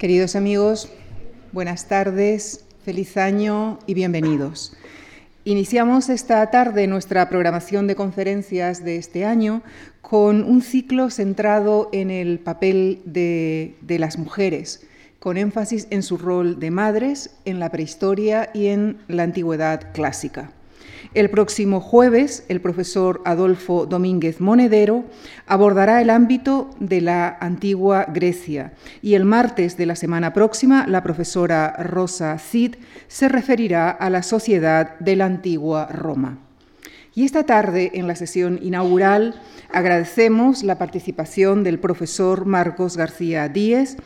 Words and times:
Queridos 0.00 0.34
amigos, 0.34 0.88
buenas 1.52 1.86
tardes, 1.86 2.64
feliz 2.86 3.18
año 3.18 3.78
y 3.86 3.92
bienvenidos. 3.92 4.72
Iniciamos 5.44 6.08
esta 6.08 6.50
tarde 6.50 6.86
nuestra 6.86 7.28
programación 7.28 7.86
de 7.86 7.96
conferencias 7.96 8.82
de 8.82 8.96
este 8.96 9.26
año 9.26 9.60
con 10.00 10.42
un 10.42 10.62
ciclo 10.62 11.10
centrado 11.10 11.90
en 11.92 12.10
el 12.10 12.38
papel 12.38 13.02
de, 13.04 13.74
las 13.98 14.16
mujeres, 14.16 14.86
con 15.18 15.36
énfasis 15.36 15.86
en 15.90 16.02
su 16.02 16.16
rol 16.16 16.58
de 16.58 16.70
madres 16.70 17.36
en 17.44 17.60
la 17.60 17.68
prehistoria 17.68 18.48
y 18.54 18.68
en 18.68 19.02
la 19.06 19.24
antigüedad 19.24 19.92
clásica. 19.92 20.50
El 21.12 21.28
próximo 21.28 21.80
jueves, 21.80 22.44
el 22.48 22.60
profesor 22.60 23.20
Adolfo 23.24 23.84
Domínguez 23.84 24.40
Monedero 24.40 25.04
abordará 25.48 26.00
el 26.00 26.08
ámbito 26.08 26.70
de 26.78 27.00
la 27.00 27.36
antigua 27.40 28.06
Grecia 28.14 28.74
y 29.02 29.14
el 29.14 29.24
martes 29.24 29.76
de 29.76 29.86
la 29.86 29.96
semana 29.96 30.32
próxima, 30.32 30.86
la 30.86 31.02
profesora 31.02 31.74
Rosa 31.80 32.38
Cid 32.38 32.76
se 33.08 33.28
referirá 33.28 33.90
a 33.90 34.08
la 34.08 34.22
sociedad 34.22 35.00
de 35.00 35.16
la 35.16 35.24
antigua 35.24 35.86
Roma. 35.86 36.38
Y 37.12 37.24
esta 37.24 37.42
tarde, 37.42 37.90
en 37.94 38.06
la 38.06 38.14
sesión 38.14 38.60
inaugural, 38.62 39.34
agradecemos 39.72 40.62
la 40.62 40.78
participación 40.78 41.64
del 41.64 41.80
profesor 41.80 42.46
Marcos 42.46 42.96
García 42.96 43.48
Díez. 43.48 43.96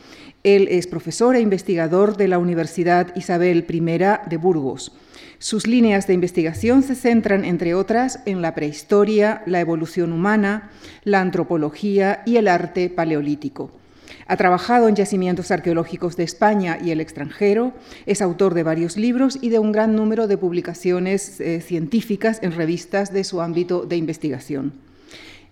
Él 0.45 0.67
es 0.69 0.85
profesor 0.85 1.35
e 1.35 1.39
investigador 1.39 2.17
de 2.17 2.27
la 2.27 2.37
Universidad 2.37 3.15
Isabel 3.15 3.65
I 3.67 3.79
de 4.29 4.37
Burgos. 4.37 4.91
Sus 5.39 5.65
líneas 5.65 6.05
de 6.05 6.13
investigación 6.13 6.83
se 6.83 6.93
centran, 6.93 7.43
entre 7.43 7.73
otras, 7.73 8.19
en 8.27 8.43
la 8.43 8.53
prehistoria, 8.53 9.41
la 9.47 9.59
evolución 9.59 10.13
humana, 10.13 10.69
la 11.03 11.19
antropología 11.21 12.21
y 12.27 12.37
el 12.37 12.47
arte 12.47 12.91
paleolítico. 12.91 13.71
Ha 14.27 14.37
trabajado 14.37 14.87
en 14.87 14.95
yacimientos 14.95 15.49
arqueológicos 15.49 16.15
de 16.15 16.25
España 16.25 16.77
y 16.79 16.91
el 16.91 17.01
extranjero, 17.01 17.73
es 18.05 18.21
autor 18.21 18.53
de 18.53 18.61
varios 18.61 18.97
libros 18.97 19.39
y 19.41 19.49
de 19.49 19.57
un 19.57 19.71
gran 19.71 19.95
número 19.95 20.27
de 20.27 20.37
publicaciones 20.37 21.41
eh, 21.41 21.59
científicas 21.59 22.37
en 22.43 22.51
revistas 22.51 23.11
de 23.11 23.23
su 23.23 23.41
ámbito 23.41 23.83
de 23.87 23.97
investigación. 23.97 24.73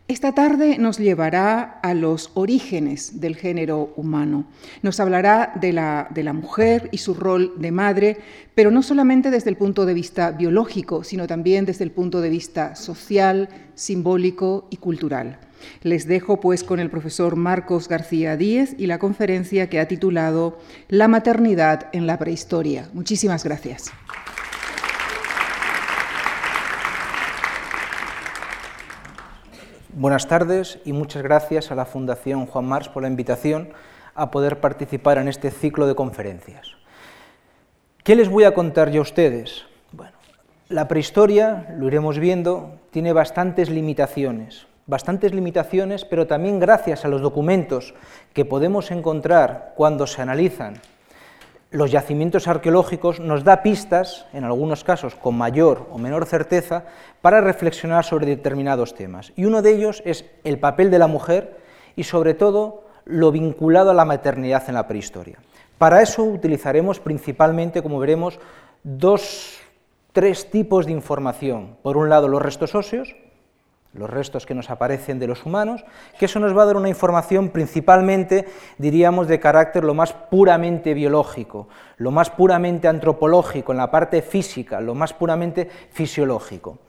Esta 0.10 0.34
tarde 0.34 0.78
nos 0.80 0.98
llevará 0.98 1.80
a 1.82 1.94
los 1.94 2.32
orígenes 2.34 3.22
del 3.22 3.38
género 3.38 3.94
humano. 3.96 4.44
Nos 4.82 5.00
hablará 5.00 5.54
de 5.62 5.72
la, 5.72 6.10
de 6.10 6.24
la, 6.24 6.34
mujer 6.34 6.90
y 6.92 6.98
su 6.98 7.14
rol 7.14 7.54
de 7.58 7.72
madre, 7.72 8.18
pero 8.54 8.70
no 8.70 8.84
solamente 8.84 9.32
desde 9.32 9.50
el 9.50 9.56
punto 9.56 9.86
de 9.86 9.94
vista 9.94 10.32
biológico, 10.32 11.06
sino 11.06 11.26
también 11.26 11.64
desde 11.64 11.86
el 11.86 11.92
punto 11.92 12.20
de 12.20 12.30
vista 12.30 12.76
social, 12.76 13.48
simbólico 13.76 14.68
y 14.70 14.78
cultural. 14.78 15.40
Les 15.84 16.06
dejo 16.06 16.42
pues 16.42 16.66
con 16.66 16.82
el 16.82 16.90
profesor 16.90 17.38
Marcos 17.38 17.88
García 17.88 18.36
Díez 18.36 18.76
y 18.78 18.88
la 18.88 19.00
conferencia 19.00 19.70
que 19.70 19.80
ha 19.80 19.88
titulado 19.88 20.60
La 20.90 21.08
maternidad 21.08 21.88
en 21.94 22.08
la 22.08 22.20
prehistoria. 22.20 22.90
Muchísimas 22.94 23.46
gracias. 23.46 23.92
Buenas 29.96 30.28
tardes 30.28 30.80
y 30.86 30.92
muchas 30.92 31.22
gracias 31.22 31.72
a 31.72 31.76
la 31.76 31.86
Fundación 31.86 32.48
Juan 32.48 32.66
Mars 32.66 32.90
por 32.90 33.04
la 33.04 33.10
invitación 33.10 33.70
a 34.16 34.32
poder 34.32 34.60
participar 34.60 35.20
en 35.20 35.28
este 35.28 35.52
ciclo 35.52 35.86
de 35.86 35.94
conferencias. 35.94 36.72
¿Qué 38.04 38.16
les 38.16 38.28
voy 38.28 38.46
a 38.46 38.56
contar 38.56 38.90
yo 38.90 39.02
a 39.02 39.04
ustedes? 39.04 39.66
Bueno, 39.92 40.14
la 40.70 40.88
prehistoria, 40.88 41.76
lo 41.78 41.86
iremos 41.86 42.18
viendo, 42.18 42.80
tiene 42.90 43.14
bastantes 43.14 43.70
limitaciones, 43.70 44.66
bastantes 44.88 45.32
limitaciones, 45.32 46.06
pero 46.06 46.26
también 46.26 46.60
gracias 46.60 47.06
a 47.06 47.08
los 47.08 47.22
documentos 47.22 47.94
que 48.34 48.46
podemos 48.46 48.90
encontrar 48.90 49.74
cuando 49.76 50.08
se 50.08 50.24
analizan 50.24 50.82
los 51.74 51.92
yacimientos 51.92 52.48
arqueológicos 52.48 53.20
nos 53.20 53.44
da 53.44 53.64
pistas, 53.64 54.28
en 54.32 54.44
algunos 54.44 54.84
casos 54.84 55.16
con 55.16 55.36
mayor 55.36 55.90
o 55.92 55.98
menor 55.98 56.28
certeza, 56.28 56.86
para 57.22 57.42
reflexionar 57.42 58.06
sobre 58.06 58.28
determinados 58.28 58.94
temas. 58.94 59.34
Y 59.36 59.46
uno 59.46 59.64
de 59.64 59.72
ellos 59.72 60.04
es 60.06 60.24
el 60.44 60.60
papel 60.60 60.92
de 60.92 61.00
la 61.00 61.08
mujer 61.08 61.58
y 61.96 62.04
sobre 62.04 62.36
todo 62.36 62.84
lo 63.06 63.32
vinculado 63.32 63.90
a 63.90 63.96
la 63.96 64.06
maternidad 64.06 64.64
en 64.68 64.76
la 64.76 64.88
prehistoria. 64.88 65.40
Para 65.80 66.04
eso 66.04 66.24
utilizaremos 66.24 67.00
principalmente, 67.00 67.82
como 67.82 68.00
veremos, 68.00 68.40
dos, 68.84 69.58
tres 70.12 70.52
tipos 70.52 70.86
de 70.86 70.92
información. 70.92 71.76
Por 71.82 71.98
un 71.98 72.08
lado, 72.08 72.28
los 72.28 72.42
restos 72.42 72.76
óseos, 72.76 73.16
los 73.94 74.10
restos 74.10 74.46
que 74.46 74.56
nos 74.56 74.70
aparecen 74.70 75.20
de 75.20 75.28
los 75.28 75.46
humanos, 75.46 75.86
que 76.18 76.26
eso 76.26 76.40
nos 76.40 76.58
va 76.58 76.64
a 76.64 76.66
dar 76.66 76.78
una 76.78 76.90
información 76.90 77.50
principalmente, 77.50 78.48
diríamos, 78.78 79.28
de 79.28 79.40
carácter 79.40 79.84
lo 79.84 79.94
más 79.94 80.14
puramente 80.14 80.94
biológico, 80.94 81.68
lo 81.98 82.12
más 82.12 82.30
puramente 82.30 82.88
antropológico, 82.88 83.72
en 83.72 83.78
la 83.78 83.92
parte 83.92 84.22
física, 84.22 84.82
lo 84.82 84.96
más 84.96 85.14
puramente 85.14 85.70
fisiológico. 85.92 86.80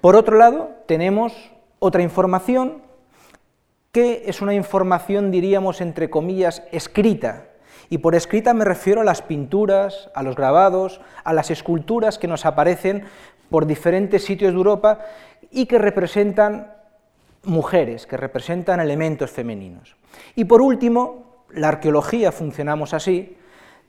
Por 0.00 0.16
otro 0.16 0.36
lado, 0.36 0.70
tenemos 0.86 1.52
otra 1.78 2.02
información 2.02 2.82
que 3.90 4.22
es 4.26 4.40
una 4.40 4.54
información, 4.54 5.30
diríamos, 5.30 5.80
entre 5.80 6.08
comillas, 6.08 6.62
escrita, 6.72 7.48
y 7.90 7.98
por 7.98 8.14
escrita 8.14 8.54
me 8.54 8.64
refiero 8.64 9.02
a 9.02 9.04
las 9.04 9.20
pinturas, 9.20 10.10
a 10.14 10.22
los 10.22 10.34
grabados, 10.34 11.02
a 11.24 11.34
las 11.34 11.50
esculturas 11.50 12.18
que 12.18 12.26
nos 12.26 12.46
aparecen 12.46 13.04
por 13.52 13.66
diferentes 13.66 14.24
sitios 14.24 14.52
de 14.52 14.56
Europa 14.56 14.98
y 15.50 15.66
que 15.66 15.78
representan 15.78 16.72
mujeres, 17.44 18.06
que 18.06 18.16
representan 18.16 18.80
elementos 18.80 19.30
femeninos. 19.30 19.94
Y 20.34 20.46
por 20.46 20.62
último, 20.62 21.44
la 21.50 21.68
arqueología 21.68 22.32
funcionamos 22.32 22.94
así, 22.94 23.36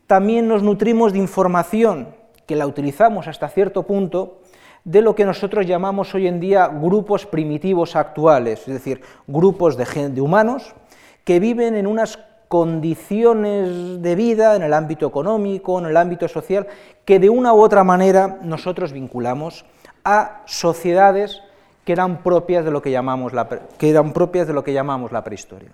también 0.05 0.47
nos 0.47 0.63
nutrimos 0.63 1.13
de 1.13 1.19
información 1.19 2.09
que 2.45 2.57
la 2.57 2.67
utilizamos 2.67 3.27
hasta 3.27 3.47
cierto 3.47 3.83
punto 3.83 4.41
de 4.83 5.01
lo 5.01 5.15
que 5.15 5.23
nosotros 5.23 5.65
llamamos 5.65 6.13
hoy 6.13 6.27
en 6.27 6.41
día 6.41 6.67
grupos 6.67 7.25
primitivos 7.25 7.95
actuales, 7.95 8.67
es 8.67 8.73
decir, 8.73 9.01
grupos 9.27 9.77
de, 9.77 10.21
humanos 10.21 10.75
que 11.23 11.39
viven 11.39 11.75
en 11.75 11.87
unas 11.87 12.19
condiciones 12.53 13.99
de 13.99 14.13
vida 14.13 14.55
en 14.55 14.61
el 14.61 14.75
ámbito 14.75 15.07
económico, 15.07 15.79
en 15.79 15.87
el 15.87 15.97
ámbito 15.97 16.27
social, 16.27 16.67
que 17.03 17.17
de 17.17 17.27
una 17.27 17.51
u 17.51 17.59
otra 17.59 17.83
manera 17.83 18.37
nosotros 18.43 18.91
vinculamos 18.91 19.65
a 20.03 20.43
sociedades 20.45 21.41
que 21.83 21.93
eran 21.93 22.21
propias 22.21 22.63
de 22.63 22.69
lo 22.69 22.79
que 22.79 22.91
llamamos 22.91 23.33
la, 23.33 23.49
que 23.49 23.89
eran 23.89 24.13
propias 24.13 24.45
de 24.45 24.53
lo 24.53 24.63
que 24.63 24.71
llamamos 24.71 25.11
la 25.11 25.23
prehistoria. 25.23 25.69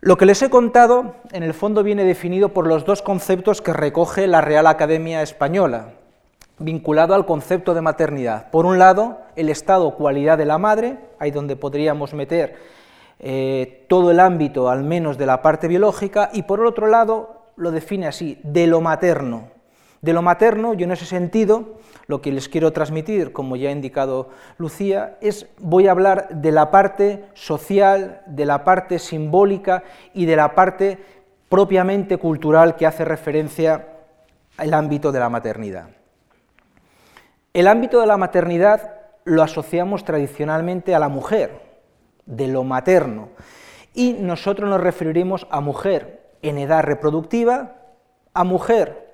Lo 0.00 0.16
que 0.16 0.24
les 0.24 0.40
he 0.40 0.50
contado, 0.50 1.16
en 1.32 1.42
el 1.42 1.52
fondo, 1.52 1.82
viene 1.82 2.04
definido 2.04 2.50
por 2.50 2.68
los 2.68 2.84
dos 2.84 3.02
conceptos 3.02 3.60
que 3.60 3.72
recoge 3.72 4.28
la 4.28 4.40
Real 4.40 4.68
Academia 4.68 5.20
Española, 5.20 5.94
vinculado 6.60 7.12
al 7.12 7.26
concepto 7.26 7.74
de 7.74 7.80
maternidad. 7.80 8.52
Por 8.52 8.66
un 8.66 8.78
lado, 8.78 9.18
el 9.34 9.48
estado 9.48 9.96
cualidad 9.96 10.38
de 10.38 10.44
la 10.44 10.58
madre, 10.58 10.96
ahí 11.18 11.32
donde 11.32 11.56
podríamos 11.56 12.14
meter 12.14 12.72
eh, 13.18 13.86
todo 13.88 14.10
el 14.10 14.20
ámbito, 14.20 14.68
al 14.68 14.84
menos 14.84 15.18
de 15.18 15.26
la 15.26 15.42
parte 15.42 15.68
biológica, 15.68 16.30
y 16.32 16.42
por 16.42 16.64
otro 16.64 16.86
lado 16.86 17.44
lo 17.56 17.70
define 17.70 18.06
así, 18.06 18.38
de 18.42 18.66
lo 18.66 18.80
materno. 18.80 19.48
De 20.02 20.12
lo 20.12 20.20
materno, 20.20 20.74
yo 20.74 20.84
en 20.84 20.92
ese 20.92 21.06
sentido, 21.06 21.78
lo 22.06 22.20
que 22.20 22.30
les 22.30 22.48
quiero 22.48 22.72
transmitir, 22.72 23.32
como 23.32 23.56
ya 23.56 23.70
ha 23.70 23.72
indicado 23.72 24.28
Lucía, 24.58 25.16
es 25.22 25.46
voy 25.58 25.86
a 25.88 25.92
hablar 25.92 26.28
de 26.28 26.52
la 26.52 26.70
parte 26.70 27.24
social, 27.32 28.20
de 28.26 28.44
la 28.44 28.64
parte 28.64 28.98
simbólica 28.98 29.82
y 30.12 30.26
de 30.26 30.36
la 30.36 30.54
parte 30.54 30.98
propiamente 31.48 32.18
cultural 32.18 32.76
que 32.76 32.86
hace 32.86 33.04
referencia 33.04 33.88
al 34.58 34.74
ámbito 34.74 35.10
de 35.10 35.20
la 35.20 35.30
maternidad. 35.30 35.88
El 37.54 37.68
ámbito 37.68 38.00
de 38.00 38.06
la 38.06 38.16
maternidad 38.16 38.96
lo 39.24 39.42
asociamos 39.42 40.04
tradicionalmente 40.04 40.94
a 40.94 40.98
la 40.98 41.08
mujer, 41.08 41.73
de 42.26 42.48
lo 42.48 42.64
materno. 42.64 43.28
Y 43.94 44.14
nosotros 44.14 44.68
nos 44.68 44.80
referiremos 44.80 45.46
a 45.50 45.60
mujer 45.60 46.22
en 46.42 46.58
edad 46.58 46.82
reproductiva, 46.82 47.76
a 48.32 48.44
mujer 48.44 49.04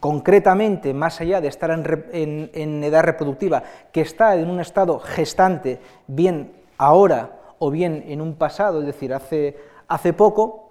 concretamente, 0.00 0.94
más 0.94 1.20
allá 1.20 1.40
de 1.40 1.48
estar 1.48 1.70
en, 1.70 2.84
edad 2.84 3.02
reproductiva, 3.02 3.62
que 3.92 4.00
está 4.00 4.36
en 4.36 4.48
un 4.50 4.60
estado 4.60 4.98
gestante, 4.98 5.80
bien 6.06 6.52
ahora 6.76 7.38
o 7.58 7.70
bien 7.70 8.04
en 8.06 8.20
un 8.20 8.34
pasado, 8.34 8.80
es 8.80 8.86
decir, 8.86 9.12
hace, 9.12 9.56
hace 9.88 10.12
poco. 10.12 10.70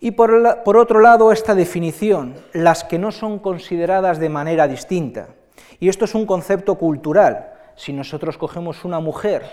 Y 0.00 0.12
por, 0.12 0.62
por 0.64 0.76
otro 0.76 1.00
lado, 1.00 1.32
esta 1.32 1.54
definición, 1.54 2.34
las 2.52 2.84
que 2.84 2.98
no 2.98 3.12
son 3.12 3.38
consideradas 3.38 4.18
de 4.18 4.28
manera 4.28 4.68
distinta. 4.68 5.28
Y 5.78 5.88
esto 5.88 6.04
es 6.04 6.14
un 6.14 6.26
concepto 6.26 6.76
cultural. 6.76 7.52
Si 7.76 7.92
nosotros 7.92 8.38
cogemos 8.38 8.84
una 8.84 9.00
mujer 9.00 9.44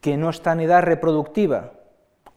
que 0.00 0.16
no 0.16 0.30
está 0.30 0.52
en 0.52 0.60
edad 0.60 0.82
reproductiva 0.82 1.72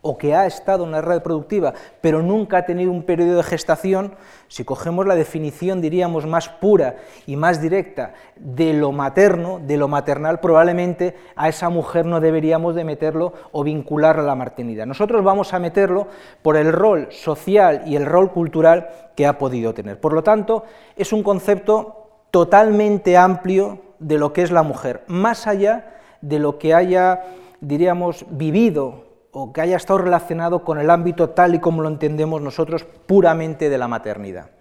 o 0.05 0.17
que 0.17 0.35
ha 0.35 0.45
estado 0.45 0.83
en 0.83 0.91
la 0.91 1.01
red 1.01 1.13
reproductiva, 1.13 1.73
pero 2.01 2.21
nunca 2.21 2.57
ha 2.57 2.65
tenido 2.65 2.91
un 2.91 3.03
periodo 3.03 3.37
de 3.37 3.43
gestación, 3.43 4.15
si 4.49 4.65
cogemos 4.65 5.07
la 5.07 5.15
definición, 5.15 5.79
diríamos, 5.79 6.25
más 6.27 6.49
pura 6.49 6.97
y 7.25 7.37
más 7.37 7.61
directa 7.61 8.13
de 8.35 8.73
lo 8.73 8.91
materno, 8.91 9.61
de 9.63 9.77
lo 9.77 9.87
maternal, 9.87 10.41
probablemente 10.41 11.15
a 11.37 11.47
esa 11.47 11.69
mujer 11.69 12.05
no 12.05 12.19
deberíamos 12.19 12.75
de 12.75 12.83
meterlo 12.83 13.31
o 13.53 13.63
vincularla 13.63 14.23
a 14.23 14.25
la 14.25 14.35
maternidad. 14.35 14.85
Nosotros 14.85 15.23
vamos 15.23 15.53
a 15.53 15.59
meterlo 15.59 16.07
por 16.41 16.57
el 16.57 16.73
rol 16.73 17.07
social 17.11 17.83
y 17.85 17.95
el 17.95 18.05
rol 18.05 18.33
cultural 18.33 18.89
que 19.15 19.25
ha 19.25 19.37
podido 19.37 19.73
tener. 19.73 20.01
Por 20.01 20.11
lo 20.11 20.21
tanto, 20.21 20.65
es 20.97 21.13
un 21.13 21.23
concepto 21.23 22.25
totalmente 22.29 23.15
amplio 23.15 23.79
de 23.99 24.17
lo 24.17 24.33
que 24.33 24.41
es 24.41 24.51
la 24.51 24.63
mujer, 24.63 25.03
más 25.07 25.47
allá 25.47 25.93
de 26.19 26.39
lo 26.39 26.57
que 26.57 26.73
haya, 26.73 27.21
diríamos, 27.63 28.25
vivido 28.29 29.05
o 29.31 29.51
que 29.51 29.61
haya 29.61 29.77
estado 29.77 29.99
relacionado 29.99 30.63
con 30.63 30.79
el 30.79 30.89
ámbito 30.89 31.31
tal 31.31 31.55
y 31.55 31.59
como 31.59 31.81
lo 31.81 31.89
entendemos 31.89 32.41
nosotros 32.41 32.83
puramente 32.83 33.69
de 33.69 33.77
la 33.77 33.87
maternidad. 33.87 34.51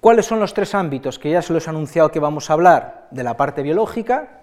¿Cuáles 0.00 0.26
son 0.26 0.38
los 0.38 0.54
tres 0.54 0.74
ámbitos 0.74 1.18
que 1.18 1.30
ya 1.30 1.42
se 1.42 1.52
los 1.52 1.66
he 1.66 1.70
anunciado 1.70 2.12
que 2.12 2.20
vamos 2.20 2.48
a 2.48 2.52
hablar? 2.52 3.08
De 3.10 3.24
la 3.24 3.36
parte 3.36 3.62
biológica, 3.62 4.42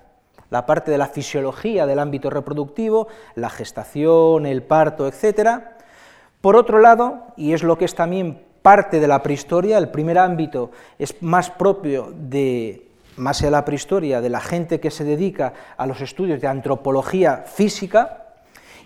la 0.50 0.66
parte 0.66 0.92
de 0.92 0.98
la 0.98 1.08
fisiología 1.08 1.86
del 1.86 2.00
ámbito 2.00 2.30
reproductivo, 2.30 3.08
la 3.36 3.50
gestación, 3.50 4.46
el 4.46 4.64
parto, 4.64 5.08
etc. 5.08 5.62
Por 6.42 6.58
otro 6.58 6.80
lado, 6.80 7.28
y 7.38 7.54
es 7.54 7.64
lo 7.64 7.78
que 7.78 7.86
es 7.86 7.96
también 7.96 8.44
parte 8.62 9.00
de 9.00 9.08
la 9.08 9.24
prehistoria, 9.24 9.78
el 9.78 9.90
primer 9.90 10.18
ámbito 10.18 10.72
es 11.00 11.22
más 11.22 11.50
propio 11.52 12.12
de 12.14 12.85
más 13.18 13.42
de 13.42 13.52
la 13.52 13.66
prehistoria, 13.66 14.22
de 14.22 14.30
la 14.30 14.42
gente 14.42 14.80
que 14.80 14.92
se 14.92 15.04
dedica 15.04 15.54
a 15.78 15.88
los 15.88 16.02
estudios 16.02 16.42
de 16.42 16.48
antropología 16.48 17.44
física, 17.46 18.22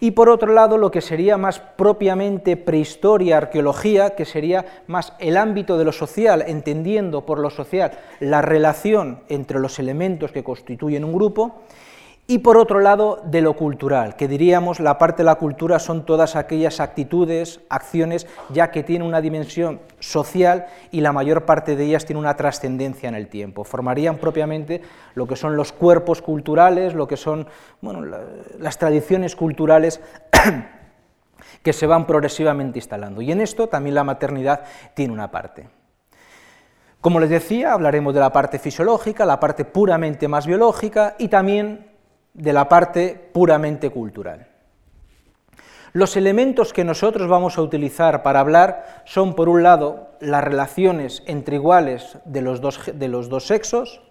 y 0.01 0.11
por 0.11 0.29
otro 0.29 0.53
lado 0.53 0.77
lo 0.77 0.91
que 0.91 1.01
sería 1.01 1.37
más 1.37 1.59
propiamente 1.59 2.55
prehistoria, 2.55 3.37
arqueología, 3.37 4.15
que 4.15 4.25
sería 4.25 4.83
más 4.87 5.13
el 5.19 5.35
ámbito 5.35 5.77
de 5.77 5.83
lo 5.83 5.91
social, 5.91 6.43
entendiendo 6.47 7.25
por 7.25 7.39
lo 7.39 7.49
social 7.49 7.91
la 8.19 8.41
relación 8.41 9.23
entre 9.27 9.59
los 9.59 9.77
elementos 9.77 10.31
que 10.31 10.43
constituyen 10.43 11.03
un 11.03 11.13
grupo, 11.13 11.63
y 12.29 12.37
por 12.37 12.57
otro 12.57 12.79
lado 12.79 13.23
de 13.25 13.41
lo 13.41 13.55
cultural, 13.55 14.15
que 14.15 14.27
diríamos 14.27 14.79
la 14.79 14.99
parte 14.99 15.23
de 15.23 15.25
la 15.25 15.33
cultura 15.33 15.79
son 15.79 16.05
todas 16.05 16.35
aquellas 16.35 16.79
actitudes, 16.79 17.59
acciones, 17.69 18.27
ya 18.49 18.69
que 18.69 18.83
tienen 18.83 19.07
una 19.07 19.19
dimensión 19.19 19.81
social 19.99 20.67
y 20.91 21.01
la 21.01 21.11
mayor 21.11 21.45
parte 21.45 21.75
de 21.75 21.85
ellas 21.85 22.05
tiene 22.05 22.19
una 22.19 22.37
trascendencia 22.37 23.09
en 23.09 23.15
el 23.15 23.29
tiempo. 23.29 23.63
Formarían 23.63 24.17
propiamente 24.17 24.83
lo 25.15 25.25
que 25.25 25.35
son 25.35 25.55
los 25.55 25.71
cuerpos 25.71 26.21
culturales, 26.21 26.93
lo 26.93 27.07
que 27.07 27.17
son 27.17 27.47
las 28.59 28.77
tradiciones 28.77 29.35
culturales 29.35 29.99
que 31.63 31.73
se 31.73 31.87
van 31.87 32.05
progresivamente 32.05 32.77
instalando. 32.77 33.23
Y 33.23 33.31
en 33.31 33.41
esto 33.41 33.69
también 33.69 33.95
la 33.95 34.03
maternidad 34.03 34.65
tiene 34.93 35.13
una 35.13 35.31
parte. 35.31 35.67
Como 37.01 37.19
les 37.19 37.31
decía, 37.31 37.73
hablaremos 37.73 38.13
de 38.13 38.19
la 38.19 38.31
parte 38.31 38.59
fisiológica, 38.59 39.25
la 39.25 39.39
parte 39.39 39.65
puramente 39.65 40.27
más 40.27 40.45
biológica 40.45 41.15
y 41.17 41.29
también 41.29 41.88
de 42.33 42.53
la 42.53 42.69
parte 42.69 43.29
puramente 43.33 43.89
cultural. 43.89 44.47
Los 45.91 46.15
elementos 46.15 46.71
que 46.71 46.83
nosotros 46.83 47.27
vamos 47.27 47.57
a 47.57 47.63
utilizar 47.63 48.21
para 48.21 48.41
hablar 48.41 49.03
son, 49.05 49.33
por 49.33 49.49
un 49.49 49.63
lado, 49.63 50.09
las 50.19 50.43
relaciones 50.43 51.23
entre 51.25 51.55
iguales 51.55 52.19
de 52.25 52.41
los 52.41 52.61
dos, 52.61 52.79
de 52.93 53.07
los 53.07 53.29
dos 53.29 53.47
sexos, 53.47 54.01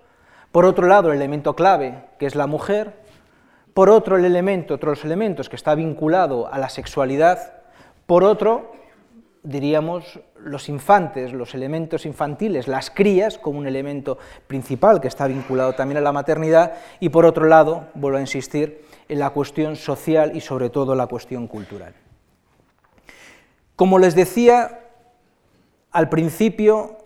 por 0.50 0.64
otro 0.64 0.86
lado, 0.86 1.12
el 1.12 1.18
elemento 1.18 1.54
clave, 1.54 2.04
que 2.18 2.26
es 2.26 2.34
la 2.34 2.46
mujer, 2.46 2.94
por 3.74 3.90
otro, 3.90 4.16
el 4.16 4.24
elemento, 4.24 4.74
otros 4.74 5.04
elementos 5.04 5.48
que 5.48 5.56
está 5.56 5.74
vinculado 5.76 6.52
a 6.52 6.58
la 6.58 6.68
sexualidad, 6.68 7.52
por 8.06 8.24
otro, 8.24 8.72
diríamos, 9.42 10.20
los 10.38 10.68
infantes, 10.68 11.32
los 11.32 11.54
elementos 11.54 12.06
infantiles, 12.06 12.68
las 12.68 12.90
crías 12.90 13.38
como 13.38 13.58
un 13.58 13.66
elemento 13.66 14.18
principal 14.46 15.00
que 15.00 15.08
está 15.08 15.26
vinculado 15.26 15.74
también 15.74 15.98
a 15.98 16.02
la 16.02 16.12
maternidad 16.12 16.74
y 17.00 17.08
por 17.08 17.24
otro 17.24 17.46
lado, 17.46 17.88
vuelvo 17.94 18.18
a 18.18 18.20
insistir, 18.20 18.84
en 19.08 19.18
la 19.18 19.30
cuestión 19.30 19.76
social 19.76 20.36
y 20.36 20.40
sobre 20.40 20.70
todo 20.70 20.94
la 20.94 21.06
cuestión 21.06 21.46
cultural. 21.46 21.94
Como 23.74 23.98
les 23.98 24.14
decía 24.14 24.80
al 25.92 26.08
principio, 26.08 26.98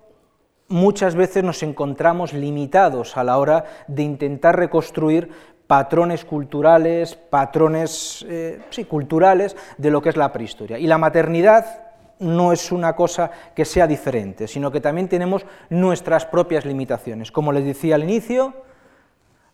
muchas 0.69 1.14
veces 1.14 1.44
nos 1.44 1.62
encontramos 1.62 2.32
limitados 2.32 3.17
a 3.17 3.25
la 3.25 3.38
hora 3.38 3.64
de 3.87 4.02
intentar 4.02 4.56
reconstruir 4.56 5.31
patrones 5.67 6.25
culturales, 6.25 7.14
patrones 7.14 8.26
eh, 8.28 8.61
culturales 8.88 9.56
de 9.78 9.90
lo 9.90 10.02
que 10.02 10.08
es 10.08 10.17
la 10.17 10.32
prehistoria. 10.32 10.78
Y 10.78 10.87
la 10.87 10.99
maternidad 10.99 11.92
no 12.23 12.53
es 12.53 12.73
una 12.73 12.97
cosa 12.97 13.31
que 13.55 13.65
sea 13.65 13.87
diferente, 13.87 14.49
sino 14.49 14.71
que 14.71 14.81
también 14.81 15.09
tenemos 15.09 15.45
nuestras 15.69 16.25
propias 16.25 16.65
limitaciones. 16.65 17.31
Como 17.31 17.53
les 17.53 17.65
decía 17.65 17.97
al 17.97 18.05
inicio, 18.05 18.55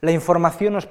la 0.01 0.13
información 0.13 0.75
nos 0.75 0.89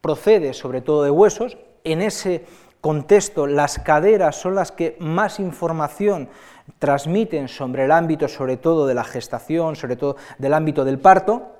procede 0.00 0.54
sobre 0.54 0.80
todo 0.80 1.02
de 1.02 1.10
huesos, 1.10 1.58
en 1.84 2.02
ese 2.02 2.44
contexto 2.80 3.46
las 3.46 3.78
caderas 3.78 4.36
son 4.36 4.54
las 4.54 4.70
que 4.70 4.96
más 5.00 5.40
información 5.40 6.28
transmiten 6.78 7.48
sobre 7.48 7.86
el 7.86 7.92
ámbito, 7.92 8.28
sobre 8.28 8.56
todo 8.56 8.86
de 8.86 8.94
la 8.94 9.04
gestación, 9.04 9.74
sobre 9.74 9.96
todo 9.96 10.16
del 10.38 10.54
ámbito 10.54 10.84
del 10.84 10.98
parto, 10.98 11.57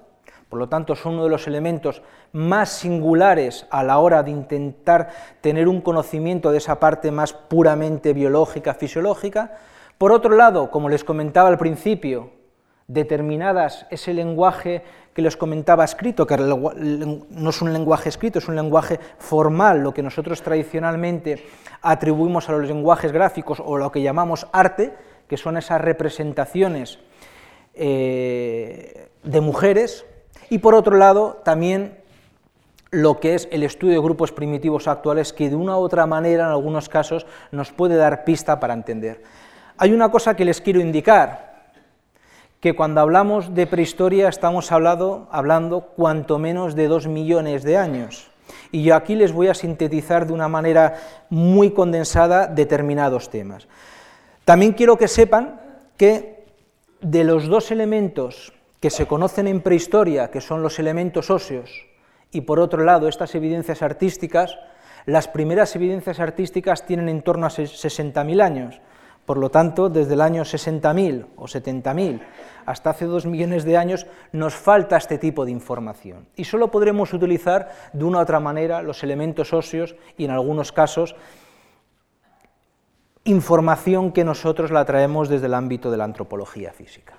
por 0.48 0.58
lo 0.58 0.68
tanto, 0.68 0.94
son 0.94 1.14
uno 1.14 1.24
de 1.24 1.30
los 1.30 1.46
elementos 1.46 2.02
más 2.32 2.70
singulares 2.70 3.66
a 3.70 3.82
la 3.82 3.98
hora 3.98 4.22
de 4.22 4.30
intentar 4.30 5.10
tener 5.40 5.68
un 5.68 5.80
conocimiento 5.82 6.50
de 6.50 6.58
esa 6.58 6.80
parte 6.80 7.10
más 7.10 7.34
puramente 7.34 8.14
biológica, 8.14 8.74
fisiológica. 8.74 9.58
Por 9.98 10.12
otro 10.12 10.34
lado, 10.34 10.70
como 10.70 10.88
les 10.88 11.04
comentaba 11.04 11.48
al 11.48 11.58
principio, 11.58 12.30
determinadas 12.86 13.86
ese 13.90 14.14
lenguaje 14.14 14.82
que 15.12 15.20
les 15.20 15.36
comentaba 15.36 15.84
escrito, 15.84 16.26
que 16.26 16.38
no 16.38 17.50
es 17.50 17.60
un 17.60 17.72
lenguaje 17.72 18.08
escrito, 18.08 18.38
es 18.38 18.48
un 18.48 18.56
lenguaje 18.56 18.98
formal, 19.18 19.82
lo 19.82 19.92
que 19.92 20.02
nosotros 20.02 20.40
tradicionalmente 20.42 21.44
atribuimos 21.82 22.48
a 22.48 22.52
los 22.52 22.66
lenguajes 22.66 23.12
gráficos 23.12 23.60
o 23.62 23.76
lo 23.76 23.92
que 23.92 24.00
llamamos 24.00 24.46
arte, 24.52 24.94
que 25.28 25.36
son 25.36 25.58
esas 25.58 25.80
representaciones 25.80 26.98
eh, 27.74 29.10
de 29.22 29.40
mujeres, 29.40 30.06
y 30.50 30.58
por 30.58 30.74
otro 30.74 30.96
lado, 30.96 31.40
también 31.44 31.98
lo 32.90 33.20
que 33.20 33.34
es 33.34 33.48
el 33.52 33.62
estudio 33.62 33.94
de 33.94 34.00
grupos 34.00 34.32
primitivos 34.32 34.88
actuales, 34.88 35.32
que 35.32 35.50
de 35.50 35.56
una 35.56 35.76
u 35.76 35.80
otra 35.80 36.06
manera, 36.06 36.44
en 36.44 36.50
algunos 36.50 36.88
casos, 36.88 37.26
nos 37.52 37.70
puede 37.72 37.96
dar 37.96 38.24
pista 38.24 38.60
para 38.60 38.74
entender. 38.74 39.22
Hay 39.76 39.92
una 39.92 40.10
cosa 40.10 40.34
que 40.34 40.44
les 40.44 40.60
quiero 40.60 40.80
indicar, 40.80 41.48
que 42.60 42.74
cuando 42.74 43.00
hablamos 43.00 43.54
de 43.54 43.66
prehistoria 43.66 44.28
estamos 44.28 44.72
hablando, 44.72 45.28
hablando 45.30 45.80
cuanto 45.80 46.38
menos 46.38 46.74
de 46.74 46.88
dos 46.88 47.06
millones 47.06 47.62
de 47.62 47.76
años. 47.76 48.30
Y 48.72 48.82
yo 48.82 48.96
aquí 48.96 49.14
les 49.14 49.32
voy 49.32 49.48
a 49.48 49.54
sintetizar 49.54 50.26
de 50.26 50.32
una 50.32 50.48
manera 50.48 50.96
muy 51.30 51.70
condensada 51.70 52.46
determinados 52.46 53.30
temas. 53.30 53.68
También 54.44 54.72
quiero 54.72 54.96
que 54.96 55.08
sepan 55.08 55.60
que 55.96 56.46
de 57.00 57.22
los 57.22 57.46
dos 57.46 57.70
elementos 57.70 58.52
que 58.80 58.90
se 58.90 59.06
conocen 59.06 59.46
en 59.48 59.60
prehistoria, 59.60 60.30
que 60.30 60.40
son 60.40 60.62
los 60.62 60.78
elementos 60.78 61.30
óseos, 61.30 61.86
y 62.30 62.42
por 62.42 62.60
otro 62.60 62.84
lado 62.84 63.08
estas 63.08 63.34
evidencias 63.34 63.82
artísticas, 63.82 64.58
las 65.06 65.28
primeras 65.28 65.74
evidencias 65.74 66.20
artísticas 66.20 66.84
tienen 66.86 67.08
en 67.08 67.22
torno 67.22 67.46
a 67.46 67.50
60.000 67.50 68.42
años. 68.42 68.80
Por 69.24 69.38
lo 69.38 69.50
tanto, 69.50 69.88
desde 69.90 70.14
el 70.14 70.20
año 70.20 70.42
60.000 70.42 71.26
o 71.36 71.44
70.000 71.44 72.20
hasta 72.64 72.90
hace 72.90 73.04
dos 73.04 73.26
millones 73.26 73.64
de 73.64 73.76
años 73.76 74.06
nos 74.32 74.54
falta 74.54 74.96
este 74.96 75.18
tipo 75.18 75.44
de 75.44 75.50
información. 75.50 76.28
Y 76.36 76.44
solo 76.44 76.70
podremos 76.70 77.12
utilizar 77.12 77.70
de 77.92 78.04
una 78.04 78.18
u 78.18 78.20
otra 78.22 78.40
manera 78.40 78.82
los 78.82 79.02
elementos 79.02 79.52
óseos 79.52 79.96
y 80.16 80.24
en 80.24 80.30
algunos 80.30 80.72
casos 80.72 81.14
información 83.24 84.12
que 84.12 84.24
nosotros 84.24 84.70
la 84.70 84.86
traemos 84.86 85.28
desde 85.28 85.46
el 85.46 85.54
ámbito 85.54 85.90
de 85.90 85.98
la 85.98 86.04
antropología 86.04 86.72
física. 86.72 87.17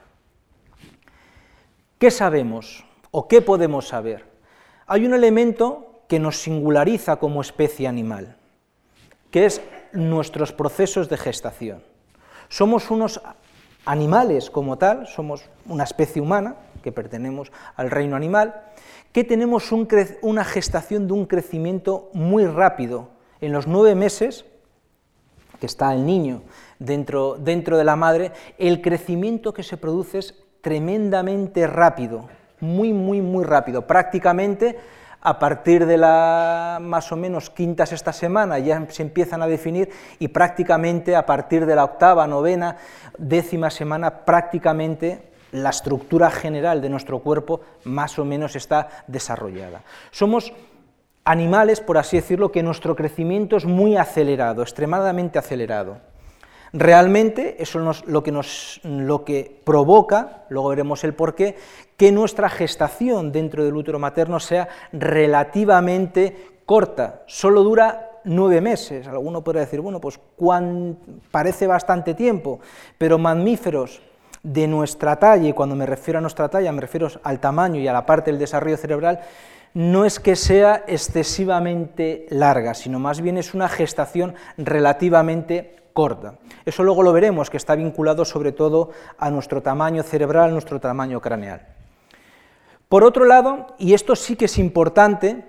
¿Qué 1.99 2.11
sabemos 2.11 2.85
o 3.11 3.27
qué 3.27 3.41
podemos 3.41 3.89
saber? 3.89 4.23
Hay 4.87 5.05
un 5.05 5.13
elemento 5.13 6.03
que 6.07 6.17
nos 6.17 6.37
singulariza 6.37 7.17
como 7.17 7.41
especie 7.41 7.89
animal, 7.89 8.37
que 9.31 9.45
es 9.45 9.61
nuestros 9.91 10.53
procesos 10.53 11.09
de 11.09 11.17
gestación. 11.17 11.83
Somos 12.47 12.89
unos 12.89 13.19
animales 13.83 14.49
como 14.49 14.77
tal, 14.77 15.07
somos 15.07 15.43
una 15.65 15.83
especie 15.83 16.21
humana, 16.21 16.55
que 16.81 16.93
pertenecemos 16.93 17.51
al 17.75 17.91
reino 17.91 18.15
animal, 18.15 18.63
que 19.11 19.25
tenemos 19.25 19.69
una 20.21 20.45
gestación 20.45 21.05
de 21.05 21.13
un 21.13 21.25
crecimiento 21.25 22.09
muy 22.13 22.45
rápido. 22.45 23.09
En 23.41 23.51
los 23.51 23.67
nueve 23.67 23.93
meses 23.95 24.45
que 25.59 25.65
está 25.65 25.93
el 25.93 26.05
niño 26.05 26.43
dentro, 26.79 27.35
dentro 27.37 27.77
de 27.77 27.83
la 27.83 27.97
madre, 27.97 28.31
el 28.57 28.81
crecimiento 28.81 29.53
que 29.53 29.63
se 29.63 29.75
produce 29.75 30.19
es 30.19 30.35
tremendamente 30.61 31.67
rápido, 31.67 32.29
muy, 32.59 32.93
muy, 32.93 33.21
muy 33.21 33.43
rápido. 33.43 33.87
Prácticamente 33.87 34.77
a 35.21 35.37
partir 35.37 35.85
de 35.85 35.97
la 35.97 36.79
más 36.81 37.11
o 37.11 37.17
menos 37.17 37.49
quinta, 37.49 37.85
sexta 37.85 38.13
semana 38.13 38.57
ya 38.59 38.85
se 38.89 39.01
empiezan 39.01 39.41
a 39.41 39.47
definir 39.47 39.89
y 40.17 40.29
prácticamente 40.29 41.15
a 41.15 41.25
partir 41.25 41.65
de 41.65 41.75
la 41.75 41.83
octava, 41.83 42.25
novena, 42.27 42.77
décima 43.17 43.69
semana 43.69 44.25
prácticamente 44.25 45.29
la 45.51 45.71
estructura 45.71 46.29
general 46.29 46.81
de 46.81 46.89
nuestro 46.89 47.19
cuerpo 47.19 47.61
más 47.83 48.17
o 48.19 48.25
menos 48.25 48.55
está 48.55 49.03
desarrollada. 49.07 49.81
Somos 50.11 50.53
animales, 51.25 51.81
por 51.81 51.97
así 51.97 52.17
decirlo, 52.17 52.51
que 52.51 52.63
nuestro 52.63 52.95
crecimiento 52.95 53.57
es 53.57 53.65
muy 53.65 53.97
acelerado, 53.97 54.61
extremadamente 54.61 55.37
acelerado. 55.37 55.97
Realmente 56.71 57.61
eso 57.61 57.91
es 57.91 58.05
lo, 58.05 58.23
que 58.23 58.31
lo 58.83 59.25
que 59.25 59.61
provoca, 59.63 60.45
luego 60.49 60.69
veremos 60.69 61.03
el 61.03 61.13
porqué, 61.13 61.55
que 61.97 62.11
nuestra 62.11 62.49
gestación 62.49 63.31
dentro 63.31 63.65
del 63.65 63.75
útero 63.75 63.99
materno 63.99 64.39
sea 64.39 64.69
relativamente 64.93 66.35
corta, 66.65 67.23
solo 67.25 67.63
dura 67.63 68.11
nueve 68.23 68.61
meses. 68.61 69.07
Alguno 69.07 69.43
podría 69.43 69.61
decir, 69.61 69.81
bueno, 69.81 69.99
pues 69.99 70.19
parece 71.31 71.67
bastante 71.67 72.13
tiempo, 72.13 72.59
pero 72.97 73.17
mamíferos 73.17 74.01
de 74.43 74.67
nuestra 74.67 75.17
talla, 75.17 75.49
y 75.49 75.53
cuando 75.53 75.75
me 75.75 75.85
refiero 75.85 76.19
a 76.19 76.21
nuestra 76.21 76.47
talla 76.47 76.71
me 76.71 76.81
refiero 76.81 77.09
al 77.23 77.39
tamaño 77.39 77.79
y 77.79 77.87
a 77.87 77.93
la 77.93 78.05
parte 78.05 78.31
del 78.31 78.39
desarrollo 78.39 78.77
cerebral, 78.77 79.19
no 79.73 80.05
es 80.05 80.19
que 80.19 80.35
sea 80.35 80.83
excesivamente 80.87 82.25
larga, 82.29 82.73
sino 82.73 82.99
más 82.99 83.21
bien 83.21 83.37
es 83.37 83.53
una 83.53 83.67
gestación 83.67 84.35
relativamente 84.57 85.78
corta. 85.93 86.39
Eso 86.65 86.83
luego 86.83 87.03
lo 87.03 87.13
veremos, 87.13 87.49
que 87.49 87.57
está 87.57 87.75
vinculado 87.75 88.25
sobre 88.25 88.51
todo 88.51 88.91
a 89.17 89.29
nuestro 89.29 89.61
tamaño 89.61 90.03
cerebral, 90.03 90.51
nuestro 90.51 90.79
tamaño 90.79 91.21
craneal. 91.21 91.67
Por 92.87 93.03
otro 93.03 93.25
lado, 93.25 93.67
y 93.77 93.93
esto 93.93 94.15
sí 94.15 94.35
que 94.35 94.45
es 94.45 94.57
importante, 94.57 95.45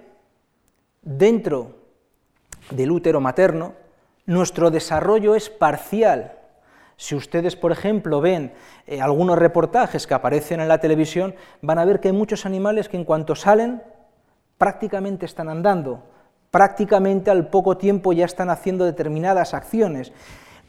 dentro 1.03 1.77
del 2.71 2.91
útero 2.91 3.21
materno, 3.21 3.75
nuestro 4.27 4.71
desarrollo 4.71 5.35
es 5.35 5.49
parcial. 5.49 6.37
Si 6.97 7.15
ustedes, 7.15 7.57
por 7.57 7.73
ejemplo, 7.73 8.21
ven 8.21 8.53
eh, 8.87 9.01
algunos 9.01 9.39
reportajes 9.39 10.07
que 10.07 10.15
aparecen 10.15 10.61
en 10.61 10.69
la 10.69 10.79
televisión, 10.79 11.35
van 11.63 11.79
a 11.79 11.85
ver 11.87 12.01
que 12.01 12.09
hay 12.09 12.15
muchos 12.15 12.45
animales 12.45 12.89
que 12.89 12.99
en 12.99 13.05
cuanto 13.05 13.35
salen, 13.35 13.83
prácticamente 14.59 15.25
están 15.25 15.49
andando, 15.49 16.05
prácticamente 16.50 17.30
al 17.30 17.49
poco 17.49 17.76
tiempo 17.76 18.12
ya 18.12 18.25
están 18.25 18.50
haciendo 18.50 18.85
determinadas 18.85 19.54
acciones. 19.54 20.12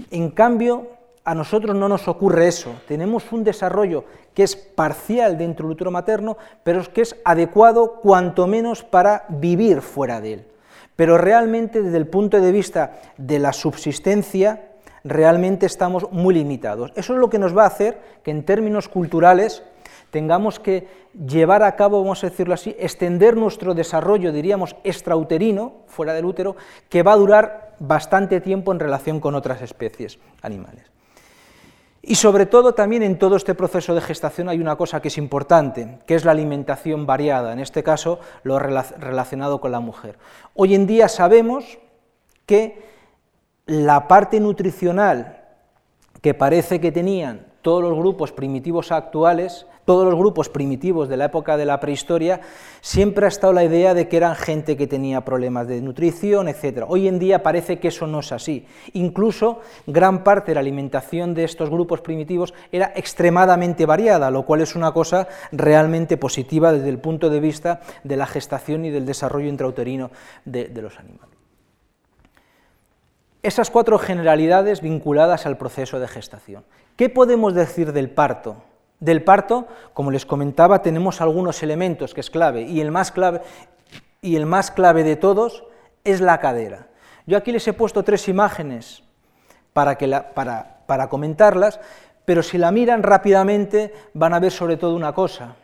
En 0.10 0.30
cambio, 0.30 0.88
a 1.24 1.36
nosotros 1.36 1.76
no 1.76 1.88
nos 1.88 2.08
ocurre 2.08 2.48
eso. 2.48 2.72
Tenemos 2.88 3.32
un 3.32 3.44
desarrollo 3.44 4.06
que 4.34 4.44
es 4.44 4.56
parcial 4.56 5.38
dentro 5.38 5.68
del 5.68 5.74
útero 5.74 5.92
materno, 5.92 6.38
pero 6.64 6.82
que 6.92 7.02
es 7.02 7.16
adecuado 7.26 8.00
cuanto 8.02 8.48
menos 8.48 8.84
para 8.84 9.26
vivir 9.30 9.82
fuera 9.82 10.22
de 10.22 10.34
él. 10.34 10.48
Pero 10.96 11.18
realmente 11.18 11.82
desde 11.82 11.98
el 11.98 12.08
punto 12.08 12.40
de 12.40 12.52
vista 12.52 13.00
de 13.18 13.40
la 13.40 13.54
subsistencia, 13.54 14.72
realmente 15.04 15.66
estamos 15.66 16.12
muy 16.12 16.34
limitados. 16.34 16.92
Eso 16.96 17.14
es 17.14 17.20
lo 17.20 17.30
que 17.30 17.40
nos 17.40 17.58
va 17.58 17.64
a 17.64 17.68
hacer 17.68 18.00
que 18.24 18.32
en 18.32 18.44
términos 18.44 18.88
culturales 18.88 19.64
tengamos 20.12 20.60
que 20.60 20.88
llevar 21.28 21.64
a 21.64 21.76
cabo, 21.76 22.02
vamos 22.02 22.24
a 22.24 22.30
decirlo 22.30 22.54
así, 22.54 22.76
extender 22.78 23.36
nuestro 23.36 23.74
desarrollo, 23.74 24.32
diríamos, 24.32 24.76
extrauterino, 24.84 25.84
fuera 25.88 26.14
del 26.14 26.26
útero, 26.26 26.56
que 26.90 27.02
va 27.02 27.14
a 27.14 27.18
durar 27.18 27.76
bastante 27.80 28.42
tiempo 28.42 28.72
en 28.72 28.80
relación 28.80 29.20
con 29.20 29.34
otras 29.34 29.62
especies 29.62 30.20
animales. 30.42 30.86
Y 32.04 32.16
sobre 32.16 32.48
todo 32.48 32.74
también 32.74 33.04
en 33.04 33.20
todo 33.20 33.36
este 33.36 33.54
proceso 33.54 33.94
de 33.94 34.02
gestación 34.02 34.50
hay 34.50 34.60
una 34.60 34.76
cosa 34.76 35.02
que 35.02 35.10
es 35.10 35.18
importante, 35.18 36.00
que 36.08 36.16
es 36.16 36.26
la 36.26 36.32
alimentación 36.32 37.06
variada, 37.06 37.54
en 37.54 37.60
este 37.60 37.84
caso 37.84 38.20
lo 38.44 38.58
relacionado 38.58 39.62
con 39.62 39.72
la 39.72 39.80
mujer. 39.80 40.18
Hoy 40.56 40.74
en 40.74 40.88
día 40.88 41.08
sabemos 41.08 41.78
que 42.48 42.84
la 43.68 44.08
parte 44.08 44.40
nutricional 44.40 45.44
que 46.22 46.34
parece 46.34 46.82
que 46.82 46.92
tenían 46.92 47.51
todos 47.62 47.84
los 47.84 47.98
grupos 47.98 48.32
primitivos 48.32 48.92
actuales 48.92 49.66
todos 49.86 50.06
los 50.06 50.16
grupos 50.16 50.50
primitivos 50.50 51.10
de 51.10 51.18
la 51.18 51.26
época 51.26 51.58
de 51.58 51.66
la 51.66 51.80
prehistoria, 51.80 52.42
siempre 52.82 53.26
ha 53.26 53.28
estado 53.28 53.54
la 53.54 53.64
idea 53.64 53.94
de 53.94 54.08
que 54.08 54.18
eran 54.18 54.36
gente 54.36 54.78
que 54.78 54.88
tenía 54.88 55.22
problemas 55.22 55.68
de 55.68 55.82
nutrición, 55.82 56.48
etc. 56.48 56.86
Hoy 56.88 57.08
en 57.08 57.20
día 57.20 57.44
parece 57.44 57.80
que 57.80 57.90
eso 57.90 58.08
no 58.08 58.20
es 58.20 58.32
así. 58.32 58.66
Incluso 58.94 59.60
gran 59.88 60.24
parte 60.24 60.52
de 60.52 60.56
la 60.56 60.62
alimentación 60.62 61.34
de 61.34 61.44
estos 61.44 61.70
grupos 61.70 62.02
primitivos 62.02 62.54
era 62.72 62.94
extremadamente 62.96 63.86
variada, 63.86 64.32
lo 64.32 64.46
cual 64.46 64.62
es 64.62 64.76
una 64.76 64.92
cosa 64.92 65.28
realmente 65.52 66.18
positiva 66.18 66.72
desde 66.72 66.90
el 66.90 67.00
punto 67.00 67.30
de 67.30 67.40
vista 67.40 67.82
de 68.04 68.18
la 68.18 68.28
gestación 68.28 68.86
y 68.86 68.92
del 68.92 69.06
desarrollo 69.06 69.50
intrauterino 69.50 70.12
de, 70.46 70.66
de 70.66 70.82
los 70.82 70.98
animales. 71.00 71.31
Esas 73.44 73.72
cuatro 73.72 73.98
generalidades 73.98 74.82
vinculadas 74.82 75.46
al 75.46 75.58
proceso 75.58 76.00
de 76.00 76.08
gestación. 76.08 76.64
¿Qué 76.96 77.10
podemos 77.10 77.54
decir 77.54 77.94
del 77.94 78.10
parto? 78.10 78.58
del 79.02 79.24
parto, 79.24 79.68
como 79.94 80.12
les 80.12 80.26
comentaba, 80.26 80.82
tenemos 80.82 81.20
algunos 81.20 81.62
elementos 81.64 82.14
que 82.14 82.22
es 82.22 82.30
clave 82.30 82.62
y 82.62 82.80
el 82.80 82.92
más 82.92 83.12
clave, 83.12 83.42
y 84.22 84.38
el 84.38 84.46
más 84.46 84.72
clave 84.72 85.04
de 85.04 85.18
todos 85.18 85.66
es 86.06 86.22
la 86.22 86.40
cadera. 86.40 86.88
Yo 87.26 87.36
aquí 87.36 87.52
les 87.52 87.68
he 87.68 87.74
puesto 87.74 88.04
tres 88.04 88.30
imágenes 88.30 89.04
para, 89.74 89.98
que 89.98 90.08
para, 90.08 90.78
para 90.86 91.10
comentarlas, 91.10 91.80
pero 92.26 92.44
si 92.44 92.58
la 92.58 92.72
miran 92.72 93.04
rápidamente 93.04 93.92
van 94.14 94.36
a 94.36 94.40
ver 94.40 94.52
sobre 94.52 94.78
todo 94.78 94.96
una 94.96 95.14
cosa, 95.14 95.56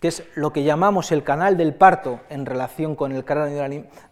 que 0.00 0.08
es 0.08 0.22
lo 0.34 0.52
que 0.52 0.64
llamamos 0.64 1.12
el 1.12 1.22
canal 1.22 1.58
del 1.58 1.74
parto 1.74 2.20
en 2.30 2.46
relación 2.46 2.96
con 2.96 3.12
el 3.12 3.26
cráneo 3.26 3.62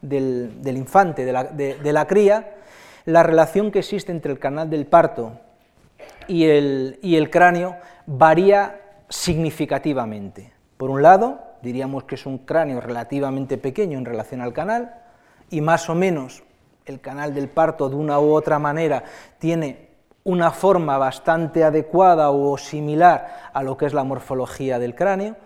del, 0.03 0.77
infante, 0.77 1.25
de 1.25 1.33
la, 1.33 1.45
de 1.45 1.93
la, 1.93 2.07
cría, 2.07 2.57
la 3.05 3.23
relación 3.23 3.71
que 3.71 3.81
existe 3.81 4.13
entre 4.13 4.33
el 4.33 4.39
canal 4.39 4.71
del 4.71 4.87
parto 4.87 5.33
y 6.27 6.45
el, 6.45 7.29
cráneo 7.31 7.77
varía 8.07 8.81
significativamente. 9.09 10.53
Por 10.77 10.91
un 10.91 11.03
lado, 11.03 11.41
diríamos 11.63 12.05
que 12.05 12.15
es 12.15 12.27
un 12.27 12.39
cráneo 12.39 12.81
relativamente 12.81 13.59
pequeño 13.59 13.99
en 13.99 14.05
relación 14.05 14.41
al 14.41 14.53
canal, 14.53 14.95
y 15.51 15.61
más 15.61 15.89
o 15.91 15.95
menos 15.95 16.43
el 16.87 17.01
canal 17.01 17.35
del 17.35 17.49
parto 17.49 17.89
de 17.89 17.97
una 17.97 18.19
u 18.19 18.33
otra 18.33 18.59
manera 18.59 19.05
tiene 19.39 19.91
una 20.25 20.51
forma 20.51 20.97
bastante 20.97 21.65
adecuada 21.65 22.31
o 22.31 22.57
similar 22.57 23.51
a 23.53 23.63
lo 23.63 23.77
que 23.77 23.87
es 23.87 23.93
la 23.93 24.05
morfología 24.05 24.79
del 24.79 24.95
cráneo. 24.95 25.37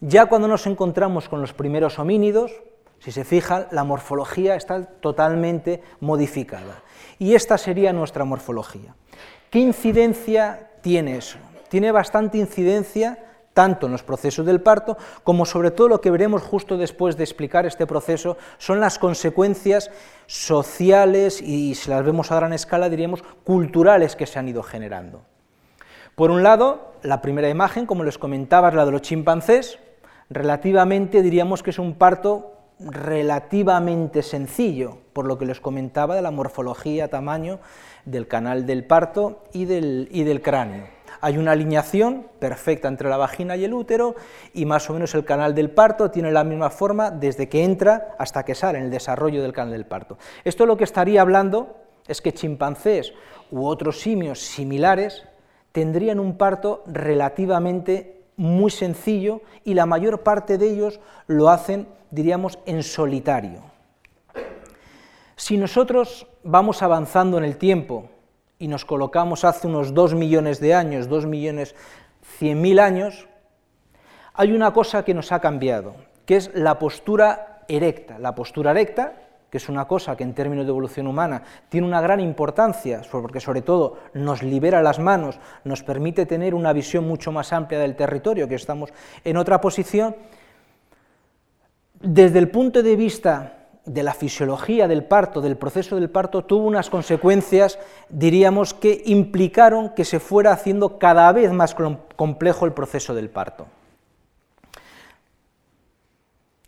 Ya 0.00 0.26
cuando 0.26 0.48
nos 0.48 0.66
encontramos 0.66 1.28
con 1.28 1.40
los 1.40 1.52
primeros 1.52 1.98
homínidos, 1.98 2.52
si 3.00 3.10
se 3.10 3.24
fijan, 3.24 3.66
la 3.72 3.82
morfología 3.82 4.54
está 4.54 4.84
totalmente 4.84 5.82
modificada. 6.00 6.82
Y 7.22 7.36
esta 7.36 7.56
sería 7.56 7.92
nuestra 7.92 8.24
morfología. 8.24 8.96
¿Qué 9.48 9.60
incidencia 9.60 10.70
tiene 10.80 11.18
eso? 11.18 11.38
Tiene 11.68 11.92
bastante 11.92 12.36
incidencia 12.36 13.16
tanto 13.54 13.86
en 13.86 13.92
los 13.92 14.02
procesos 14.02 14.44
del 14.44 14.60
parto 14.60 14.96
como 15.22 15.46
sobre 15.46 15.70
todo 15.70 15.86
lo 15.86 16.00
que 16.00 16.10
veremos 16.10 16.42
justo 16.42 16.76
después 16.76 17.16
de 17.16 17.22
explicar 17.22 17.64
este 17.64 17.86
proceso 17.86 18.38
son 18.58 18.80
las 18.80 18.98
consecuencias 18.98 19.92
sociales 20.26 21.40
y 21.40 21.76
si 21.76 21.90
las 21.90 22.04
vemos 22.04 22.32
a 22.32 22.34
gran 22.34 22.52
escala 22.52 22.88
diríamos 22.88 23.22
culturales 23.44 24.16
que 24.16 24.26
se 24.26 24.40
han 24.40 24.48
ido 24.48 24.64
generando. 24.64 25.22
Por 26.16 26.32
un 26.32 26.42
lado, 26.42 26.94
la 27.04 27.22
primera 27.22 27.48
imagen, 27.48 27.86
como 27.86 28.02
les 28.02 28.18
comentaba, 28.18 28.70
es 28.70 28.74
la 28.74 28.84
de 28.84 28.90
los 28.90 29.02
chimpancés, 29.02 29.78
relativamente 30.28 31.22
diríamos 31.22 31.62
que 31.62 31.70
es 31.70 31.78
un 31.78 31.94
parto 31.94 32.56
relativamente 32.80 34.22
sencillo, 34.22 35.01
por 35.12 35.26
lo 35.26 35.38
que 35.38 35.46
les 35.46 35.60
comentaba 35.60 36.14
de 36.14 36.22
la 36.22 36.30
morfología, 36.30 37.08
tamaño 37.08 37.60
del 38.04 38.26
canal 38.26 38.66
del 38.66 38.84
parto 38.84 39.44
y 39.52 39.64
del, 39.64 40.08
y 40.10 40.24
del 40.24 40.42
cráneo. 40.42 40.86
Hay 41.20 41.38
una 41.38 41.52
alineación 41.52 42.26
perfecta 42.40 42.88
entre 42.88 43.08
la 43.08 43.16
vagina 43.16 43.56
y 43.56 43.64
el 43.64 43.74
útero 43.74 44.16
y 44.54 44.64
más 44.64 44.90
o 44.90 44.92
menos 44.92 45.14
el 45.14 45.24
canal 45.24 45.54
del 45.54 45.70
parto 45.70 46.10
tiene 46.10 46.32
la 46.32 46.42
misma 46.42 46.68
forma 46.68 47.12
desde 47.12 47.48
que 47.48 47.62
entra 47.62 48.16
hasta 48.18 48.44
que 48.44 48.56
sale 48.56 48.78
en 48.78 48.86
el 48.86 48.90
desarrollo 48.90 49.40
del 49.40 49.52
canal 49.52 49.72
del 49.72 49.86
parto. 49.86 50.18
Esto 50.44 50.66
lo 50.66 50.76
que 50.76 50.84
estaría 50.84 51.20
hablando 51.20 51.76
es 52.08 52.20
que 52.20 52.32
chimpancés 52.32 53.12
u 53.52 53.66
otros 53.66 54.00
simios 54.00 54.40
similares 54.40 55.22
tendrían 55.70 56.18
un 56.18 56.36
parto 56.36 56.82
relativamente 56.86 58.22
muy 58.36 58.70
sencillo 58.70 59.42
y 59.64 59.74
la 59.74 59.86
mayor 59.86 60.22
parte 60.22 60.58
de 60.58 60.70
ellos 60.70 61.00
lo 61.26 61.50
hacen, 61.50 61.86
diríamos, 62.10 62.58
en 62.66 62.82
solitario. 62.82 63.71
Si 65.42 65.56
nosotros 65.56 66.28
vamos 66.44 66.84
avanzando 66.84 67.36
en 67.36 67.42
el 67.42 67.56
tiempo 67.56 68.08
y 68.60 68.68
nos 68.68 68.84
colocamos 68.84 69.44
hace 69.44 69.66
unos 69.66 69.92
dos 69.92 70.14
millones 70.14 70.60
de 70.60 70.72
años, 70.72 71.08
dos 71.08 71.26
millones 71.26 71.74
cien 72.38 72.60
mil 72.60 72.78
años, 72.78 73.26
hay 74.34 74.52
una 74.52 74.72
cosa 74.72 75.04
que 75.04 75.14
nos 75.14 75.32
ha 75.32 75.40
cambiado, 75.40 75.96
que 76.26 76.36
es 76.36 76.52
la 76.54 76.78
postura 76.78 77.64
erecta. 77.66 78.20
La 78.20 78.36
postura 78.36 78.70
erecta, 78.70 79.14
que 79.50 79.56
es 79.56 79.68
una 79.68 79.88
cosa 79.88 80.16
que 80.16 80.22
en 80.22 80.32
términos 80.32 80.64
de 80.64 80.70
evolución 80.70 81.08
humana 81.08 81.42
tiene 81.68 81.88
una 81.88 82.00
gran 82.00 82.20
importancia, 82.20 83.02
porque 83.10 83.40
sobre 83.40 83.62
todo 83.62 83.98
nos 84.14 84.44
libera 84.44 84.80
las 84.80 85.00
manos, 85.00 85.40
nos 85.64 85.82
permite 85.82 86.24
tener 86.24 86.54
una 86.54 86.72
visión 86.72 87.08
mucho 87.08 87.32
más 87.32 87.52
amplia 87.52 87.80
del 87.80 87.96
territorio, 87.96 88.46
que 88.46 88.54
estamos 88.54 88.90
en 89.24 89.36
otra 89.36 89.60
posición, 89.60 90.14
desde 92.00 92.38
el 92.38 92.48
punto 92.48 92.84
de 92.84 92.94
vista 92.94 93.58
de 93.84 94.02
la 94.02 94.14
fisiología 94.14 94.86
del 94.86 95.04
parto, 95.04 95.40
del 95.40 95.56
proceso 95.56 95.96
del 95.96 96.10
parto, 96.10 96.44
tuvo 96.44 96.66
unas 96.66 96.88
consecuencias, 96.88 97.78
diríamos, 98.08 98.74
que 98.74 99.02
implicaron 99.06 99.90
que 99.90 100.04
se 100.04 100.20
fuera 100.20 100.52
haciendo 100.52 100.98
cada 100.98 101.30
vez 101.32 101.52
más 101.52 101.74
complejo 102.16 102.64
el 102.64 102.72
proceso 102.72 103.14
del 103.14 103.28
parto. 103.30 103.66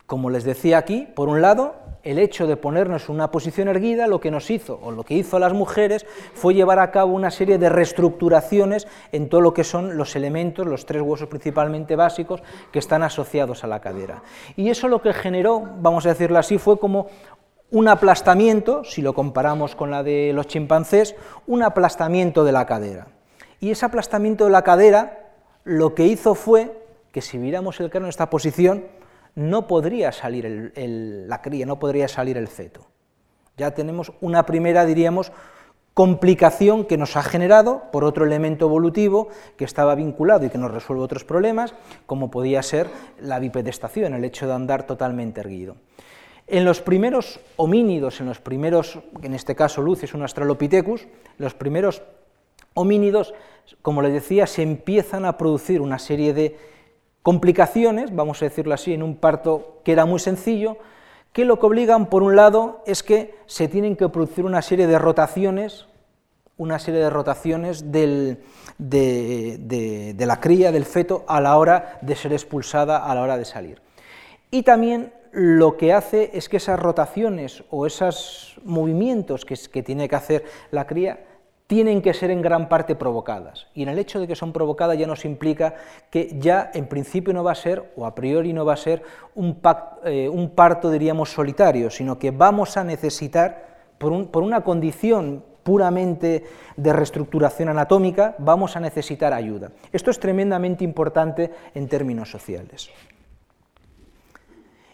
Como 0.05 0.29
les 0.29 0.43
decía 0.43 0.77
aquí, 0.77 1.07
por 1.15 1.29
un 1.29 1.41
lado, 1.41 1.75
el 2.05 2.19
hecho 2.19 2.45
de 2.47 2.55
ponernos 2.55 3.09
en 3.09 3.15
una 3.15 3.31
posición 3.31 3.67
erguida 3.67 4.07
lo 4.07 4.21
que 4.21 4.31
nos 4.31 4.49
hizo, 4.51 4.79
o 4.81 4.91
lo 4.91 5.03
que 5.03 5.15
hizo 5.15 5.37
a 5.37 5.39
las 5.39 5.53
mujeres, 5.53 6.05
fue 6.35 6.53
llevar 6.53 6.79
a 6.79 6.91
cabo 6.91 7.13
una 7.13 7.31
serie 7.31 7.57
de 7.57 7.67
reestructuraciones 7.67 8.87
en 9.11 9.27
todo 9.27 9.41
lo 9.41 9.53
que 9.53 9.63
son 9.63 9.97
los 9.97 10.15
elementos, 10.15 10.67
los 10.67 10.85
tres 10.85 11.01
huesos 11.01 11.27
principalmente 11.27 11.95
básicos, 11.95 12.43
que 12.71 12.79
están 12.79 13.01
asociados 13.01 13.63
a 13.63 13.67
la 13.67 13.81
cadera. 13.81 14.21
Y 14.55 14.69
eso 14.69 14.87
lo 14.87 15.01
que 15.01 15.13
generó, 15.13 15.63
vamos 15.79 16.05
a 16.05 16.09
decirlo 16.09 16.37
así, 16.37 16.59
fue 16.59 16.77
como 16.77 17.07
un 17.71 17.87
aplastamiento, 17.87 18.83
si 18.83 19.01
lo 19.01 19.13
comparamos 19.13 19.75
con 19.75 19.89
la 19.89 20.03
de 20.03 20.31
los 20.31 20.45
chimpancés, 20.45 21.15
un 21.47 21.63
aplastamiento 21.63 22.43
de 22.45 22.51
la 22.51 22.67
cadera. 22.67 23.07
Y 23.59 23.71
ese 23.71 23.83
aplastamiento 23.83 24.45
de 24.45 24.51
la 24.51 24.61
cadera 24.61 25.31
lo 25.63 25.95
que 25.95 26.05
hizo 26.05 26.35
fue 26.35 26.85
que 27.11 27.21
si 27.21 27.39
miramos 27.39 27.79
el 27.79 27.89
cráneo 27.89 28.05
en 28.05 28.09
esta 28.09 28.29
posición, 28.29 28.85
no 29.35 29.67
podría 29.67 30.11
salir 30.11 30.73
la 30.75 31.41
cría, 31.41 31.65
no 31.65 31.77
podría 31.77 32.07
salir 32.07 32.37
el 32.37 32.47
feto. 32.47 32.87
Ya 33.57 33.71
tenemos 33.71 34.11
una 34.21 34.45
primera, 34.45 34.85
diríamos, 34.85 35.31
complicación 35.93 36.83
que 36.83 36.97
nos 36.97 37.15
ha 37.15 37.23
generado 37.23 37.83
por 37.91 38.03
otro 38.03 38.25
elemento 38.25 38.65
evolutivo 38.65 39.29
que 39.55 39.63
estaba 39.63 39.95
vinculado 39.95 40.45
y 40.45 40.49
que 40.49 40.57
nos 40.57 40.71
resuelve 40.71 41.03
otros 41.03 41.23
problemas, 41.23 41.73
como 42.05 42.29
podía 42.29 42.61
ser 42.63 42.89
la 43.21 43.39
bipedestación, 43.39 44.13
el 44.13 44.25
hecho 44.25 44.45
de 44.45 44.53
andar 44.53 44.85
totalmente 44.85 45.39
erguido. 45.39 45.77
En 46.47 46.65
los 46.65 46.81
primeros 46.81 47.39
homínidos, 47.55 48.19
en 48.19 48.27
los 48.27 48.39
primeros, 48.39 48.99
en 49.21 49.33
este 49.33 49.55
caso 49.55 49.81
Lucis, 49.81 50.13
un 50.13 50.21
Australopithecus, 50.21 51.07
los 51.37 51.53
primeros 51.53 52.03
homínidos, 52.73 53.33
como 53.81 54.01
les 54.01 54.13
decía, 54.13 54.47
se 54.47 54.61
empiezan 54.61 55.25
a 55.25 55.37
producir 55.37 55.81
una 55.81 55.97
serie 55.97 56.33
de 56.33 56.57
complicaciones, 57.25 58.15
vamos 58.15 58.39
a 58.39 58.45
decirlo 58.45 58.75
así, 58.75 58.93
en 58.93 59.01
un 59.01 59.15
parto 59.15 59.79
que 59.83 59.93
era 59.93 60.05
muy 60.05 60.19
sencillo, 60.19 60.77
que 61.33 61.43
lo 61.43 61.57
que 61.57 61.65
obligan, 61.65 62.05
por 62.05 62.21
un 62.21 62.35
lado, 62.35 62.83
es 62.85 63.01
que 63.01 63.33
se 63.47 63.67
tienen 63.67 63.95
que 63.95 64.07
producir 64.09 64.45
una 64.45 64.61
serie 64.61 64.85
de 64.85 64.99
rotaciones, 64.99 65.87
una 66.55 66.77
serie 66.77 66.99
de 66.99 67.09
rotaciones 67.09 67.91
de, 67.91 68.37
de 68.77 70.25
la 70.27 70.39
cría, 70.39 70.71
del 70.71 70.85
feto, 70.85 71.25
a 71.27 71.41
la 71.41 71.57
hora 71.57 71.97
de 72.03 72.15
ser 72.15 72.31
expulsada, 72.31 72.97
a 72.97 73.15
la 73.15 73.23
hora 73.23 73.39
de 73.39 73.45
salir. 73.45 73.81
Y 74.51 74.61
también 74.61 75.11
lo 75.31 75.77
que 75.77 75.93
hace 75.93 76.29
es 76.35 76.47
que 76.47 76.57
esas 76.57 76.79
rotaciones 76.79 77.63
o 77.71 77.87
esos 77.87 78.61
movimientos 78.63 79.45
que, 79.45 79.55
que 79.55 79.81
tiene 79.81 80.07
que 80.07 80.15
hacer 80.15 80.45
la 80.69 80.85
cría 80.85 81.24
tienen 81.67 82.01
que 82.01 82.13
ser 82.13 82.29
en 82.29 82.41
gran 82.41 82.69
parte 82.69 82.95
provocadas. 82.95 83.67
Y 83.73 83.83
en 83.83 83.89
el 83.89 83.97
hecho 83.97 84.19
de 84.19 84.27
que 84.27 84.35
son 84.35 84.53
provocadas 84.53 84.97
ya 84.97 85.07
nos 85.07 85.25
implica 85.25 85.75
que 86.11 86.35
ya 86.39 86.69
en 86.73 86.87
principio 86.87 87.33
no 87.33 87.43
va 87.43 87.53
a 87.53 87.55
ser, 87.55 87.91
o 87.95 88.05
a 88.05 88.13
priori 88.13 88.53
no 88.53 88.65
va 88.65 88.73
a 88.73 88.77
ser, 88.77 89.01
un, 89.33 89.59
eh, 90.05 90.49
parto, 90.53 90.91
diríamos, 90.91 91.31
solitario, 91.31 91.89
sino 91.89 92.19
que 92.19 92.31
vamos 92.31 92.77
a 92.77 92.83
necesitar, 92.83 93.77
por, 93.97 94.29
por 94.29 94.43
una 94.43 94.61
condición 94.61 95.43
puramente 95.63 96.43
de 96.77 96.93
reestructuración 96.93 97.69
anatómica, 97.69 98.35
vamos 98.37 98.75
a 98.75 98.79
necesitar 98.79 99.33
ayuda. 99.33 99.71
Esto 99.91 100.11
es 100.11 100.19
tremendamente 100.19 100.83
importante 100.83 101.49
en 101.73 101.89
términos 101.89 102.29
sociales. 102.29 102.91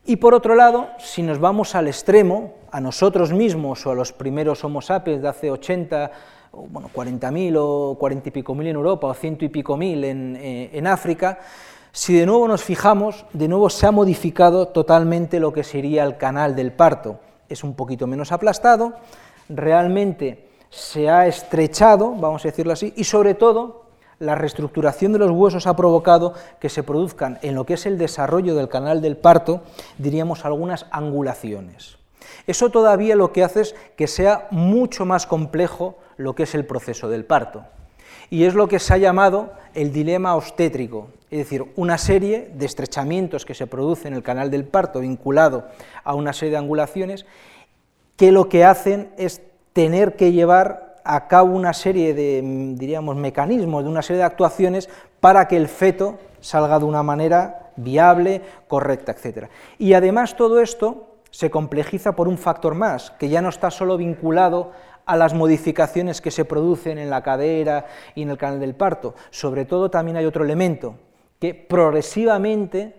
Y 0.06 0.16
por 0.16 0.34
otro 0.34 0.56
lado, 0.56 0.88
si 0.98 1.22
nos 1.22 1.40
vamos 1.40 1.76
al 1.76 1.88
extremo, 1.88 2.54
a 2.72 2.80
nosotros 2.80 3.34
mismos 3.34 3.86
o 3.86 3.92
a 3.92 3.96
los 3.96 4.14
primeros 4.14 4.64
Homo 4.64 4.82
sapiens 4.82 5.22
de 5.22 5.28
hace 5.28 5.52
80 5.52 6.12
bueno, 6.52 6.90
40.000 6.94 7.56
o 7.58 7.96
40 7.98 8.30
y 8.30 8.32
pico 8.32 8.56
mil 8.56 8.68
en 8.68 8.76
Europa 8.76 9.08
o 9.08 9.14
ciento 9.14 9.46
y 9.46 9.50
pico 9.50 9.78
mil 9.78 10.04
eh, 10.04 10.70
en, 10.74 10.88
África, 10.88 11.40
si 11.92 12.14
de 12.14 12.26
nuevo 12.26 12.48
nos 12.48 12.64
fijamos, 12.64 13.26
de 13.34 13.48
nuevo 13.48 13.70
se 13.70 13.88
ha 13.88 13.92
modificado 13.92 14.68
totalmente 14.68 15.40
lo 15.40 15.54
que 15.54 15.64
sería 15.64 16.04
el 16.04 16.18
canal 16.18 16.56
del 16.56 16.72
parto. 16.72 17.20
Es 17.50 17.64
un 17.64 17.76
poquito 17.76 18.08
menos 18.08 18.32
aplastado, 18.32 18.94
realmente 19.50 20.50
se 20.70 21.10
ha 21.10 21.28
estrechado, 21.28 22.14
vamos 22.16 22.46
a 22.46 22.50
decirlo 22.50 22.74
así, 22.74 22.94
y 22.96 23.04
sobre 23.04 23.34
todo 23.34 23.86
la 24.20 24.36
reestructuración 24.36 25.14
de 25.14 25.20
los 25.20 25.32
huesos 25.32 25.68
ha 25.68 25.76
provocado 25.76 26.34
que 26.60 26.70
se 26.70 26.84
produzcan 26.84 27.40
en 27.42 27.56
lo 27.56 27.66
que 27.66 27.74
es 27.74 27.86
el 27.86 27.98
desarrollo 27.98 28.56
del 28.56 28.70
canal 28.70 29.02
del 29.02 29.18
parto, 29.18 29.62
diríamos 29.98 30.46
algunas 30.46 30.86
angulaciones. 30.92 31.98
Eso 32.48 32.70
todavía 32.70 33.16
lo 33.16 33.34
que 33.34 33.44
hace 33.44 33.62
es 33.62 33.76
que 33.96 34.08
sea 34.08 34.48
mucho 34.52 35.06
más 35.06 35.26
complejo 35.26 35.98
lo 36.22 36.36
que 36.36 36.44
es 36.44 36.56
el 36.56 36.66
proceso 36.66 37.10
del 37.10 37.26
parto. 37.26 37.64
Y 38.30 38.46
es 38.46 38.54
lo 38.54 38.68
que 38.68 38.80
se 38.80 38.94
ha 38.94 38.98
llamado 38.98 39.52
el 39.74 39.92
dilema 39.92 40.36
obstétrico, 40.36 41.10
es 41.30 41.40
decir, 41.40 41.66
una 41.76 41.98
serie 41.98 42.50
de 42.54 42.66
estrechamientos 42.66 43.46
que 43.46 43.54
se 43.54 43.68
producen 43.68 44.14
en 44.14 44.18
el 44.18 44.24
canal 44.24 44.50
del 44.50 44.66
parto 44.66 45.00
vinculado 45.00 45.68
a 46.04 46.14
una 46.14 46.34
serie 46.34 46.52
de 46.52 46.58
angulaciones 46.58 47.26
que 48.16 48.32
lo 48.32 48.50
que 48.50 48.64
hacen 48.64 49.10
es 49.18 49.42
tener 49.74 50.16
que 50.16 50.32
llevar 50.32 50.98
a 51.04 51.28
cabo 51.28 51.56
una 51.56 51.74
serie 51.74 52.14
de, 52.14 52.42
diríamos, 52.76 53.16
mecanismos, 53.16 53.84
de 53.84 53.90
una 53.90 54.02
serie 54.02 54.20
de 54.20 54.26
actuaciones 54.26 54.90
para 55.20 55.48
que 55.48 55.58
el 55.58 55.68
feto 55.68 56.20
salga 56.40 56.80
de 56.80 56.86
una 56.86 57.04
manera 57.04 57.72
viable, 57.76 58.42
correcta, 58.68 59.14
etc. 59.14 59.48
Y 59.78 59.94
además 59.94 60.36
todo 60.36 60.62
esto 60.62 61.08
se 61.32 61.50
complejiza 61.50 62.16
por 62.16 62.28
un 62.28 62.38
factor 62.38 62.76
más, 62.76 63.12
que 63.12 63.30
ya 63.30 63.42
no 63.42 63.50
está 63.50 63.72
solo 63.72 63.98
vinculado 63.98 64.72
a 65.12 65.18
las 65.18 65.34
modificaciones 65.34 66.22
que 66.22 66.32
se 66.32 66.46
producen 66.46 66.98
en 66.98 67.10
la 67.10 67.22
cadera 67.22 67.86
y 68.16 68.22
en 68.22 68.30
el 68.30 68.38
canal 68.38 68.62
del 68.62 68.76
parto. 68.76 69.14
Sobre 69.30 69.66
todo 69.66 69.92
también 69.92 70.16
hay 70.16 70.24
otro 70.24 70.46
elemento, 70.46 70.96
que 71.38 71.54
progresivamente 71.54 72.96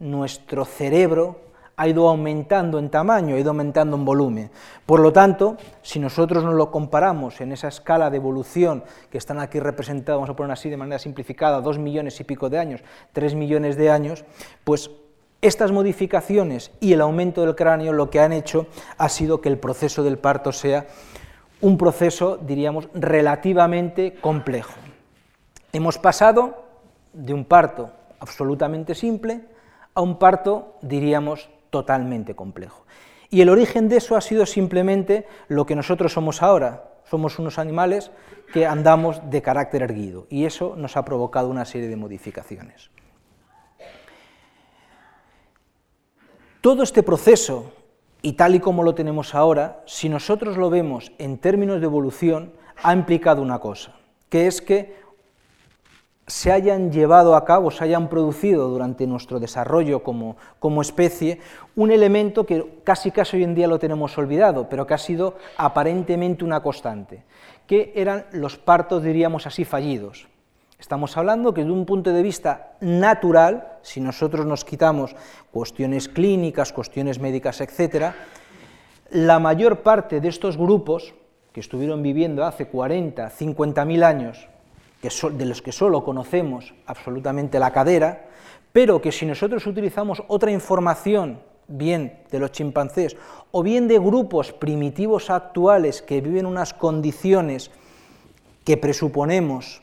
nuestro 0.00 0.64
cerebro 0.64 1.36
ha 1.76 1.86
ido 1.86 2.08
aumentando 2.08 2.80
en 2.80 2.90
tamaño, 2.90 3.36
ha 3.36 3.38
ido 3.38 3.50
aumentando 3.50 3.96
en 3.96 4.04
volumen. 4.04 4.50
Por 4.84 4.98
lo 4.98 5.12
tanto, 5.12 5.56
si 5.82 6.00
nosotros 6.00 6.42
nos 6.42 6.54
lo 6.54 6.72
comparamos 6.72 7.40
en 7.40 7.52
esa 7.52 7.68
escala 7.68 8.10
de 8.10 8.16
evolución 8.16 8.82
que 9.08 9.18
están 9.18 9.38
aquí 9.38 9.60
representados, 9.60 10.18
vamos 10.18 10.30
a 10.30 10.36
poner 10.36 10.50
así 10.50 10.68
de 10.68 10.76
manera 10.76 10.98
simplificada, 10.98 11.60
dos 11.60 11.78
millones 11.78 12.18
y 12.18 12.24
pico 12.24 12.50
de 12.50 12.58
años, 12.58 12.82
tres 13.12 13.36
millones 13.36 13.76
de 13.76 13.88
años, 13.88 14.24
pues 14.64 14.90
estas 15.42 15.70
modificaciones 15.70 16.72
y 16.80 16.92
el 16.92 17.00
aumento 17.00 17.42
del 17.42 17.54
cráneo 17.54 17.92
lo 17.92 18.10
que 18.10 18.18
han 18.18 18.32
hecho 18.32 18.66
ha 18.98 19.08
sido 19.08 19.40
que 19.40 19.48
el 19.48 19.58
proceso 19.58 20.02
del 20.02 20.18
parto 20.18 20.50
sea 20.50 20.86
un 21.62 21.78
proceso, 21.78 22.36
diríamos, 22.36 22.88
relativamente 22.92 24.14
complejo. 24.20 24.74
Hemos 25.72 25.96
pasado 25.96 26.64
de 27.12 27.32
un 27.32 27.46
parto 27.46 27.90
absolutamente 28.20 28.94
simple 28.94 29.40
a 29.94 30.02
un 30.02 30.18
parto, 30.18 30.76
diríamos, 30.82 31.48
totalmente 31.70 32.34
complejo. 32.34 32.84
Y 33.30 33.40
el 33.40 33.48
origen 33.48 33.88
de 33.88 33.96
eso 33.96 34.16
ha 34.16 34.20
sido 34.20 34.44
simplemente 34.44 35.26
lo 35.48 35.64
que 35.64 35.74
nosotros 35.74 36.12
somos 36.12 36.42
ahora. 36.42 36.90
Somos 37.04 37.38
unos 37.38 37.58
animales 37.58 38.10
que 38.52 38.66
andamos 38.66 39.30
de 39.30 39.40
carácter 39.40 39.82
erguido 39.82 40.26
y 40.28 40.44
eso 40.44 40.74
nos 40.76 40.96
ha 40.96 41.04
provocado 41.04 41.48
una 41.48 41.64
serie 41.64 41.88
de 41.88 41.96
modificaciones. 41.96 42.90
Todo 46.60 46.82
este 46.82 47.02
proceso, 47.02 47.72
y 48.22 48.34
tal 48.34 48.54
y 48.54 48.60
como 48.60 48.84
lo 48.84 48.94
tenemos 48.94 49.34
ahora, 49.34 49.82
si 49.84 50.08
nosotros 50.08 50.56
lo 50.56 50.70
vemos 50.70 51.12
en 51.18 51.38
términos 51.38 51.80
de 51.80 51.86
evolución, 51.86 52.52
ha 52.82 52.92
implicado 52.92 53.42
una 53.42 53.58
cosa, 53.58 53.96
que 54.28 54.46
es 54.46 54.62
que 54.62 55.02
se 56.28 56.52
hayan 56.52 56.92
llevado 56.92 57.34
a 57.34 57.44
cabo, 57.44 57.72
se 57.72 57.82
hayan 57.82 58.08
producido 58.08 58.68
durante 58.68 59.08
nuestro 59.08 59.40
desarrollo 59.40 60.04
como, 60.04 60.36
como, 60.60 60.80
especie 60.80 61.40
un 61.74 61.90
elemento 61.90 62.46
que 62.46 62.80
casi 62.84 63.10
casi 63.10 63.36
hoy 63.36 63.42
en 63.42 63.56
día 63.56 63.66
lo 63.66 63.80
tenemos 63.80 64.16
olvidado, 64.16 64.68
pero 64.68 64.86
que 64.86 64.94
ha 64.94 64.98
sido 64.98 65.36
aparentemente 65.56 66.44
una 66.44 66.62
constante, 66.62 67.24
que 67.66 67.92
eran 67.96 68.26
los 68.32 68.56
partos, 68.56 69.02
diríamos 69.02 69.46
así, 69.48 69.64
fallidos. 69.64 70.28
Estamos 70.82 71.16
hablando 71.16 71.54
que 71.54 71.60
desde 71.60 71.72
un 71.72 71.86
punto 71.86 72.12
de 72.12 72.24
vista 72.24 72.72
natural, 72.80 73.78
si 73.82 74.00
nosotros 74.00 74.46
nos 74.46 74.64
quitamos 74.64 75.14
cuestiones 75.52 76.08
clínicas, 76.08 76.72
cuestiones 76.72 77.20
médicas, 77.20 77.60
etc., 77.60 78.10
la 79.10 79.38
mayor 79.38 79.82
parte 79.84 80.20
de 80.20 80.26
estos 80.26 80.56
grupos 80.56 81.14
que 81.52 81.60
estuvieron 81.60 82.02
viviendo 82.02 82.44
hace 82.44 82.66
40, 82.66 83.30
50 83.30 83.84
mil 83.84 84.02
años, 84.02 84.48
que 85.00 85.08
de 85.30 85.46
los 85.46 85.62
que 85.62 85.70
solo 85.70 86.02
conocemos 86.02 86.74
absolutamente 86.86 87.60
la 87.60 87.70
cadera, 87.70 88.26
pero 88.72 89.00
que 89.00 89.12
si 89.12 89.24
nosotros 89.24 89.64
utilizamos 89.68 90.24
otra 90.26 90.50
información, 90.50 91.38
bien 91.68 92.24
de 92.32 92.40
los 92.40 92.50
chimpancés 92.50 93.16
o 93.52 93.62
bien 93.62 93.86
de 93.86 94.00
grupos 94.00 94.50
primitivos 94.50 95.30
actuales 95.30 96.02
que 96.02 96.20
viven 96.20 96.44
unas 96.44 96.74
condiciones 96.74 97.70
que 98.64 98.76
presuponemos 98.76 99.81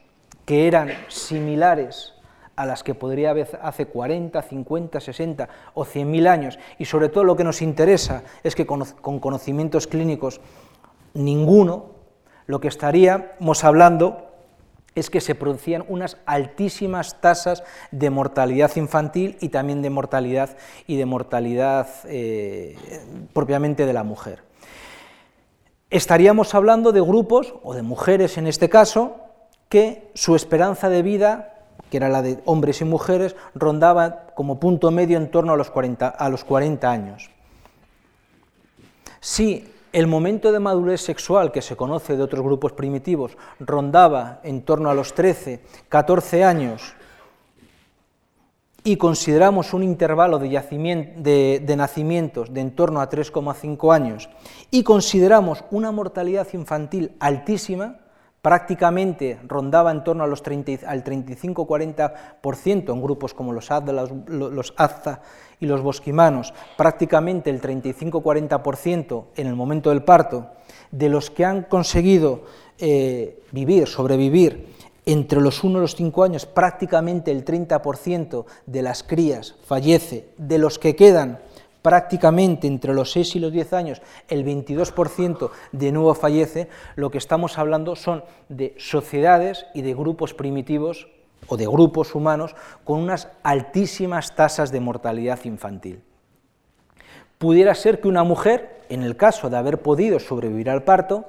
que 0.49 0.65
eran 0.65 0.89
similares 1.09 2.15
a 2.55 2.65
las 2.65 2.81
que 2.81 2.95
podría 2.95 3.29
haber 3.29 3.59
hace 3.61 3.85
40, 3.85 4.41
50, 4.41 4.99
60 4.99 5.47
o 5.75 5.85
100.000 5.85 6.27
años, 6.27 6.57
y 6.79 6.85
sobre 6.85 7.09
todo 7.09 7.23
lo 7.23 7.35
que 7.35 7.43
nos 7.43 7.61
interesa 7.61 8.23
es 8.41 8.55
que 8.55 8.65
con, 8.65 8.83
conocimientos 9.19 9.85
clínicos 9.85 10.41
ninguno, 11.13 11.91
lo 12.47 12.59
que 12.59 12.67
estaríamos 12.67 13.63
hablando 13.63 14.25
es 14.95 15.11
que 15.11 15.21
se 15.21 15.35
producían 15.35 15.85
unas 15.87 16.17
altísimas 16.25 17.21
tasas 17.21 17.63
de 17.91 18.09
mortalidad 18.09 18.75
infantil 18.75 19.37
y 19.41 19.49
también 19.49 19.83
de 19.83 19.91
mortalidad 19.91 20.57
y 20.87 20.95
de 20.95 21.05
mortalidad 21.05 21.87
eh, 22.05 22.75
propiamente 23.33 23.85
de 23.85 23.93
la 23.93 24.03
mujer. 24.03 24.41
Estaríamos 25.91 26.55
hablando 26.55 26.91
de 26.91 27.01
grupos, 27.01 27.53
o 27.61 27.75
de 27.75 27.83
mujeres 27.83 28.39
en 28.39 28.47
este 28.47 28.67
caso, 28.67 29.28
que 29.69 30.11
su 30.15 30.35
esperanza 30.35 30.89
de 30.89 31.03
vida, 31.03 31.53
que 31.89 31.97
era 31.97 32.09
la 32.09 32.21
de 32.21 32.39
hombres 32.45 32.81
y 32.81 32.85
mujeres, 32.85 33.35
rondaba 33.55 34.27
como 34.35 34.59
punto 34.59 34.91
medio 34.91 35.17
en 35.17 35.31
torno 35.31 35.53
a 35.53 35.57
los 35.57 35.69
40, 35.69 36.07
a 36.07 36.29
los 36.29 36.43
40 36.43 36.89
años. 36.89 37.29
Si 39.21 39.67
el 39.93 40.07
momento 40.07 40.51
de 40.51 40.59
madurez 40.59 41.01
sexual 41.01 41.51
que 41.51 41.61
se 41.61 41.75
conoce 41.75 42.15
de 42.15 42.23
otros 42.23 42.43
grupos 42.43 42.73
primitivos 42.73 43.37
rondaba 43.59 44.39
en 44.43 44.61
torno 44.61 44.89
a 44.89 44.93
los 44.93 45.13
13, 45.13 45.61
14 45.89 46.43
años 46.43 46.93
y 48.83 48.97
consideramos 48.97 49.73
un 49.73 49.83
intervalo 49.83 50.39
de, 50.39 51.61
de 51.65 51.75
nacimientos 51.75 52.53
de 52.53 52.61
en 52.61 52.75
torno 52.75 53.01
a 53.01 53.09
3,5 53.09 53.93
años 53.93 54.29
y 54.71 54.83
consideramos 54.83 55.63
una 55.71 55.91
mortalidad 55.91 56.47
infantil 56.53 57.11
altísima, 57.19 57.97
prácticamente 58.41 59.39
rondaba 59.47 59.91
en 59.91 60.03
torno 60.03 60.23
a 60.23 60.27
los 60.27 60.41
30, 60.43 60.89
al 60.89 61.03
35-40% 61.03 62.93
en 62.93 63.01
grupos 63.01 63.33
como 63.33 63.53
los 63.53 63.69
Azza, 63.71 63.91
los, 64.27 64.73
y 65.59 65.65
los 65.65 65.81
bosquimanos, 65.81 66.53
prácticamente 66.77 67.49
el 67.49 67.61
35-40% 67.61 69.25
en 69.35 69.47
el 69.47 69.55
momento 69.55 69.89
del 69.89 70.03
parto, 70.03 70.47
de 70.91 71.09
los 71.09 71.29
que 71.29 71.45
han 71.45 71.63
conseguido 71.63 72.43
eh, 72.77 73.43
vivir, 73.51 73.87
sobrevivir 73.87 74.67
entre 75.05 75.41
los 75.41 75.63
1 75.63 75.79
y 75.79 75.81
los 75.81 75.95
5 75.95 76.23
años, 76.23 76.45
prácticamente 76.45 77.31
el 77.31 77.43
30% 77.43 78.45
de 78.65 78.81
las 78.81 79.03
crías 79.03 79.55
fallece, 79.65 80.29
de 80.37 80.59
los 80.59 80.79
que 80.79 80.95
quedan 80.95 81.39
prácticamente 81.81 82.67
entre 82.67 82.93
los 82.93 83.11
6 83.11 83.35
y 83.35 83.39
los 83.39 83.51
10 83.51 83.73
años 83.73 84.01
el 84.27 84.45
22% 84.45 85.49
de 85.71 85.91
nuevo 85.91 86.13
fallece, 86.13 86.69
lo 86.95 87.09
que 87.09 87.17
estamos 87.17 87.57
hablando 87.57 87.95
son 87.95 88.23
de 88.49 88.75
sociedades 88.77 89.65
y 89.73 89.81
de 89.81 89.93
grupos 89.93 90.33
primitivos 90.33 91.07
o 91.47 91.57
de 91.57 91.65
grupos 91.65 92.15
humanos 92.15 92.55
con 92.83 92.99
unas 92.99 93.29
altísimas 93.43 94.35
tasas 94.35 94.71
de 94.71 94.79
mortalidad 94.79 95.39
infantil. 95.45 96.01
Pudiera 97.37 97.73
ser 97.73 98.01
que 98.01 98.07
una 98.07 98.23
mujer, 98.23 98.81
en 98.89 99.01
el 99.01 99.15
caso 99.15 99.49
de 99.49 99.57
haber 99.57 99.81
podido 99.81 100.19
sobrevivir 100.19 100.69
al 100.69 100.83
parto, 100.83 101.25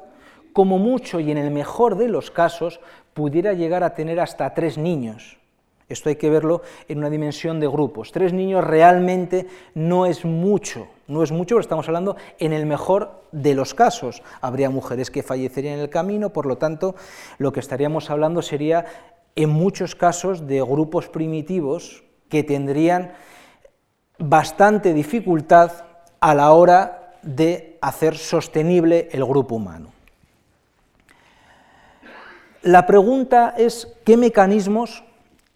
como 0.53 0.79
mucho 0.79 1.21
y 1.21 1.31
en 1.31 1.39
el 1.39 1.53
mejor 1.53 1.97
de 1.97 2.09
los 2.09 2.31
casos, 2.31 2.81
pudiera 3.15 3.53
llegar 3.53 3.85
a 3.85 3.95
tener 3.95 4.19
hasta 4.19 4.53
tres 4.53 4.77
niños, 4.77 5.39
esto 5.90 6.09
hay 6.09 6.16
que 6.16 6.31
verlo 6.31 6.62
en 6.88 6.98
una 6.98 7.11
dimensión 7.11 7.61
de 7.61 7.68
grupos. 7.68 8.12
Tres 8.12 8.33
niños 8.33 8.64
realmente 8.64 9.46
no 9.74 10.07
es 10.07 10.24
mucho, 10.24 10.87
no 11.09 11.22
es 11.22 11.33
mucho, 11.33 11.57
pero 11.57 11.61
estamos 11.61 11.88
hablando 11.88 12.16
en 12.38 12.53
el 12.53 12.64
mejor 12.64 13.24
de 13.33 13.55
los 13.55 13.74
casos. 13.74 14.22
Habría 14.40 14.70
mujeres 14.70 15.11
que 15.11 15.22
fallecerían 15.22 15.74
en 15.74 15.81
el 15.81 15.90
camino, 15.90 16.31
por 16.31 16.46
lo 16.46 16.57
tanto, 16.57 16.94
lo 17.38 17.53
que 17.53 17.61
estaríamos 17.61 18.09
hablando 18.09 18.40
sería 18.40 18.87
en 19.37 19.50
muchos 19.50 19.94
casos 19.94 20.46
de 20.46 20.62
grupos 20.62 21.09
primitivos 21.09 22.05
que 22.29 22.44
tendrían 22.44 23.12
bastante 24.18 24.94
dificultad 24.94 25.72
a 26.20 26.35
la 26.35 26.53
hora 26.53 27.16
de 27.22 27.79
hacer 27.81 28.16
sostenible 28.16 29.09
el 29.12 29.24
grupo 29.24 29.57
humano. 29.57 29.90
La 32.62 32.87
pregunta 32.87 33.55
es 33.57 33.88
qué 34.05 34.18
mecanismos 34.18 35.03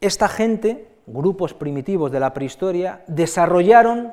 esta 0.06 0.28
gente, 0.28 0.88
grupos 1.06 1.54
primitivos 1.54 2.10
de 2.12 2.20
la 2.20 2.34
prehistoria, 2.34 3.02
desarrollaron 3.06 4.12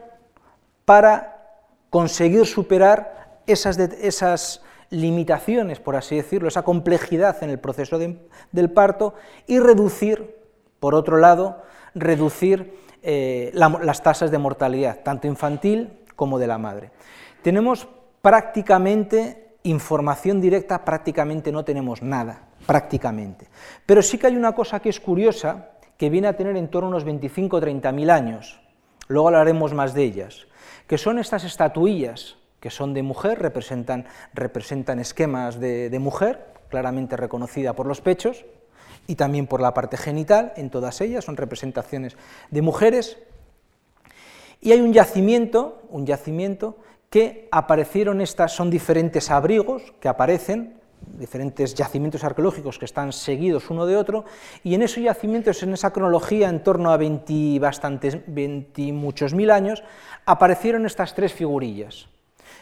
para 0.85 1.41
conseguir 1.89 2.45
superar 2.45 3.41
esas, 3.45 4.61
limitaciones, 4.89 5.79
por 5.79 5.95
así 5.95 6.17
decirlo, 6.17 6.49
esa 6.49 6.63
complejidad 6.63 7.41
en 7.43 7.49
el 7.49 7.59
proceso 7.59 7.97
del 7.97 8.71
parto 8.71 9.13
y 9.47 9.57
reducir, 9.57 10.35
por 10.81 10.95
otro 10.95 11.17
lado, 11.17 11.61
reducir 11.95 12.73
eh, 13.01 13.51
las 13.53 14.03
tasas 14.03 14.31
de 14.31 14.37
mortalidad, 14.37 14.99
tanto 15.01 15.27
infantil 15.27 16.01
como 16.17 16.39
de 16.39 16.47
la 16.47 16.57
madre. 16.57 16.91
Tenemos 17.41 17.87
prácticamente 18.21 19.55
información 19.63 20.41
directa, 20.41 20.83
prácticamente 20.83 21.53
no 21.53 21.63
tenemos 21.63 22.01
nada, 22.01 22.49
prácticamente. 22.65 23.47
Pero 23.85 24.01
sí 24.01 24.17
que 24.17 24.27
hay 24.27 24.35
una 24.35 24.53
cosa 24.53 24.81
que 24.81 24.89
es 24.89 24.99
curiosa, 24.99 25.69
que 26.01 26.09
viene 26.09 26.27
a 26.27 26.35
tener 26.35 26.57
en 26.57 26.67
torno 26.67 26.87
a 26.87 26.89
unos 26.89 27.03
25 27.03 27.57
o 27.57 27.59
30 27.59 27.91
mil 27.91 28.09
años, 28.09 28.59
luego 29.07 29.27
hablaremos 29.27 29.75
más 29.75 29.93
de 29.93 30.01
ellas, 30.01 30.47
que 30.87 30.97
son 30.97 31.19
estas 31.19 31.43
estatuillas 31.43 32.37
que 32.59 32.71
son 32.71 32.95
de 32.95 33.03
mujer, 33.03 33.37
representan, 33.37 34.07
representan 34.33 34.97
esquemas 34.97 35.59
de, 35.59 35.95
mujer, 35.99 36.55
claramente 36.69 37.17
reconocida 37.17 37.73
por 37.73 37.85
los 37.85 38.01
pechos, 38.01 38.45
y 39.05 39.13
también 39.13 39.45
por 39.45 39.61
la 39.61 39.75
parte 39.75 39.95
genital, 39.95 40.53
en 40.55 40.71
todas 40.71 41.01
ellas 41.01 41.23
son 41.23 41.37
representaciones 41.37 42.17
de 42.49 42.61
mujeres, 42.63 43.19
y 44.59 44.71
hay 44.71 44.81
un 44.81 44.93
yacimiento, 44.93 45.83
un 45.91 46.07
yacimiento 46.07 46.77
que 47.11 47.47
aparecieron 47.51 48.21
estas, 48.21 48.53
son 48.53 48.71
diferentes 48.71 49.29
abrigos 49.29 49.93
que 49.99 50.09
aparecen 50.09 50.80
diferentes 51.17 51.73
yacimientos 51.75 52.23
arqueológicos 52.23 52.79
que 52.79 52.85
están 52.85 53.11
seguidos 53.11 53.69
uno 53.69 53.85
de 53.85 53.97
otro, 53.97 54.25
y 54.63 54.75
en 54.75 54.81
esos 54.81 55.03
yacimientos, 55.03 55.61
en 55.63 55.73
esa 55.73 55.91
cronología, 55.91 56.49
en 56.49 56.63
torno 56.63 56.91
a 56.91 56.97
20, 56.97 57.59
bastantes, 57.59 58.17
20 58.27 58.93
muchos 58.93 59.33
mil 59.33 59.51
años, 59.51 59.83
aparecieron 60.25 60.85
estas 60.85 61.15
tres 61.15 61.33
figurillas. 61.33 62.07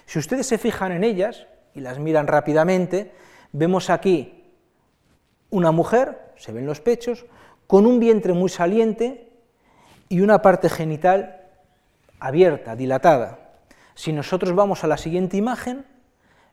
Si 0.06 0.20
ustedes 0.20 0.48
se 0.48 0.58
fijan 0.58 0.92
en 0.92 1.04
ellas 1.04 1.46
y 1.76 1.82
las 1.82 2.00
miran 2.00 2.28
rápidamente, 2.28 3.12
vemos 3.52 3.90
aquí 3.90 4.44
una 5.50 5.72
mujer, 5.72 6.34
se 6.36 6.52
ven 6.52 6.66
los 6.66 6.82
pechos, 6.82 7.26
con 7.68 7.86
un 7.86 8.00
vientre 8.00 8.34
muy 8.34 8.50
saliente 8.50 9.32
y 10.08 10.22
una 10.22 10.42
parte 10.42 10.70
genital 10.70 11.42
abierta, 12.20 12.76
dilatada. 12.76 13.52
Si 13.96 14.12
nosotros 14.14 14.56
vamos 14.56 14.84
a 14.84 14.88
la 14.88 14.98
siguiente 14.98 15.38
imagen, 15.38 15.86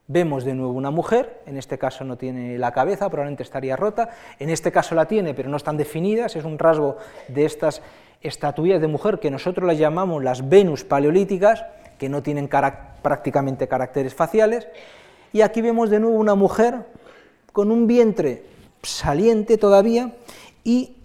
Vemos 0.09 0.45
de 0.45 0.55
nuevo 0.55 0.73
una 0.73 0.93
mujer, 0.93 1.43
en 1.47 1.57
este 1.57 1.79
caso 1.79 2.05
no 2.05 2.17
tiene 2.17 2.59
la 2.59 2.71
cabeza, 2.71 3.09
probablemente 3.11 3.43
estaría 3.43 3.75
rota, 3.75 4.11
en 4.39 4.51
este 4.51 4.71
caso 4.71 4.95
la 4.95 5.07
tiene, 5.07 5.35
pero 5.35 5.49
no 5.49 5.57
están 5.57 5.77
definidas, 5.77 6.37
es 6.37 6.45
un 6.45 6.61
rasgo 6.61 6.97
de 7.27 7.45
estas 7.45 7.83
estatuillas 8.21 8.81
de 8.81 8.87
mujer 8.87 9.19
que 9.19 9.33
nosotros 9.33 9.67
las 9.67 9.79
llamamos 9.79 10.23
las 10.23 10.49
Venus 10.49 10.85
paleolíticas, 10.85 11.65
que 11.99 12.09
no 12.09 12.23
tienen 12.23 12.49
prácticamente 13.03 13.67
caracteres 13.67 14.15
faciales, 14.15 14.69
y 15.33 15.41
aquí 15.41 15.61
vemos 15.61 15.91
de 15.91 15.99
nuevo 15.99 16.17
una 16.17 16.37
mujer 16.37 16.87
con 17.53 17.73
un 17.73 17.89
vientre 17.89 18.45
saliente 18.83 19.59
todavía 19.59 20.13
y 20.63 20.99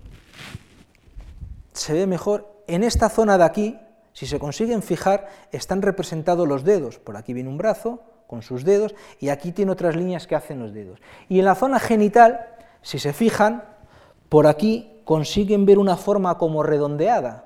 se 1.74 1.94
ve 1.94 2.06
mejor. 2.06 2.54
En 2.68 2.84
esta 2.84 3.10
zona 3.10 3.40
de 3.40 3.46
aquí, 3.46 3.80
si 4.14 4.28
se 4.28 4.38
consiguen 4.38 4.84
fijar, 4.84 5.28
están 5.52 5.82
representados 5.82 6.48
los 6.48 6.64
dedos, 6.64 7.00
por 7.00 7.18
aquí 7.18 7.34
viene 7.34 7.50
un 7.50 7.58
brazo, 7.58 8.04
con 8.32 8.42
sus 8.42 8.64
dedos, 8.64 8.96
y 9.20 9.28
aquí 9.28 9.52
tiene 9.52 9.74
otras 9.74 9.98
líneas 9.98 10.26
que 10.26 10.36
hacen 10.36 10.58
los 10.58 10.74
dedos. 10.74 11.02
Y 11.28 11.40
en 11.40 11.46
la 11.46 11.54
zona 11.54 11.80
genital, 11.82 12.48
si 12.82 12.98
se 12.98 13.12
fijan, 13.12 13.66
por 14.30 14.48
aquí 14.48 15.02
consiguen 15.04 15.66
ver 15.66 15.78
una 15.78 15.98
forma 15.98 16.38
como 16.38 16.64
redondeada. 16.64 17.44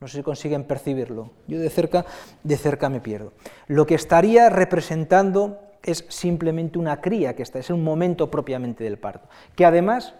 No 0.00 0.08
sé 0.08 0.16
si 0.16 0.22
consiguen 0.22 0.64
percibirlo. 0.64 1.32
Yo 1.48 1.58
de 1.58 1.68
cerca, 1.68 2.06
de 2.42 2.56
cerca 2.56 2.88
me 2.88 3.02
pierdo. 3.02 3.34
Lo 3.66 3.84
que 3.84 3.94
estaría 3.94 4.48
representando 4.48 5.60
es 5.82 6.06
simplemente 6.08 6.78
una 6.78 7.02
cría, 7.02 7.36
que 7.36 7.42
está, 7.42 7.58
es 7.58 7.68
un 7.68 7.84
momento 7.84 8.30
propiamente 8.30 8.84
del 8.84 8.96
parto. 8.96 9.28
Que 9.54 9.66
además, 9.66 10.14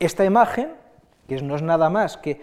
esta 0.00 0.24
imagen, 0.24 0.72
que 1.28 1.40
no 1.40 1.54
es 1.54 1.62
nada 1.62 1.88
más 1.88 2.16
que 2.16 2.40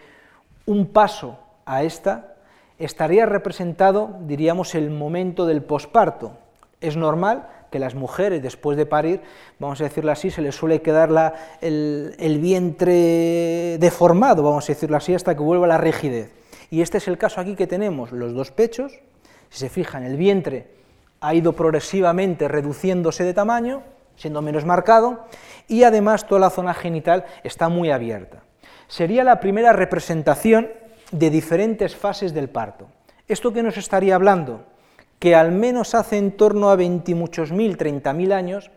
un 0.66 0.86
paso 0.86 1.38
a 1.66 1.84
esta, 1.84 2.38
estaría 2.80 3.26
representado, 3.26 4.20
diríamos, 4.22 4.74
el 4.74 4.90
momento 4.90 5.46
del 5.46 5.62
posparto, 5.62 6.38
es 6.88 6.98
normal 6.98 7.48
que 7.72 7.80
las 7.80 7.96
mujeres, 7.96 8.42
después 8.42 8.78
de 8.78 8.86
parir, 8.86 9.22
vamos 9.60 9.82
a 9.82 9.86
decirlo 9.86 10.12
así, 10.12 10.32
se 10.32 10.42
les 10.42 10.56
suele 10.56 10.82
quedar 10.82 11.36
el, 11.62 12.40
vientre 12.42 13.78
deformado, 13.80 14.44
vamos 14.44 14.66
a 14.66 14.74
decirlo 14.74 14.98
así, 14.98 15.14
hasta 15.14 15.36
que 15.36 15.42
vuelva 15.42 15.68
la 15.68 15.78
rigidez. 15.78 16.32
Y 16.70 16.82
este 16.82 17.00
es 17.00 17.08
el 17.08 17.18
caso 17.18 17.42
aquí 17.42 17.56
que 17.56 17.68
tenemos, 17.68 18.12
los 18.12 18.34
dos 18.34 18.52
pechos, 18.52 18.94
si 19.50 19.60
se 19.60 19.70
fijan, 19.70 20.04
el 20.04 20.18
vientre 20.18 20.68
ha 21.22 21.34
ido 21.34 21.54
progresivamente 21.54 22.48
reduciéndose 22.48 23.24
de 23.24 23.34
tamaño, 23.34 23.84
siendo 24.16 24.42
menos 24.42 24.66
marcado, 24.66 25.26
y 25.68 25.84
además 25.84 26.28
toda 26.28 26.42
la 26.42 26.50
zona 26.50 26.74
genital 26.74 27.26
está 27.44 27.70
muy 27.70 27.92
abierta. 27.92 28.44
sería 28.88 29.24
la 29.24 29.40
primera 29.40 29.74
representación 29.74 30.70
de 31.12 31.30
diferentes 31.30 31.96
fases 31.96 32.34
del 32.34 32.50
parto. 32.50 32.88
¿Esto 33.28 33.52
qué 33.52 33.64
nos 33.64 33.78
estaría 33.78 34.16
hablando? 34.16 34.64
Que 35.20 35.36
al 35.36 35.52
menos 35.52 35.96
hace 35.96 36.18
en 36.18 36.32
torno 36.32 36.70
a 36.70 36.76
20 36.76 37.16
muchos 37.16 37.52
mil, 37.52 37.78
30 37.78 38.14
mil 38.14 38.32
años, 38.32 38.72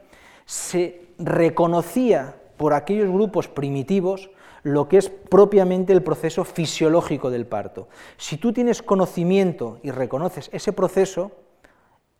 se 0.46 1.08
reconocía 1.18 2.36
por 2.56 2.74
aquellos 2.74 3.10
grupos 3.10 3.48
primitivos 3.48 4.30
lo 4.62 4.88
que 4.88 4.98
es 4.98 5.08
propiamente 5.08 5.92
el 5.92 6.02
proceso 6.02 6.44
fisiológico 6.44 7.30
del 7.30 7.46
parto. 7.46 7.88
Si 8.16 8.36
tú 8.36 8.52
tienes 8.52 8.82
conocimiento 8.82 9.78
y 9.82 9.90
reconoces 9.90 10.50
ese 10.52 10.72
proceso, 10.72 11.32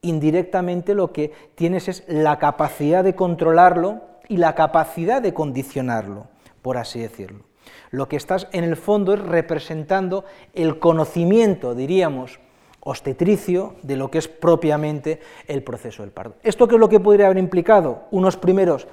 indirectamente 0.03 0.95
lo 0.95 1.13
que 1.13 1.33
tienes 1.55 1.89
es 1.89 2.05
la 2.07 2.39
capacidad 2.39 3.03
de 3.03 3.15
controlarlo 3.15 4.03
y 4.29 4.37
la 4.37 4.55
capacidad 4.55 5.21
de 5.21 5.35
condicionarlo, 5.35 6.29
por 6.63 6.77
así 6.77 7.01
decirlo. 7.01 7.45
Lo 7.91 8.09
que 8.09 8.17
estás 8.17 8.49
en 8.53 8.65
el 8.65 8.77
fondo 8.77 9.15
es 9.15 9.21
representando 9.21 10.25
el 10.55 10.79
conocimiento, 10.79 11.75
diríamos, 11.75 12.41
obstetricio 12.81 13.75
de 13.83 13.97
lo 13.97 14.11
que 14.11 14.19
es 14.19 14.29
propiamente 14.29 15.21
el 15.47 15.63
proceso 15.63 16.03
del 16.03 16.13
parto. 16.13 16.37
¿Esto 16.43 16.69
qué 16.69 16.77
es 16.77 16.81
lo 16.81 16.89
que 16.89 17.01
podría 17.01 17.27
haber 17.27 17.39
implicado? 17.39 18.05
Unos 18.11 18.37
primeros, 18.37 18.87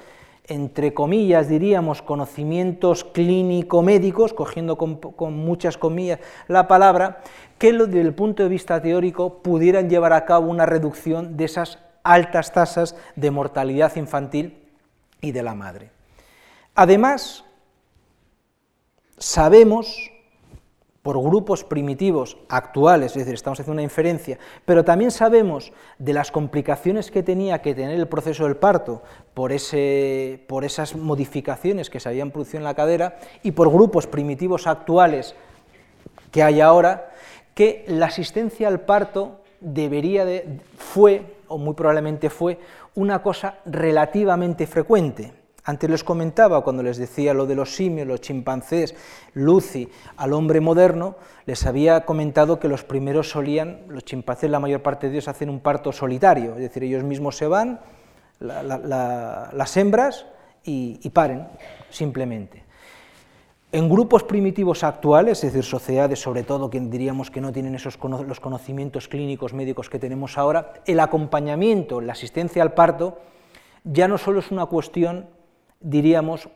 entre 0.47 0.93
comillas, 0.93 1.47
diríamos, 1.47 2.01
conocimientos 2.01 3.03
clínico-médicos, 3.03 4.33
cogiendo 4.33 4.77
con, 4.77 4.97
con, 4.97 5.33
muchas 5.33 5.77
comillas 5.77 6.19
la 6.47 6.67
palabra, 6.67 7.21
que 7.57 7.73
desde 7.73 8.01
el 8.01 8.13
punto 8.13 8.43
de 8.43 8.49
vista 8.49 8.81
teórico 8.81 9.39
pudieran 9.39 9.89
llevar 9.89 10.13
a 10.13 10.25
cabo 10.25 10.49
una 10.49 10.65
reducción 10.65 11.37
de 11.37 11.45
esas 11.45 11.79
altas 12.03 12.53
tasas 12.53 12.95
de 13.15 13.31
mortalidad 13.31 13.95
infantil 13.95 14.57
y 15.21 15.31
de 15.31 15.43
la 15.43 15.55
madre. 15.55 15.89
Además, 16.75 17.45
sabemos 19.17 20.11
por 21.05 21.21
grupos 21.21 21.63
primitivos 21.63 22.35
actuales, 22.49 23.11
es 23.11 23.17
decir, 23.17 23.35
estamos 23.35 23.59
haciendo 23.59 23.73
una 23.73 23.83
inferencia, 23.83 24.39
pero 24.65 24.83
también 24.83 25.11
sabemos 25.11 25.71
de 25.99 26.13
las 26.13 26.31
complicaciones 26.31 27.11
que 27.11 27.21
tenía 27.21 27.61
que 27.61 27.75
tener 27.75 27.99
el 27.99 28.07
proceso 28.07 28.45
del 28.45 28.55
parto 28.55 29.03
por, 29.35 29.51
ese, 29.51 30.43
por 30.47 30.65
esas 30.65 30.95
modificaciones 30.95 31.91
que 31.91 31.99
se 31.99 32.09
habían 32.09 32.31
producido 32.31 32.57
en 32.57 32.63
la 32.63 32.73
cadera 32.73 33.19
y 33.43 33.51
por 33.51 33.71
grupos 33.71 34.07
primitivos 34.07 34.65
actuales 34.65 35.35
que 36.31 36.41
hay 36.41 36.59
ahora, 36.59 37.11
que 37.53 37.85
la 37.87 38.07
asistencia 38.07 38.67
al 38.67 38.79
parto 38.79 39.41
debería 39.59 40.25
de, 40.25 40.59
fue, 40.75 41.35
o 41.47 41.59
muy 41.59 41.75
probablemente 41.75 42.31
fue, 42.31 42.57
una 42.95 43.21
cosa 43.21 43.59
relativamente 43.67 44.65
frecuente. 44.65 45.44
Antes 45.67 45.89
les 45.89 46.03
comentaba, 46.03 46.63
cuando 46.63 46.83
les 46.83 46.97
decía 46.97 47.33
lo 47.33 47.47
de 47.47 47.55
los 47.55 47.75
simios, 47.75 48.07
los 48.07 48.21
chimpancés, 48.21 48.93
Lucy, 49.33 49.89
al 50.15 50.33
hombre 50.33 50.61
moderno, 50.61 51.15
les 51.47 51.65
había 51.65 52.05
comentado 52.05 52.59
que 52.59 52.67
los 52.67 52.83
primeros 52.83 53.31
solían, 53.31 53.81
los 53.87 54.05
chimpancés 54.05 54.51
la 54.51 54.59
mayor 54.59 54.83
parte 54.83 55.07
de 55.07 55.13
ellos 55.13 55.27
hacen 55.27 55.49
un 55.49 55.61
parto 55.61 55.91
solitario, 55.91 56.53
es 56.53 56.59
decir, 56.59 56.83
ellos 56.83 57.03
mismos 57.03 57.35
se 57.35 57.47
van, 57.47 57.79
las 58.39 59.77
hembras, 59.77 60.27
y, 60.65 61.09
paren, 61.09 61.47
simplemente. 61.89 62.63
En 63.71 63.89
grupos 63.89 64.23
primitivos 64.23 64.83
actuales, 64.83 65.43
es 65.43 65.53
decir, 65.53 65.63
sociedades 65.63 66.19
sobre 66.19 66.43
todo 66.43 66.69
que 66.69 66.79
diríamos 66.79 67.29
que 67.29 67.41
no 67.41 67.51
tienen 67.51 67.75
esos 67.75 67.99
los 68.01 68.39
conocimientos 68.39 69.07
clínicos 69.07 69.53
médicos 69.53 69.89
que 69.89 69.99
tenemos 69.99 70.37
ahora, 70.37 70.73
el 70.85 70.99
acompañamiento, 70.99 72.01
la 72.01 72.13
asistencia 72.13 72.63
al 72.63 72.73
parto, 72.73 73.19
ya 73.83 74.07
no 74.07 74.17
solo 74.17 74.39
es 74.39 74.51
una 74.51 74.65
cuestión 74.65 75.27
diríamos, 75.85 76.49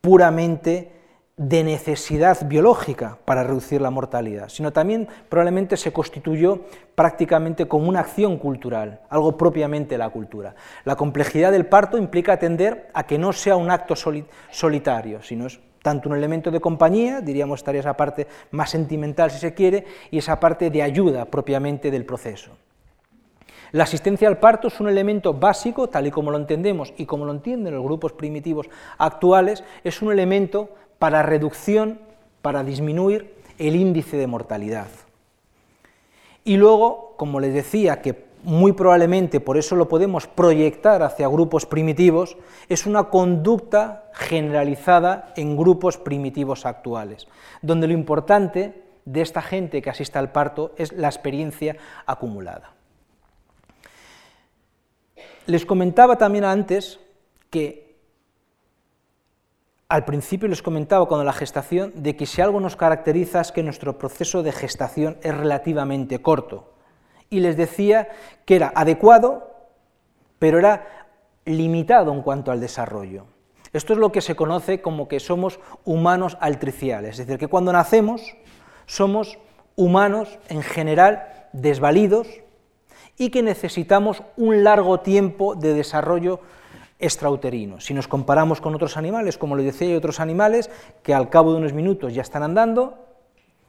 puramente 0.00 0.92
de 1.36 1.62
necesidad 1.62 2.46
biológica 2.46 3.18
para 3.24 3.44
reducir 3.44 3.80
la 3.80 3.90
mortalidad, 3.90 4.48
sino 4.48 4.72
también 4.72 5.08
probablemente 5.28 5.76
se 5.76 5.92
constituyó 5.92 6.64
prácticamente 6.96 7.68
como 7.68 7.88
una 7.88 8.00
acción 8.00 8.38
cultural, 8.38 9.00
algo 9.08 9.36
propiamente 9.36 9.94
de 9.94 9.98
la 9.98 10.10
cultura. 10.10 10.56
La 10.84 10.96
complejidad 10.96 11.52
del 11.52 11.66
parto 11.66 11.96
implica 11.96 12.32
atender 12.32 12.90
a 12.92 13.06
que 13.06 13.18
no 13.18 13.32
sea 13.32 13.56
un 13.56 13.70
acto 13.70 13.94
solitario, 14.50 15.22
sino 15.22 15.46
es 15.46 15.60
tanto 15.80 16.08
un 16.08 16.16
elemento 16.16 16.50
de 16.50 16.60
compañía, 16.60 17.20
diríamos 17.20 17.60
estaría 17.60 17.80
esa 17.80 17.96
parte 17.96 18.26
más 18.50 18.70
sentimental 18.70 19.30
si 19.30 19.38
se 19.38 19.54
quiere, 19.54 19.86
y 20.10 20.18
esa 20.18 20.40
parte 20.40 20.70
de 20.70 20.82
ayuda 20.82 21.24
propiamente 21.24 21.90
del 21.92 22.04
proceso. 22.04 22.50
La 23.72 23.84
asistencia 23.84 24.28
al 24.28 24.38
parto 24.38 24.68
es 24.68 24.80
un 24.80 24.88
elemento 24.88 25.34
básico, 25.34 25.88
tal 25.88 26.06
y 26.06 26.10
como 26.10 26.30
lo 26.30 26.38
entendemos 26.38 26.94
y 26.96 27.06
como 27.06 27.26
lo 27.26 27.32
entienden 27.32 27.74
los 27.74 27.84
grupos 27.84 28.12
primitivos 28.12 28.68
actuales, 28.96 29.62
es 29.84 30.00
un 30.00 30.10
elemento 30.10 30.70
para 30.98 31.22
reducción, 31.22 32.00
para 32.40 32.64
disminuir 32.64 33.34
el 33.58 33.76
índice 33.76 34.16
de 34.16 34.26
mortalidad. 34.26 34.88
Y 36.44 36.56
luego, 36.56 37.14
como 37.16 37.40
les 37.40 37.52
decía, 37.52 38.00
que 38.00 38.28
muy 38.42 38.72
probablemente 38.72 39.40
por 39.40 39.58
eso 39.58 39.76
lo 39.76 39.88
podemos 39.88 40.26
proyectar 40.26 41.02
hacia 41.02 41.28
grupos 41.28 41.66
primitivos, 41.66 42.38
es 42.68 42.86
una 42.86 43.04
conducta 43.04 44.10
generalizada 44.12 45.32
en 45.36 45.56
grupos 45.56 45.98
primitivos 45.98 46.64
actuales, 46.64 47.26
donde 47.60 47.88
lo 47.88 47.92
importante 47.92 48.82
de 49.04 49.20
esta 49.20 49.42
gente 49.42 49.82
que 49.82 49.90
asiste 49.90 50.18
al 50.18 50.32
parto 50.32 50.72
es 50.76 50.92
la 50.92 51.08
experiencia 51.08 51.76
acumulada. 52.06 52.77
Les 55.48 55.64
comentaba 55.64 56.18
también 56.18 56.44
antes 56.44 57.00
que 57.48 57.96
al 59.88 60.04
principio 60.04 60.46
les 60.46 60.60
comentaba 60.60 61.08
cuando 61.08 61.24
la 61.24 61.32
gestación 61.32 61.90
de 61.94 62.16
que 62.16 62.26
si 62.26 62.42
algo 62.42 62.60
nos 62.60 62.76
caracteriza 62.76 63.40
es 63.40 63.50
que 63.50 63.62
nuestro 63.62 63.96
proceso 63.96 64.42
de 64.42 64.52
gestación 64.52 65.16
es 65.22 65.34
relativamente 65.34 66.20
corto. 66.20 66.74
Y 67.30 67.40
les 67.40 67.56
decía 67.56 68.08
que 68.44 68.56
era 68.56 68.74
adecuado, 68.74 69.54
pero 70.38 70.58
era 70.58 71.08
limitado 71.46 72.12
en 72.12 72.20
cuanto 72.20 72.52
al 72.52 72.60
desarrollo. 72.60 73.24
Esto 73.72 73.94
es 73.94 73.98
lo 73.98 74.12
que 74.12 74.20
se 74.20 74.36
conoce 74.36 74.82
como 74.82 75.08
que 75.08 75.18
somos 75.18 75.60
humanos 75.86 76.36
altriciales, 76.42 77.18
es 77.18 77.26
decir, 77.26 77.38
que 77.40 77.48
cuando 77.48 77.72
nacemos 77.72 78.36
somos 78.84 79.38
humanos 79.76 80.38
en 80.50 80.60
general 80.60 81.48
desvalidos, 81.54 82.28
y 83.18 83.30
que 83.30 83.42
necesitamos 83.42 84.22
un 84.36 84.64
largo 84.64 85.00
tiempo 85.00 85.54
de 85.54 85.74
desarrollo 85.74 86.40
extrauterino. 87.00 87.80
Si 87.80 87.94
nos 87.94 88.08
comparamos 88.08 88.60
con 88.60 88.74
otros 88.74 88.96
animales, 88.96 89.38
como 89.38 89.56
les 89.56 89.66
decía, 89.66 89.88
hay 89.88 89.94
otros 89.94 90.20
animales 90.20 90.70
que 91.02 91.14
al 91.14 91.28
cabo 91.28 91.52
de 91.52 91.58
unos 91.58 91.72
minutos 91.72 92.14
ya 92.14 92.22
están 92.22 92.42
andando, 92.42 93.04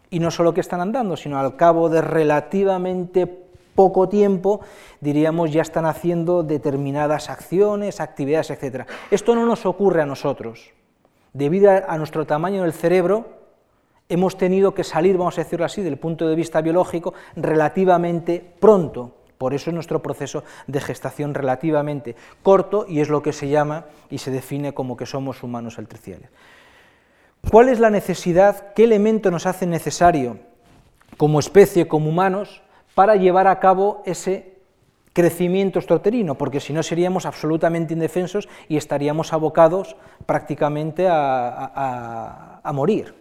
y 0.09 0.19
no 0.19 0.31
solo 0.31 0.53
que 0.53 0.61
están 0.61 0.81
andando, 0.81 1.17
sino 1.17 1.39
al 1.39 1.55
cabo 1.55 1.89
de 1.89 2.01
relativamente 2.01 3.27
poco 3.75 4.09
tiempo, 4.09 4.61
diríamos, 4.99 5.51
ya 5.51 5.61
están 5.61 5.85
haciendo 5.85 6.43
determinadas 6.43 7.29
acciones, 7.29 8.01
actividades, 8.01 8.49
etc. 8.49 8.87
Esto 9.11 9.35
no 9.35 9.45
nos 9.45 9.65
ocurre 9.65 10.01
a 10.01 10.05
nosotros. 10.05 10.71
Debido 11.33 11.71
a 11.71 11.97
nuestro 11.97 12.25
tamaño 12.25 12.63
del 12.63 12.73
cerebro, 12.73 13.27
hemos 14.09 14.35
tenido 14.35 14.73
que 14.73 14.83
salir, 14.83 15.17
vamos 15.17 15.37
a 15.37 15.43
decirlo 15.43 15.65
así, 15.65 15.83
del 15.83 15.97
punto 15.97 16.27
de 16.27 16.35
vista 16.35 16.61
biológico, 16.61 17.13
relativamente 17.35 18.43
pronto. 18.59 19.18
Por 19.39 19.53
eso 19.53 19.69
es 19.69 19.73
nuestro 19.73 20.01
proceso 20.01 20.43
de 20.67 20.81
gestación 20.81 21.33
relativamente 21.33 22.17
corto 22.43 22.85
y 22.85 22.99
es 22.99 23.07
lo 23.07 23.23
que 23.23 23.31
se 23.31 23.47
llama 23.47 23.85
y 24.09 24.17
se 24.17 24.31
define 24.31 24.73
como 24.73 24.97
que 24.97 25.05
somos 25.05 25.43
humanos 25.43 25.79
altriciales. 25.79 26.29
¿Cuál 27.49 27.69
es 27.69 27.79
la 27.79 27.89
necesidad? 27.89 28.73
¿Qué 28.73 28.83
elemento 28.83 29.31
nos 29.31 29.45
hace 29.45 29.65
necesario 29.65 30.39
como 31.15 31.39
especie, 31.39 31.87
como 31.87 32.09
humanos, 32.09 32.61
para 32.95 33.15
llevar 33.15 33.47
a 33.47 33.61
cabo 33.61 34.03
ese 34.05 34.57
crecimiento 35.13 35.79
estroterino? 35.79 36.35
Porque 36.35 36.59
si 36.59 36.73
no 36.73 36.83
seríamos 36.83 37.25
absolutamente 37.25 37.93
indefensos 37.93 38.49
y 38.67 38.75
estaríamos 38.75 39.31
abocados 39.31 39.95
prácticamente 40.25 41.07
a, 41.07 42.59
a 42.61 42.73
morir. 42.73 43.15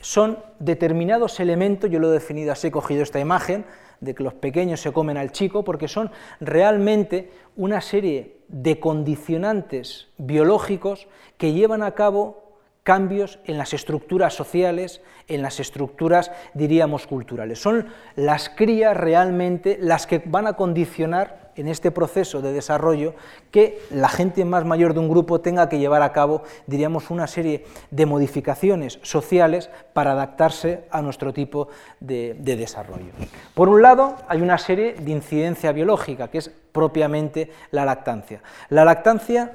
Son 0.00 0.40
determinados 0.58 1.38
elementos, 1.38 1.88
yo 1.88 2.00
lo 2.00 2.10
he 2.10 2.14
definido 2.14 2.50
así, 2.50 2.66
he 2.66 2.72
cogido 2.72 3.04
esta 3.04 3.20
imagen, 3.20 3.64
de 4.00 4.14
que 4.14 4.22
los 4.22 4.34
pequeños 4.34 4.80
se 4.80 4.92
comen 4.92 5.16
al 5.16 5.32
chico, 5.32 5.64
porque 5.64 5.88
son 5.88 6.10
realmente 6.40 7.30
una 7.56 7.80
serie 7.80 8.36
de 8.48 8.78
condicionantes 8.78 10.08
biológicos 10.18 11.08
que 11.36 11.52
llevan 11.52 11.82
a 11.82 11.92
cabo 11.92 12.45
cambios 12.86 13.40
en 13.46 13.58
las 13.58 13.74
estructuras 13.74 14.32
sociales, 14.32 15.02
en 15.26 15.42
las 15.42 15.58
estructuras, 15.58 16.30
diríamos, 16.54 17.08
culturales. 17.08 17.58
Son 17.58 17.88
las 18.14 18.48
crías 18.48 18.96
realmente 18.96 19.76
las 19.80 20.06
que 20.06 20.22
van 20.24 20.46
a 20.46 20.52
condicionar 20.52 21.50
en 21.56 21.66
este 21.66 21.90
proceso 21.90 22.42
de 22.42 22.52
desarrollo 22.52 23.14
que 23.50 23.80
la 23.90 24.08
gente 24.08 24.44
más 24.44 24.64
mayor 24.64 24.94
de 24.94 25.00
un 25.00 25.08
grupo 25.08 25.40
tenga 25.40 25.68
que 25.68 25.80
llevar 25.80 26.02
a 26.02 26.12
cabo, 26.12 26.44
diríamos, 26.68 27.10
una 27.10 27.26
serie 27.26 27.64
de 27.90 28.06
modificaciones 28.06 29.00
sociales 29.02 29.68
para 29.92 30.12
adaptarse 30.12 30.84
a 30.92 31.02
nuestro 31.02 31.32
tipo 31.32 31.66
de, 31.98 32.36
de 32.38 32.54
desarrollo. 32.54 33.10
Por 33.54 33.68
un 33.68 33.82
lado, 33.82 34.14
hay 34.28 34.42
una 34.42 34.58
serie 34.58 34.94
de 34.94 35.10
incidencia 35.10 35.72
biológica, 35.72 36.28
que 36.28 36.38
es 36.38 36.52
propiamente 36.70 37.50
la 37.72 37.84
lactancia. 37.84 38.42
La 38.68 38.84
lactancia 38.84 39.50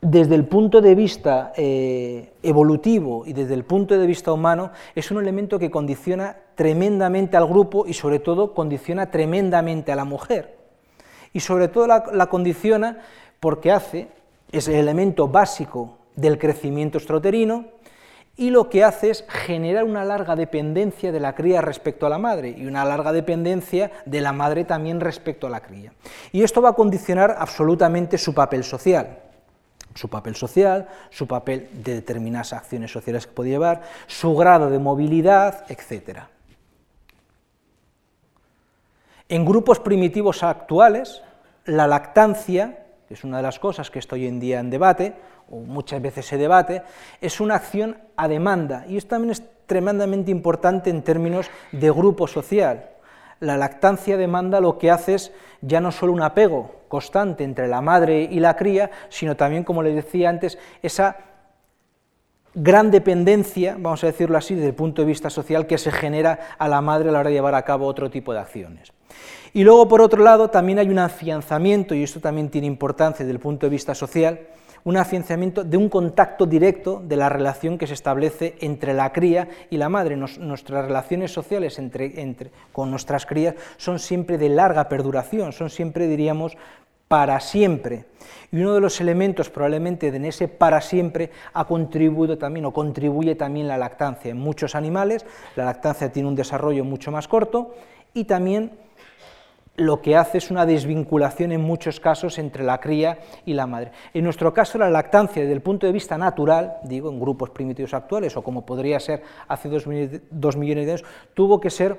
desde 0.00 0.36
el 0.36 0.44
punto 0.44 0.80
de 0.80 0.94
vista 0.94 1.52
eh, 1.56 2.32
evolutivo 2.42 3.24
y 3.26 3.32
desde 3.32 3.54
el 3.54 3.64
punto 3.64 3.98
de 3.98 4.06
vista 4.06 4.32
humano, 4.32 4.70
es 4.94 5.10
un 5.10 5.18
elemento 5.18 5.58
que 5.58 5.70
condiciona 5.70 6.36
tremendamente 6.54 7.36
al 7.36 7.46
grupo 7.46 7.84
y 7.86 7.94
sobre 7.94 8.20
todo 8.20 8.54
condiciona 8.54 9.10
tremendamente 9.10 9.90
a 9.90 9.96
la 9.96 10.04
mujer. 10.04 10.56
Y 11.32 11.40
sobre 11.40 11.68
todo 11.68 11.86
la, 11.86 12.26
condiciona 12.26 12.98
porque 13.40 13.72
hace, 13.72 14.08
es 14.52 14.68
el 14.68 14.76
elemento 14.76 15.28
básico 15.28 15.98
del 16.14 16.38
crecimiento 16.38 16.98
extrauterino, 16.98 17.66
y 18.36 18.50
lo 18.50 18.70
que 18.70 18.84
hace 18.84 19.10
es 19.10 19.24
generar 19.28 19.82
una 19.82 20.04
larga 20.04 20.36
dependencia 20.36 21.10
de 21.10 21.18
la 21.18 21.34
cría 21.34 21.60
respecto 21.60 22.06
a 22.06 22.08
la 22.08 22.18
madre 22.18 22.54
y 22.56 22.66
una 22.66 22.84
larga 22.84 23.12
dependencia 23.12 23.90
de 24.06 24.20
la 24.20 24.32
madre 24.32 24.62
también 24.62 25.00
respecto 25.00 25.48
a 25.48 25.50
la 25.50 25.60
cría. 25.60 25.92
Y 26.30 26.44
esto 26.44 26.62
va 26.62 26.68
a 26.68 26.74
condicionar 26.74 27.34
absolutamente 27.36 28.16
su 28.16 28.32
papel 28.34 28.62
social 28.62 29.27
su 29.98 30.08
papel 30.08 30.36
social, 30.36 30.86
su 31.10 31.26
papel 31.26 31.68
de 31.72 31.94
determinadas 31.94 32.52
acciones 32.52 32.92
sociales 32.92 33.26
que 33.26 33.32
puede 33.32 33.50
llevar, 33.50 33.82
su 34.06 34.36
grado 34.36 34.70
de 34.70 34.78
movilidad, 34.78 35.64
etc. 35.68 36.20
En 39.28 39.44
grupos 39.44 39.80
primitivos 39.80 40.44
actuales, 40.44 41.22
la 41.64 41.88
lactancia, 41.88 42.86
que 43.08 43.14
es 43.14 43.24
una 43.24 43.38
de 43.38 43.42
las 43.42 43.58
cosas 43.58 43.90
que 43.90 43.98
está 43.98 44.14
hoy 44.14 44.28
en 44.28 44.38
día 44.38 44.60
en 44.60 44.70
debate, 44.70 45.16
o 45.50 45.56
muchas 45.56 46.00
veces 46.00 46.26
se 46.26 46.36
debate, 46.36 46.82
es 47.20 47.40
una 47.40 47.56
acción 47.56 47.98
a 48.16 48.28
demanda, 48.28 48.84
y 48.86 48.98
esto 48.98 49.10
también 49.10 49.32
es 49.32 49.42
tremendamente 49.66 50.30
importante 50.30 50.90
en 50.90 51.02
términos 51.02 51.50
de 51.72 51.90
grupo 51.90 52.28
social. 52.28 52.90
La 53.40 53.56
lactancia 53.56 54.16
demanda 54.16 54.60
lo 54.60 54.78
que 54.78 54.90
hace 54.90 55.14
es 55.14 55.32
ya 55.60 55.80
no 55.80 55.92
solo 55.92 56.12
un 56.12 56.22
apego 56.22 56.74
constante 56.88 57.44
entre 57.44 57.68
la 57.68 57.80
madre 57.80 58.22
y 58.22 58.40
la 58.40 58.56
cría, 58.56 58.90
sino 59.08 59.36
también, 59.36 59.64
como 59.64 59.82
les 59.82 59.94
decía 59.94 60.30
antes, 60.30 60.58
esa 60.82 61.16
gran 62.54 62.90
dependencia, 62.90 63.76
vamos 63.78 64.02
a 64.02 64.08
decirlo 64.08 64.36
así, 64.38 64.54
desde 64.54 64.68
el 64.68 64.74
punto 64.74 65.02
de 65.02 65.06
vista 65.06 65.30
social 65.30 65.66
que 65.66 65.78
se 65.78 65.92
genera 65.92 66.56
a 66.58 66.68
la 66.68 66.80
madre 66.80 67.08
a 67.08 67.12
la 67.12 67.20
hora 67.20 67.28
de 67.28 67.34
llevar 67.34 67.54
a 67.54 67.62
cabo 67.62 67.86
otro 67.86 68.10
tipo 68.10 68.32
de 68.32 68.40
acciones. 68.40 68.92
Y 69.52 69.64
luego, 69.64 69.88
por 69.88 70.00
otro 70.00 70.22
lado, 70.22 70.50
también 70.50 70.78
hay 70.78 70.88
un 70.88 70.98
afianzamiento, 70.98 71.94
y 71.94 72.02
esto 72.02 72.20
también 72.20 72.50
tiene 72.50 72.66
importancia 72.66 73.24
desde 73.24 73.34
el 73.34 73.40
punto 73.40 73.66
de 73.66 73.70
vista 73.70 73.94
social, 73.94 74.40
un 74.84 74.96
afianzamiento 74.96 75.64
de 75.64 75.76
un 75.76 75.88
contacto 75.88 76.46
directo 76.46 77.02
de 77.04 77.16
la 77.16 77.28
relación 77.28 77.78
que 77.78 77.86
se 77.86 77.94
establece 77.94 78.56
entre 78.60 78.94
la 78.94 79.12
cría 79.12 79.48
y 79.70 79.76
la 79.76 79.88
madre. 79.88 80.16
nuestras 80.16 80.84
relaciones 80.84 81.32
sociales 81.32 81.80
con 82.72 82.90
nuestras 82.90 83.26
crías 83.26 83.54
son 83.76 83.98
siempre 83.98 84.38
de 84.38 84.48
larga 84.48 84.88
perduración, 84.88 85.52
son 85.52 85.70
siempre, 85.70 86.06
diríamos, 86.06 86.56
para 87.08 87.40
siempre. 87.40 88.04
Y 88.52 88.60
uno 88.60 88.74
de 88.74 88.80
los 88.80 89.00
elementos 89.00 89.50
probablemente 89.50 90.10
de 90.10 90.28
ese 90.28 90.46
para 90.46 90.80
siempre 90.80 91.30
ha 91.54 91.64
contribuido 91.64 92.38
también 92.38 92.66
o 92.66 92.72
contribuye 92.72 93.34
también 93.34 93.66
la 93.66 93.78
lactancia. 93.78 94.30
En 94.30 94.38
muchos 94.38 94.74
animales 94.74 95.24
la 95.56 95.64
lactancia 95.64 96.12
tiene 96.12 96.28
un 96.28 96.34
desarrollo 96.34 96.84
mucho 96.84 97.10
más 97.10 97.28
corto 97.28 97.74
y 98.14 98.24
también 98.24 98.72
lo 99.78 100.02
que 100.02 100.16
hace 100.16 100.38
es 100.38 100.50
una 100.50 100.66
desvinculación 100.66 101.52
en 101.52 101.62
muchos 101.62 102.00
casos 102.00 102.38
entre 102.38 102.64
la 102.64 102.80
cría 102.80 103.18
y 103.46 103.54
la 103.54 103.66
madre. 103.66 103.92
En 104.12 104.24
nuestro 104.24 104.52
caso, 104.52 104.76
la 104.76 104.90
lactancia, 104.90 105.42
desde 105.42 105.54
el 105.54 105.62
punto 105.62 105.86
de 105.86 105.92
vista 105.92 106.18
natural, 106.18 106.78
digo, 106.82 107.08
en 107.08 107.20
grupos 107.20 107.50
primitivos 107.50 107.94
actuales, 107.94 108.36
o 108.36 108.42
como 108.42 108.66
podría 108.66 108.98
ser 108.98 109.22
hace 109.46 109.68
dos, 109.68 109.86
millones 109.86 110.86
de 110.86 110.92
años, 110.92 111.04
tuvo 111.32 111.60
que 111.60 111.70
ser 111.70 111.96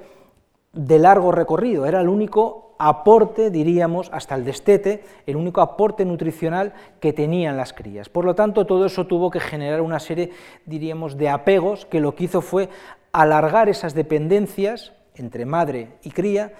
de 0.73 0.99
largo 0.99 1.31
recorrido, 1.31 1.85
era 1.85 2.01
el 2.01 2.09
único 2.09 2.75
aporte, 2.77 3.49
diríamos, 3.49 4.09
hasta 4.13 4.35
el 4.35 4.45
destete, 4.45 5.03
el 5.25 5.37
único 5.37 5.61
aporte 5.61 6.05
nutricional 6.05 6.73
que 6.99 7.13
tenían 7.13 7.57
las 7.57 7.73
crías. 7.73 8.09
Por 8.09 8.25
lo 8.25 8.35
tanto, 8.35 8.65
todo 8.65 8.85
eso 8.85 9.07
tuvo 9.07 9.31
que 9.31 9.39
generar 9.39 9.81
una 9.81 9.99
serie, 9.99 10.31
diríamos, 10.65 11.17
de 11.17 11.29
apegos 11.29 11.85
que 11.85 12.01
lo 12.01 12.13
que 12.13 12.25
hizo 12.25 12.41
fue 12.41 12.69
alargar 13.11 13.69
esas 13.69 13.93
dependencias 13.93 14.93
entre 15.15 15.45
madre 15.45 15.89
y 16.03 16.11
cría, 16.11 16.53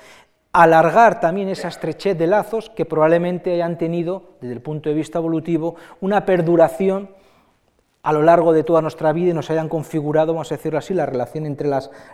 alargar 0.51 1.19
también 1.19 1.49
esa 1.49 1.67
estrechez 1.67 2.17
de 2.17 2.27
lazos 2.27 2.69
que 2.69 2.85
probablemente 2.85 3.53
hayan 3.53 3.77
tenido, 3.77 4.23
desde 4.41 4.53
el 4.53 4.61
punto 4.61 4.89
de 4.89 4.95
vista 4.95 5.19
evolutivo, 5.19 5.75
una 6.01 6.25
perduración 6.25 7.09
a 8.01 8.13
lo 8.13 8.23
largo 8.23 8.53
de 8.53 8.63
toda 8.63 8.81
nuestra 8.81 9.11
vida 9.11 9.31
y 9.31 9.33
nos 9.33 9.51
hayan 9.51 9.69
configurado, 9.69 10.33
vamos 10.33 10.51
a 10.51 10.55
decirlo 10.55 10.79
así, 10.79 10.93
la 10.93 11.05
relación 11.05 11.45
entre 11.45 11.69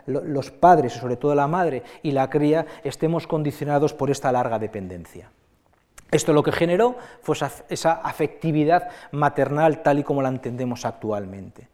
los 0.08 0.52
padres, 0.52 0.94
sobre 0.94 1.16
todo 1.16 1.36
la 1.36 1.48
madre, 1.48 1.84
y 2.02 2.12
la 2.12 2.30
cría, 2.30 2.66
estemos 2.84 3.28
condicionados 3.28 3.94
por 3.94 4.10
esta 4.10 4.32
larga 4.32 4.60
dependencia. 4.60 5.30
Esto 6.12 6.34
lo 6.34 6.44
que 6.44 6.52
generó 6.52 6.96
fue 7.22 7.36
esa 7.70 7.92
afectividad 7.92 8.90
maternal 9.12 9.84
tal 9.84 10.00
y 10.00 10.04
como 10.04 10.22
la 10.22 10.30
entendemos 10.30 10.86
actualmente. 10.86 11.68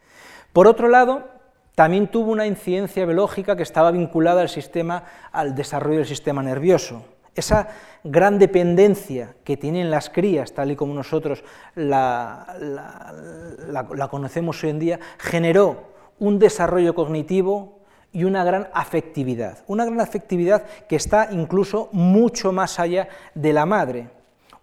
Por 0.52 0.68
otro 0.68 0.90
lado, 0.90 1.41
también 1.76 2.08
tuvo 2.08 2.32
una 2.32 2.46
incidencia 2.46 3.06
biológica 3.06 3.56
que 3.56 3.64
estaba 3.64 3.92
vinculada 3.92 4.42
al, 4.42 4.50
sistema, 4.50 5.04
al 5.32 5.56
desarrollo 5.56 6.00
del 6.00 6.08
sistema 6.08 6.44
nervioso. 6.44 7.06
Esa 7.34 7.70
gran 8.04 8.40
dependencia 8.40 9.36
que 9.44 9.56
tienen 9.56 9.90
las 9.90 10.10
crías, 10.10 10.54
tal 10.54 10.72
y 10.72 10.76
como 10.76 10.94
nosotros 10.94 11.44
la, 11.76 12.56
la 12.60 14.08
conocemos 14.10 14.62
hoy 14.64 14.72
en 14.72 14.80
día, 14.80 15.00
generó 15.18 15.92
un 16.20 16.40
desarrollo 16.40 16.94
cognitivo 16.94 17.80
y 18.12 18.26
una 18.26 18.44
gran 18.44 18.68
afectividad. 18.74 19.60
Una 19.68 19.86
gran 19.86 20.02
afectividad 20.02 20.66
que 20.90 20.98
está 20.98 21.30
incluso 21.32 21.90
mucho 21.94 22.52
más 22.52 22.80
allá 22.80 23.08
de 23.34 23.54
la 23.54 23.66
madre. 23.66 24.10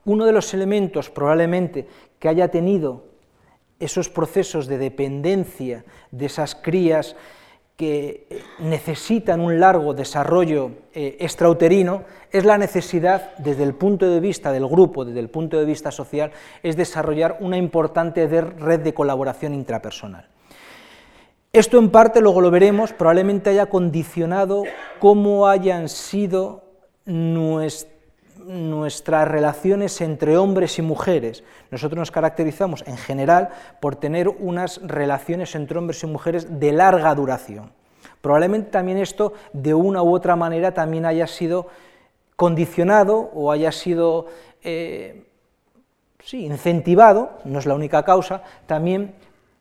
Uno 0.05 0.27
de 0.27 0.33
los 0.33 0.53
elementos 0.53 1.09
probablemente 1.11 1.89
que 2.19 2.29
haya 2.29 2.49
tenido 2.49 3.08
esos 3.79 4.09
procesos 4.09 4.67
de 4.67 4.79
dependencia 4.79 5.85
de 6.11 6.27
esas 6.27 6.55
crías 6.55 7.17
que 7.77 8.27
necesitan 8.59 9.41
un 9.41 9.61
largo 9.61 9.95
desarrollo 9.95 10.73
eh, 10.93 11.17
extrauterino, 11.21 12.03
es 12.33 12.45
la 12.45 12.59
necesidad, 12.59 13.37
desde 13.39 13.63
el 13.63 13.75
punto 13.75 14.11
de 14.11 14.19
vista 14.19 14.51
del 14.51 14.67
grupo, 14.67 15.05
desde 15.05 15.21
el 15.21 15.31
punto 15.31 15.59
de 15.59 15.65
vista 15.65 15.93
social, 15.93 16.33
es 16.65 16.77
desarrollar 16.77 17.37
una 17.39 17.57
importante 17.57 18.27
red 18.27 18.81
de 18.81 18.95
colaboración 18.95 19.55
intrapersonal. 19.55 20.27
Esto 21.53 21.79
en 21.79 21.91
parte, 21.91 22.21
luego 22.21 22.41
lo 22.41 22.51
veremos, 22.51 22.93
probablemente 22.93 23.51
haya 23.51 23.67
condicionado 23.67 24.65
cómo 24.99 25.47
hayan 25.47 25.89
sido 25.89 26.65
nuestras 27.07 27.98
nuestras 28.49 29.29
relaciones 29.29 30.01
entre 30.01 30.39
hombres 30.39 30.79
y 30.79 30.83
mujeres. 30.83 31.45
Nosotros 31.71 31.99
nos 31.99 32.11
caracterizamos 32.11 32.83
en 32.87 32.97
general 32.97 33.51
por 33.81 33.97
tener 33.97 34.29
unas 34.29 34.81
relaciones 34.83 35.55
entre 35.55 35.79
hombres 35.79 36.03
y 36.03 36.07
mujeres 36.07 36.59
de 36.59 36.73
larga 36.73 37.15
duración. 37.15 37.73
Probablemente 38.23 38.71
también 38.71 38.99
esto 38.99 39.35
de 39.53 39.75
una 39.75 40.03
u 40.03 40.15
otra 40.15 40.35
manera 40.35 40.73
también 40.73 41.05
haya 41.05 41.27
sido 41.27 41.69
condicionado 42.37 43.31
o 43.35 43.53
haya 43.53 43.71
sido 43.71 44.27
eh, 44.63 45.25
incentivado, 46.33 47.39
no 47.45 47.59
es 47.59 47.67
la 47.67 47.75
única 47.75 48.03
causa, 48.05 48.43
también 48.67 49.15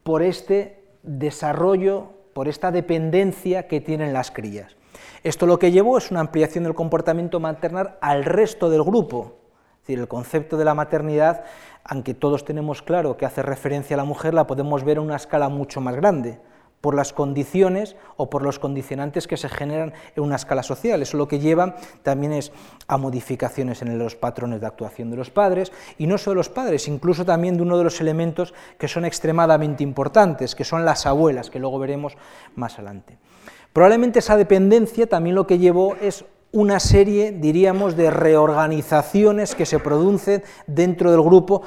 por 0.03 0.21
este 0.21 0.83
desarrollo, 1.03 2.13
por 2.33 2.47
esta 2.47 2.71
dependencia 2.71 3.67
que 3.67 3.81
tienen 3.81 4.13
las 4.13 4.31
crías. 4.31 4.76
Esto 5.23 5.45
lo 5.45 5.59
que 5.59 5.71
llevó 5.71 5.97
es 5.97 6.11
una 6.11 6.19
ampliación 6.19 6.63
del 6.63 6.75
comportamiento 6.75 7.39
maternal 7.39 7.97
al 8.01 8.23
resto 8.23 8.69
del 8.69 8.83
grupo. 8.83 9.37
Es 9.75 9.81
decir, 9.81 9.99
el 9.99 10.07
concepto 10.07 10.57
de 10.57 10.65
la 10.65 10.73
maternidad, 10.73 11.45
aunque 11.83 12.13
todos 12.13 12.45
tenemos 12.45 12.81
claro 12.81 13.17
que 13.17 13.25
hace 13.25 13.41
referencia 13.41 13.95
a 13.95 13.97
la 13.97 14.03
mujer, 14.03 14.33
la 14.33 14.47
podemos 14.47 14.83
ver 14.83 14.97
a 14.97 15.01
una 15.01 15.15
escala 15.15 15.49
mucho 15.49 15.81
más 15.81 15.95
grande, 15.95 16.39
por 16.81 16.93
las 16.93 17.11
condiciones 17.13 17.95
o 18.17 18.29
por 18.29 18.43
los 18.43 18.59
condicionantes 18.59 19.27
que 19.27 19.37
se 19.37 19.49
generan 19.49 19.93
en 20.15 20.23
una 20.23 20.35
escala 20.35 20.61
social. 20.61 21.01
Eso 21.01 21.17
lo 21.17 21.27
que 21.27 21.39
lleva 21.39 21.75
también 22.03 22.33
es 22.33 22.51
a 22.87 22.97
modificaciones 22.97 23.81
en 23.81 23.97
los 23.97 24.15
patrones 24.15 24.61
de 24.61 24.67
actuación 24.67 25.09
de 25.09 25.17
los 25.17 25.31
padres, 25.31 25.71
y 25.97 26.05
no 26.05 26.17
solo 26.17 26.33
de 26.33 26.37
los 26.37 26.49
padres, 26.49 26.87
incluso 26.87 27.25
también 27.25 27.57
de 27.57 27.63
uno 27.63 27.77
de 27.77 27.83
los 27.83 27.99
elementos 27.99 28.53
que 28.77 28.87
son 28.87 29.05
extremadamente 29.05 29.83
importantes, 29.83 30.53
que 30.53 30.63
son 30.63 30.85
las 30.85 31.05
abuelas, 31.05 31.49
que 31.49 31.59
luego 31.59 31.79
veremos 31.79 32.15
más 32.55 32.75
adelante. 32.75 33.17
Probablemente 33.77 34.17
esa 34.17 34.37
dependencia 34.37 35.05
también 35.05 35.35
lo 35.35 35.45
que 35.45 35.59
llevó 35.59 35.95
es 36.01 36.25
una 36.51 36.79
serie, 36.79 37.31
diríamos, 37.31 37.95
de 37.95 38.09
reorganizaciones 38.09 39.53
que 39.53 39.67
se 39.67 39.77
producen 39.77 40.41
dentro 40.65 41.11
del 41.11 41.21
grupo 41.21 41.61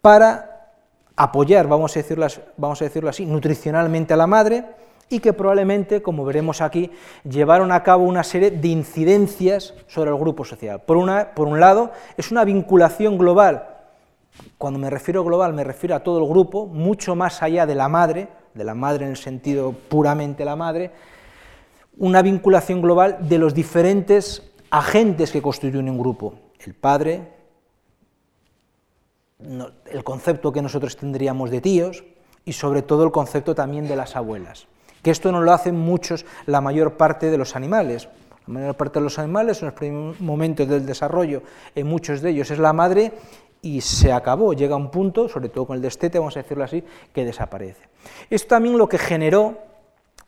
para 0.00 0.70
apoyar, 1.16 1.68
vamos 1.68 1.94
a 1.94 2.00
decirlo, 2.00 2.26
vamos 2.56 2.80
a 2.80 2.86
decirlo 2.86 3.10
así, 3.10 3.26
nutricionalmente 3.26 4.14
a 4.14 4.16
la 4.16 4.26
madre 4.26 4.64
y 5.10 5.20
que 5.20 5.34
probablemente, 5.34 6.00
como 6.00 6.24
veremos 6.24 6.62
aquí, 6.62 6.92
llevaron 7.28 7.72
a 7.72 7.82
cabo 7.82 8.04
una 8.04 8.24
serie 8.24 8.50
de 8.50 8.68
incidencias 8.68 9.74
sobre 9.86 10.08
el 10.08 10.16
grupo 10.16 10.46
social. 10.46 10.80
Por, 10.80 10.96
una, 10.96 11.34
por 11.34 11.46
un 11.46 11.60
lado, 11.60 11.90
es 12.16 12.30
una 12.30 12.46
vinculación 12.46 13.18
global. 13.18 13.68
Cuando 14.56 14.78
me 14.78 14.88
refiero 14.88 15.24
global, 15.24 15.52
me 15.52 15.64
refiero 15.64 15.94
a 15.94 16.00
todo 16.00 16.20
el 16.20 16.26
grupo, 16.30 16.64
mucho 16.64 17.14
más 17.14 17.42
allá 17.42 17.66
de 17.66 17.74
la 17.74 17.90
madre, 17.90 18.28
de 18.54 18.64
la 18.64 18.74
madre 18.74 19.04
en 19.04 19.10
el 19.10 19.18
sentido 19.18 19.72
puramente 19.72 20.46
la 20.46 20.56
madre, 20.56 20.90
una 21.96 22.22
vinculación 22.22 22.80
global 22.80 23.18
de 23.28 23.38
los 23.38 23.54
diferentes 23.54 24.42
agentes 24.70 25.32
que 25.32 25.42
constituyen 25.42 25.90
un 25.90 25.98
grupo, 25.98 26.34
el 26.64 26.74
padre, 26.74 27.28
el 29.38 30.04
concepto 30.04 30.52
que 30.52 30.62
nosotros 30.62 30.96
tendríamos 30.96 31.50
de 31.50 31.60
tíos 31.60 32.04
y 32.44 32.52
sobre 32.52 32.82
todo 32.82 33.04
el 33.04 33.10
concepto 33.10 33.54
también 33.54 33.88
de 33.88 33.96
las 33.96 34.16
abuelas, 34.16 34.66
que 35.02 35.10
esto 35.10 35.32
no 35.32 35.40
lo 35.40 35.52
hacen 35.52 35.76
muchos, 35.76 36.26
la 36.46 36.60
mayor 36.60 36.96
parte 36.96 37.30
de 37.30 37.38
los 37.38 37.56
animales. 37.56 38.08
La 38.46 38.54
mayor 38.54 38.74
parte 38.74 38.98
de 38.98 39.04
los 39.04 39.18
animales 39.18 39.60
en 39.60 39.66
los 39.66 39.74
primeros 39.74 40.20
momentos 40.20 40.66
del 40.66 40.84
desarrollo, 40.84 41.42
en 41.74 41.86
muchos 41.86 42.20
de 42.20 42.30
ellos 42.30 42.50
es 42.50 42.58
la 42.58 42.72
madre 42.72 43.12
y 43.62 43.80
se 43.80 44.12
acabó, 44.12 44.54
llega 44.54 44.74
un 44.74 44.90
punto, 44.90 45.28
sobre 45.28 45.50
todo 45.50 45.66
con 45.66 45.76
el 45.76 45.82
destete, 45.82 46.18
vamos 46.18 46.36
a 46.36 46.42
decirlo 46.42 46.64
así, 46.64 46.82
que 47.12 47.24
desaparece. 47.24 47.82
Esto 48.28 48.48
también 48.48 48.78
lo 48.78 48.88
que 48.88 48.98
generó 48.98 49.69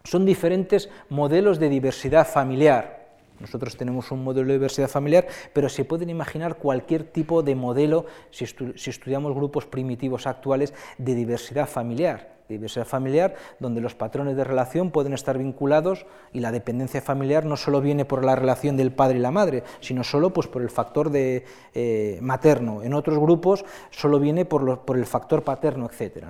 son 0.05 0.25
diferentes 0.25 0.89
modelos 1.09 1.59
de 1.59 1.69
diversidad 1.69 2.27
familiar, 2.27 3.03
nosotros 3.43 3.77
tenemos 3.77 4.13
un 4.13 4.23
modelo 4.23 4.47
de 4.47 4.55
diversidad 4.55 4.89
familiar, 4.89 5.27
pero 5.53 5.69
se 5.69 5.85
pueden 5.85 6.09
imaginar 6.09 6.57
cualquier 6.57 7.03
tipo 7.03 7.43
de 7.43 7.57
modelo, 7.57 8.07
si, 8.31 8.45
estudiamos 8.45 9.35
grupos 9.35 9.67
primitivos 9.67 10.29
actuales, 10.29 10.73
de 10.97 11.15
diversidad 11.15 11.69
familiar 11.69 12.31
diversidad 12.49 12.85
familiar, 12.85 13.35
donde 13.61 13.81
los 13.81 13.95
patrones 13.95 14.37
de 14.37 14.45
relación 14.45 14.91
pueden 14.91 15.15
estar 15.15 15.39
vinculados 15.39 16.05
y 16.35 16.41
la 16.41 16.53
dependencia 16.53 17.01
familiar 17.01 17.47
no 17.47 17.57
solo 17.57 17.81
viene 17.81 18.05
por 18.05 18.27
la 18.27 18.37
relación 18.37 18.77
del 18.77 18.93
padre 18.93 19.17
y 19.17 19.21
la 19.23 19.31
madre, 19.31 19.63
sino 19.81 20.05
solo 20.05 20.35
pues, 20.35 20.49
por 20.49 20.61
el 20.61 20.69
factor 20.69 21.09
de, 21.09 21.47
eh, 21.73 22.19
materno. 22.21 22.83
En 22.83 22.93
otros 22.93 23.19
grupos 23.19 23.65
solo 23.91 24.21
viene 24.21 24.45
por, 24.45 24.81
por 24.81 24.99
el 24.99 25.07
factor 25.07 25.45
paterno, 25.45 25.89
etc. 25.91 26.27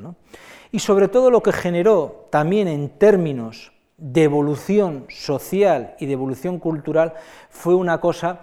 Y 0.72 0.78
sobre 0.78 1.08
todo 1.08 1.30
lo 1.30 1.42
que 1.42 1.52
generó 1.52 2.26
también 2.30 2.66
en 2.66 2.88
términos 2.88 3.72
de 3.98 4.24
evolución 4.24 5.04
social 5.10 5.94
y 6.00 6.06
de 6.06 6.14
evolución 6.14 6.58
cultural 6.58 7.12
fue 7.50 7.74
una 7.74 8.00
cosa 8.00 8.40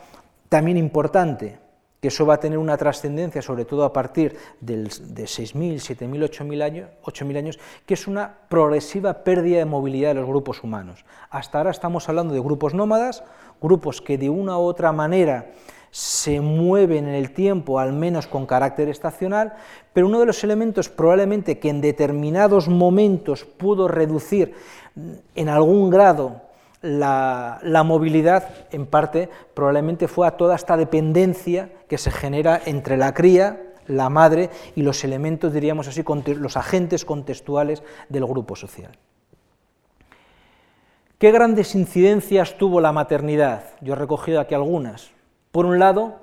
también 0.47 0.77
importante, 0.77 1.57
que 1.99 2.09
eso 2.09 2.27
va 2.27 2.35
a 2.35 2.39
tener 2.39 2.59
una 2.59 2.77
trascendencia, 2.77 3.41
sobre 3.41 3.65
todo 3.65 3.83
a 3.83 3.91
partir 3.91 4.37
de 4.61 4.83
6.000, 4.83 5.53
7.000, 5.53 6.29
8.000 6.29 6.63
años, 6.63 6.89
8.000 7.03 7.37
años, 7.37 7.59
que 7.85 7.95
es 7.95 8.07
una 8.07 8.37
progresiva 8.47 9.23
pérdida 9.23 9.57
de 9.57 9.65
movilidad 9.65 10.09
de 10.09 10.21
los 10.21 10.27
grupos 10.27 10.63
humanos. 10.63 11.05
Hasta 11.31 11.57
ahora 11.57 11.71
estamos 11.71 12.07
hablando 12.09 12.35
de 12.35 12.39
grupos 12.39 12.75
nómadas, 12.75 13.23
grupos 13.59 14.01
que 14.01 14.19
de 14.19 14.29
una 14.29 14.57
u 14.57 14.61
otra 14.61 14.91
manera 14.91 15.51
se 15.91 16.41
mueven 16.41 17.07
en 17.07 17.15
el 17.15 17.31
tiempo, 17.31 17.79
al 17.79 17.93
menos 17.93 18.27
con 18.27 18.45
carácter 18.45 18.89
estacional, 18.89 19.53
pero 19.93 20.07
uno 20.07 20.19
de 20.19 20.25
los 20.25 20.43
elementos 20.43 20.89
probablemente 20.89 21.59
que 21.59 21.69
en 21.69 21.81
determinados 21.81 22.67
momentos 22.67 23.45
pudo 23.45 23.87
reducir 23.87 24.53
en 25.35 25.49
algún 25.49 25.89
grado 25.89 26.41
la, 26.81 27.83
movilidad, 27.85 28.49
en 28.71 28.85
parte, 28.85 29.29
probablemente 29.53 30.07
fue 30.07 30.27
a 30.27 30.37
toda 30.37 30.55
esta 30.55 30.77
dependencia 30.77 31.69
que 31.87 31.97
se 31.97 32.11
genera 32.11 32.61
entre 32.65 32.97
la 32.97 33.13
cría, 33.13 33.63
la 33.87 34.09
madre 34.09 34.49
y 34.75 34.83
los 34.83 35.03
elementos, 35.03 35.51
diríamos 35.51 35.87
así, 35.87 36.03
los 36.35 36.57
agentes 36.57 37.03
contextuales 37.03 37.83
del 38.07 38.25
grupo 38.25 38.55
social. 38.55 38.91
¿Qué 41.17 41.31
grandes 41.31 41.75
incidencias 41.75 42.57
tuvo 42.57 42.79
la 42.79 42.93
maternidad? 42.93 43.63
Yo 43.81 43.93
he 43.93 43.97
recogido 43.97 44.39
aquí 44.39 44.55
algunas. 44.55 45.11
Por 45.51 45.65
un 45.65 45.79
lado, 45.79 46.19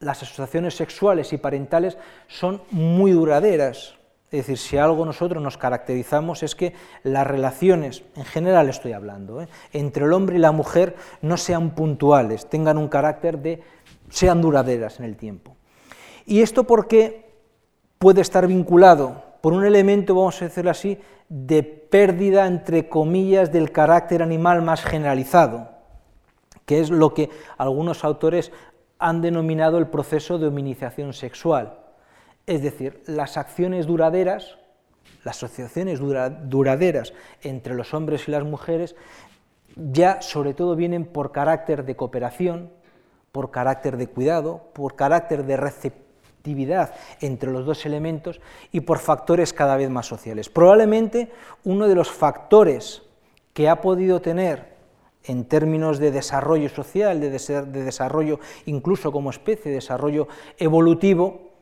las 0.00 0.22
asociaciones 0.22 0.76
sexuales 0.76 1.32
y 1.32 1.38
parentales 1.38 1.96
son 2.28 2.62
muy 2.70 3.12
duraderas, 3.12 3.96
es 4.30 4.38
decir, 4.38 4.58
si 4.58 4.76
algo 4.76 5.06
nosotros 5.06 5.42
nos 5.42 5.56
caracterizamos 5.56 6.42
es 6.42 6.54
que 6.54 6.74
las 7.04 7.26
relaciones, 7.26 8.02
en 8.16 8.24
general 8.24 8.68
estoy 8.68 8.92
hablando, 8.92 9.40
¿eh? 9.40 9.48
entre 9.72 10.04
el 10.04 10.12
hombre 10.12 10.36
y 10.36 10.40
la 10.40 10.52
mujer 10.52 10.96
no 11.22 11.36
sean 11.36 11.70
puntuales, 11.70 12.50
tengan 12.50 12.76
un 12.76 12.88
carácter 12.88 13.38
de, 13.38 13.62
sean 14.10 14.42
duraderas 14.42 14.98
en 14.98 15.06
el 15.06 15.16
tiempo. 15.16 15.56
Y 16.26 16.42
esto 16.42 16.64
porque 16.64 17.30
puede 17.98 18.20
estar 18.20 18.46
vinculado 18.48 19.22
por 19.40 19.52
un 19.52 19.64
elemento, 19.64 20.14
vamos 20.14 20.42
a 20.42 20.46
decirlo 20.46 20.72
así, 20.72 20.98
de 21.28 21.62
pérdida, 21.62 22.46
entre 22.46 22.88
comillas, 22.88 23.52
del 23.52 23.70
carácter 23.70 24.22
animal 24.22 24.60
más 24.60 24.82
generalizado, 24.82 25.75
que 26.66 26.80
es 26.80 26.90
lo 26.90 27.14
que 27.14 27.30
algunos 27.56 28.04
autores 28.04 28.52
han 28.98 29.22
denominado 29.22 29.78
el 29.78 29.86
proceso 29.86 30.38
de 30.38 30.48
hominización 30.48 31.14
sexual 31.14 31.86
es 32.46 32.62
decir, 32.62 33.02
las 33.06 33.36
acciones 33.36 33.86
duraderas, 33.86 34.56
las 35.24 35.36
asociaciones 35.36 35.98
duraderas 35.98 37.12
entre 37.42 37.74
los 37.74 37.92
hombres 37.92 38.28
y 38.28 38.30
las 38.30 38.44
mujeres, 38.44 38.94
ya 39.74 40.22
sobre 40.22 40.54
todo 40.54 40.76
vienen 40.76 41.04
por 41.04 41.32
carácter 41.32 41.84
de 41.84 41.96
cooperación, 41.96 42.70
por 43.32 43.50
carácter 43.50 43.96
de 43.96 44.06
cuidado, 44.06 44.70
por 44.72 44.94
carácter 44.94 45.44
de 45.44 45.56
receptividad 45.56 46.94
entre 47.20 47.50
los 47.50 47.66
dos 47.66 47.84
elementos 47.84 48.40
y 48.70 48.80
por 48.80 48.98
factores 48.98 49.52
cada 49.52 49.76
vez 49.76 49.90
más 49.90 50.06
sociales. 50.06 50.48
Probablemente 50.48 51.32
uno 51.64 51.88
de 51.88 51.96
los 51.96 52.10
factores 52.10 53.02
que 53.52 53.68
ha 53.68 53.80
podido 53.80 54.22
tener 54.22 54.75
en 55.26 55.44
términos 55.44 55.98
de 55.98 56.10
desarrollo 56.10 56.68
social, 56.68 57.20
de, 57.20 57.30
desarrollo 57.30 58.40
incluso 58.66 59.12
como 59.12 59.30
especie, 59.30 59.70
de 59.70 59.76
desarrollo 59.76 60.28
evolutivo, 60.58 61.52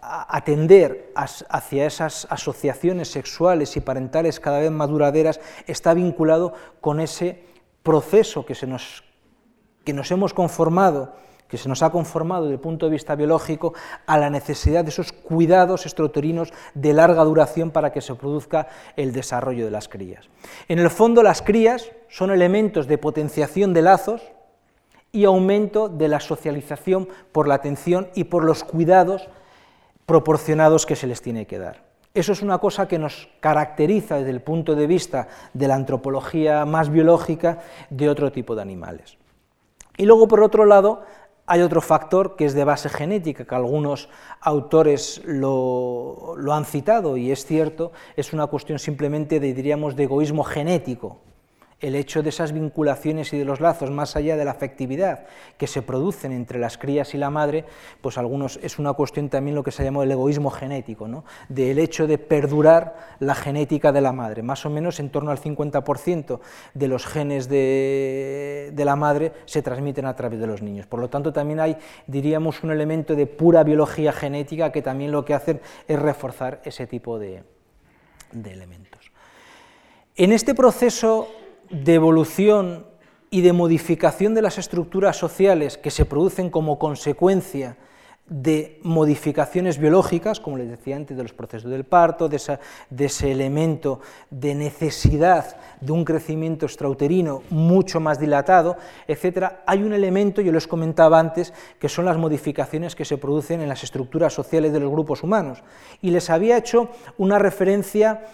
atender 0.00 1.12
hacia 1.14 1.86
esas 1.86 2.26
asociaciones 2.30 3.08
sexuales 3.08 3.76
y 3.76 3.80
parentales 3.80 4.40
cada 4.40 4.60
vez 4.60 4.70
más 4.70 4.88
duraderas 4.88 5.40
está 5.66 5.92
vinculado 5.94 6.54
con 6.80 7.00
ese 7.00 7.44
proceso 7.82 8.46
que, 8.46 8.54
se 8.54 8.66
nos, 8.66 9.04
que 9.84 9.92
nos 9.92 10.10
hemos 10.10 10.34
conformado, 10.34 11.14
que 11.48 11.58
se 11.58 11.68
nos 11.68 11.82
ha 11.82 11.90
conformado 11.90 12.44
desde 12.44 12.54
el 12.54 12.60
punto 12.60 12.86
de 12.86 12.92
vista 12.92 13.14
biológico 13.14 13.74
a 14.06 14.18
la 14.18 14.30
necesidad 14.30 14.84
de 14.84 14.90
esos 14.90 15.12
cuidados 15.12 15.86
estroterinos 15.86 16.52
de 16.74 16.92
larga 16.92 17.24
duración 17.24 17.70
para 17.70 17.90
que 17.92 18.00
se 18.00 18.14
produzca 18.14 18.68
el 18.96 19.12
desarrollo 19.12 19.64
de 19.64 19.70
las 19.70 19.88
crías. 19.88 20.28
En 20.68 20.78
el 20.78 20.90
fondo, 20.90 21.22
las 21.22 21.42
crías 21.42 21.90
son 22.08 22.30
elementos 22.30 22.86
de 22.86 22.98
potenciación 22.98 23.72
de 23.72 23.82
lazos, 23.82 24.22
y 25.12 25.24
aumento 25.24 25.88
de 25.88 26.08
la 26.08 26.20
socialización 26.20 27.08
por 27.32 27.48
la 27.48 27.54
atención 27.54 28.08
y 28.14 28.24
por 28.24 28.44
los 28.44 28.64
cuidados 28.64 29.28
proporcionados 30.06 30.86
que 30.86 30.96
se 30.96 31.06
les 31.06 31.22
tiene 31.22 31.46
que 31.46 31.58
dar. 31.58 31.84
Eso 32.14 32.32
es 32.32 32.42
una 32.42 32.58
cosa 32.58 32.88
que 32.88 32.98
nos 32.98 33.28
caracteriza 33.40 34.16
desde 34.16 34.30
el 34.30 34.40
punto 34.40 34.74
de 34.74 34.86
vista 34.86 35.28
de 35.52 35.68
la 35.68 35.74
antropología 35.74 36.64
más 36.64 36.90
biológica 36.90 37.60
de 37.90 38.08
otro 38.08 38.32
tipo 38.32 38.54
de 38.54 38.62
animales. 38.62 39.18
Y 39.96 40.06
luego, 40.06 40.28
por 40.28 40.42
otro 40.42 40.64
lado, 40.64 41.02
hay 41.48 41.62
otro 41.62 41.80
factor 41.80 42.36
que 42.36 42.44
es 42.44 42.52
de 42.52 42.62
base 42.62 42.90
genética, 42.90 43.46
que 43.46 43.54
algunos 43.54 44.10
autores 44.40 45.22
lo, 45.24 46.36
han 46.52 46.66
citado, 46.66 47.16
y 47.16 47.32
es 47.32 47.46
cierto, 47.46 47.92
es 48.16 48.34
una 48.34 48.46
cuestión 48.48 48.78
simplemente 48.78 49.40
de, 49.40 49.54
diríamos, 49.54 49.96
de 49.96 50.04
egoísmo 50.04 50.44
genético 50.44 51.20
el 51.80 51.94
hecho 51.94 52.22
de 52.22 52.30
esas 52.30 52.52
vinculaciones 52.52 53.32
y 53.32 53.38
de 53.38 53.44
los 53.44 53.60
lazos, 53.60 53.90
más 53.90 54.16
allá 54.16 54.36
de 54.36 54.44
la 54.44 54.50
afectividad 54.50 55.26
que 55.56 55.68
se 55.68 55.80
producen 55.80 56.32
entre 56.32 56.58
las 56.58 56.76
crías 56.76 57.14
y 57.14 57.18
la 57.18 57.30
madre, 57.30 57.64
pues 58.00 58.18
algunos 58.18 58.58
es 58.62 58.78
una 58.80 58.94
cuestión 58.94 59.28
también 59.28 59.54
lo 59.54 59.62
que 59.62 59.70
se 59.70 59.84
llama 59.84 60.02
el 60.02 60.10
egoísmo 60.10 60.50
genético, 60.50 61.06
¿no? 61.06 61.24
del 61.48 61.78
hecho 61.78 62.08
de 62.08 62.18
perdurar 62.18 62.96
la 63.20 63.34
genética 63.36 63.92
de 63.92 64.00
la 64.00 64.12
madre. 64.12 64.42
Más 64.42 64.66
o 64.66 64.70
menos 64.70 64.98
en 64.98 65.10
torno 65.10 65.30
al 65.30 65.38
50% 65.38 66.40
de 66.74 66.88
los 66.88 67.06
genes 67.06 67.48
de, 67.48 68.72
de, 68.72 68.84
la 68.84 68.96
madre 68.96 69.32
se 69.44 69.62
transmiten 69.62 70.06
a 70.06 70.16
través 70.16 70.40
de 70.40 70.46
los 70.48 70.62
niños. 70.62 70.86
Por 70.86 70.98
lo 70.98 71.08
tanto, 71.08 71.32
también 71.32 71.60
hay, 71.60 71.76
diríamos, 72.08 72.64
un 72.64 72.72
elemento 72.72 73.14
de 73.14 73.26
pura 73.26 73.62
biología 73.62 74.12
genética 74.12 74.72
que 74.72 74.82
también 74.82 75.12
lo 75.12 75.24
que 75.24 75.34
hacen 75.34 75.60
es 75.86 75.98
reforzar 75.98 76.60
ese 76.64 76.88
tipo 76.88 77.20
de, 77.20 77.44
de 78.32 78.52
elementos. 78.52 79.12
En 80.16 80.32
este 80.32 80.52
proceso 80.52 81.28
de 81.70 81.94
evolución 81.94 82.86
y 83.30 83.42
de 83.42 83.52
modificación 83.52 84.34
de 84.34 84.42
las 84.42 84.58
estructuras 84.58 85.16
sociales 85.16 85.76
que 85.76 85.90
se 85.90 86.04
producen 86.04 86.50
como 86.50 86.78
consecuencia 86.78 87.76
de 88.28 88.78
modificaciones 88.82 89.78
biológicas, 89.78 90.38
como 90.38 90.58
les 90.58 90.68
decía 90.68 90.96
antes, 90.96 91.16
de 91.16 91.22
los 91.22 91.32
procesos 91.32 91.70
del 91.70 91.84
parto, 91.84 92.28
de, 92.28 92.36
ese 92.36 93.32
elemento 93.32 94.00
de 94.30 94.54
necesidad 94.54 95.56
de 95.80 95.92
un 95.92 96.04
crecimiento 96.04 96.66
extrauterino 96.66 97.42
mucho 97.48 98.00
más 98.00 98.20
dilatado, 98.20 98.76
etc., 99.06 99.54
hay 99.66 99.82
un 99.82 99.94
elemento, 99.94 100.42
yo 100.42 100.52
les 100.52 100.66
comentaba 100.66 101.18
antes, 101.18 101.54
que 101.78 101.88
son 101.88 102.04
las 102.04 102.18
modificaciones 102.18 102.94
que 102.94 103.06
se 103.06 103.16
producen 103.16 103.62
en 103.62 103.68
las 103.68 103.82
estructuras 103.82 104.34
sociales 104.34 104.72
de 104.72 104.80
los 104.80 104.90
grupos 104.90 105.22
humanos. 105.22 105.62
Y 106.02 106.10
les 106.10 106.28
había 106.28 106.58
hecho 106.58 106.90
una 107.16 107.38
referencia 107.38 108.26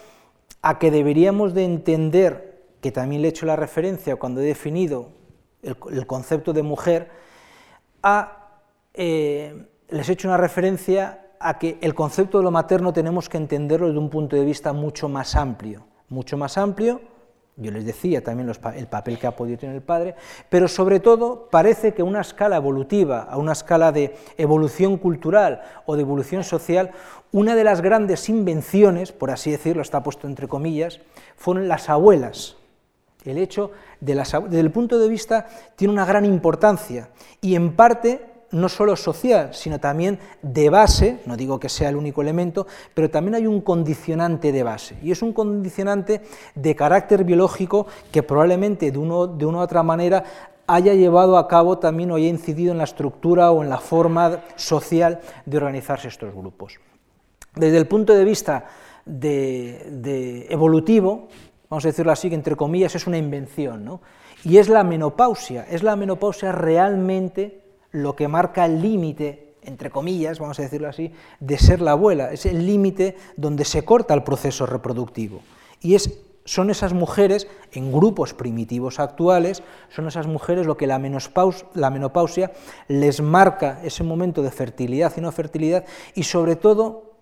a 0.60 0.78
que 0.78 0.90
deberíamos 0.90 1.54
de 1.54 1.64
entender 1.64 2.53
que 2.84 2.92
también 2.92 3.22
le 3.22 3.28
he 3.28 3.30
hecho 3.30 3.46
la 3.46 3.56
referencia 3.56 4.16
cuando 4.16 4.42
he 4.42 4.44
definido 4.44 5.08
el, 5.62 6.06
concepto 6.06 6.52
de 6.52 6.62
mujer, 6.62 7.08
eh, 8.92 9.66
les 9.88 10.06
he 10.06 10.12
hecho 10.12 10.28
una 10.28 10.36
referencia 10.36 11.30
a 11.40 11.58
que 11.58 11.78
el 11.80 11.94
concepto 11.94 12.36
de 12.36 12.44
lo 12.44 12.50
materno 12.50 12.92
tenemos 12.92 13.30
que 13.30 13.38
entenderlo 13.38 13.86
desde 13.86 13.98
un 13.98 14.10
punto 14.10 14.36
de 14.36 14.44
vista 14.44 14.74
mucho 14.74 15.08
más 15.08 15.34
amplio, 15.34 15.86
mucho 16.10 16.36
más 16.36 16.58
amplio, 16.58 17.00
yo 17.56 17.70
les 17.70 17.86
decía 17.86 18.22
también 18.22 18.52
el 18.76 18.86
papel 18.86 19.18
que 19.18 19.28
ha 19.28 19.34
podido 19.34 19.56
tener 19.56 19.76
el 19.76 19.82
padre, 19.82 20.14
pero 20.50 20.68
sobre 20.68 21.00
todo 21.00 21.48
parece 21.50 21.94
que 21.94 22.02
a 22.02 22.04
una 22.04 22.20
escala 22.20 22.56
evolutiva, 22.56 23.22
a 23.22 23.38
una 23.38 23.52
escala 23.52 23.92
de 23.92 24.14
evolución 24.36 24.98
cultural 24.98 25.62
o 25.86 25.96
de 25.96 26.02
evolución 26.02 26.44
social, 26.44 26.90
una 27.32 27.54
de 27.54 27.64
las 27.64 27.80
grandes 27.80 28.28
invenciones, 28.28 29.10
por 29.10 29.30
así 29.30 29.50
decirlo, 29.52 29.80
está 29.80 30.02
puesto 30.02 30.26
entre 30.26 30.48
comillas, 30.48 31.00
fueron 31.34 31.66
las 31.66 31.88
abuelas. 31.88 32.58
El 33.24 33.38
hecho, 33.38 33.70
de 34.00 34.14
las, 34.14 34.32
desde 34.32 34.60
el 34.60 34.70
punto 34.70 34.98
de 34.98 35.08
vista, 35.08 35.46
tiene 35.76 35.92
una 35.92 36.04
gran 36.04 36.24
importancia 36.24 37.08
y 37.40 37.54
en 37.54 37.74
parte 37.74 38.34
no 38.50 38.68
solo 38.68 38.94
social, 38.94 39.52
sino 39.52 39.80
también 39.80 40.18
de 40.42 40.70
base, 40.70 41.20
no 41.26 41.36
digo 41.36 41.58
que 41.58 41.68
sea 41.68 41.88
el 41.88 41.96
único 41.96 42.22
elemento, 42.22 42.66
pero 42.94 43.10
también 43.10 43.34
hay 43.34 43.46
un 43.46 43.60
condicionante 43.60 44.52
de 44.52 44.62
base, 44.62 44.96
y 45.02 45.10
es 45.10 45.22
un 45.22 45.32
condicionante 45.32 46.22
de 46.54 46.76
carácter 46.76 47.24
biológico 47.24 47.86
que 48.12 48.22
probablemente 48.22 48.86
de, 48.86 48.92
de 48.92 48.98
una 49.46 49.58
u 49.58 49.60
otra 49.60 49.82
manera 49.82 50.22
haya 50.66 50.94
llevado 50.94 51.36
a 51.36 51.48
cabo 51.48 51.78
también 51.78 52.10
o 52.10 52.16
haya 52.16 52.28
incidido 52.28 52.72
en 52.72 52.78
la 52.78 52.84
estructura 52.84 53.50
o 53.50 53.62
en 53.62 53.68
la 53.68 53.78
forma 53.78 54.44
social 54.56 55.20
de 55.44 55.56
organizarse 55.56 56.08
estos 56.08 56.34
grupos. 56.34 56.78
Desde 57.54 57.78
el 57.78 57.86
punto 57.86 58.14
de 58.14 58.24
vista 58.24 58.64
de, 59.04 60.46
evolutivo, 60.48 61.28
vamos 61.68 61.84
a 61.84 61.88
decirlo 61.88 62.12
así, 62.12 62.28
que 62.28 62.34
entre 62.34 62.56
comillas 62.56 62.94
es 62.94 63.06
una 63.06 63.18
invención, 63.18 63.84
¿no? 63.84 64.00
y 64.44 64.58
es 64.58 64.68
la 64.68 64.84
menopausia, 64.84 65.66
es 65.70 65.82
la 65.82 65.96
menopausia 65.96 66.52
realmente 66.52 67.62
lo 67.90 68.14
que 68.14 68.28
marca 68.28 68.66
el 68.66 68.82
límite, 68.82 69.54
entre 69.62 69.90
comillas, 69.90 70.38
vamos 70.38 70.58
a 70.58 70.62
decirlo 70.62 70.88
así, 70.88 71.12
de 71.40 71.58
ser 71.58 71.80
la 71.80 71.92
abuela, 71.92 72.32
es 72.32 72.44
el 72.44 72.66
límite 72.66 73.16
donde 73.36 73.64
se 73.64 73.84
corta 73.84 74.12
el 74.12 74.22
proceso 74.22 74.66
reproductivo. 74.66 75.40
Y 75.80 75.94
es, 75.94 76.18
son 76.44 76.68
esas 76.68 76.92
mujeres, 76.92 77.48
en 77.72 77.90
grupos 77.90 78.34
primitivos 78.34 79.00
actuales, 79.00 79.62
son 79.88 80.08
esas 80.08 80.26
mujeres 80.26 80.66
lo 80.66 80.76
que 80.76 80.86
la, 80.86 81.00
la 81.74 81.90
menopausia 81.90 82.52
les 82.88 83.22
marca 83.22 83.80
ese 83.82 84.04
momento 84.04 84.42
de 84.42 84.50
fertilidad 84.50 85.12
y 85.16 85.20
no 85.22 85.32
fertilidad, 85.32 85.86
y 86.14 86.24
sobre 86.24 86.56
todo 86.56 87.13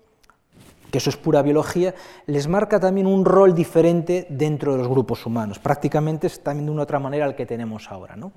que 0.93 0.99
eso 0.99 1.09
es 1.09 1.17
pura 1.17 1.41
biología, 1.41 1.95
les 2.27 2.47
marca 2.47 2.79
también 2.79 3.07
un 3.07 3.25
rol 3.25 3.55
diferente 3.55 4.27
dentro 4.29 4.73
de 4.73 4.79
los 4.79 4.89
grupos 4.89 5.25
humanos. 5.25 5.59
Prácticamente 5.59 6.27
es 6.27 6.41
también 6.41 6.67
de 6.67 6.73
una 6.73 6.83
otra 6.83 7.01
manera 7.01 7.25
al 7.25 7.35
que 7.35 7.47
tenemos 7.47 7.91
ahora. 7.91 8.15
¿no? 8.15 8.31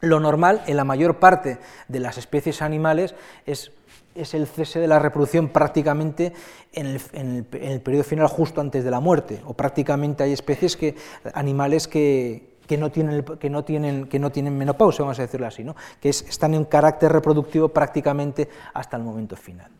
Lo 0.00 0.20
normal 0.20 0.62
en 0.66 0.76
la 0.76 0.84
mayor 0.84 1.18
parte 1.18 1.58
de 1.88 1.98
las 1.98 2.18
especies 2.18 2.60
animales 2.60 3.14
es, 3.46 3.72
el 4.14 4.46
cese 4.46 4.80
de 4.80 4.86
la 4.86 4.98
reproducción 4.98 5.48
prácticamente 5.48 6.34
en 6.74 6.86
el, 7.52 7.80
periodo 7.80 8.04
final 8.04 8.26
justo 8.26 8.60
antes 8.60 8.84
de 8.84 8.90
la 8.90 9.00
muerte, 9.00 9.40
o 9.46 9.54
prácticamente 9.54 10.24
hay 10.24 10.32
especies 10.32 10.76
que, 10.76 10.94
animales 11.32 11.88
que, 11.88 12.50
no 12.78 12.90
tienen, 12.90 13.24
que, 13.24 13.48
no 13.48 13.64
tienen, 13.64 14.06
que 14.08 14.18
no 14.18 14.30
tienen 14.30 14.58
menopausia, 14.58 15.04
vamos 15.04 15.18
a 15.20 15.22
decirlo 15.22 15.46
así, 15.46 15.64
¿no? 15.64 15.74
que 15.98 16.10
están 16.10 16.52
en 16.52 16.66
carácter 16.66 17.10
reproductivo 17.10 17.70
prácticamente 17.70 18.50
hasta 18.74 18.98
el 18.98 19.04
momento 19.04 19.36
final. 19.36 19.70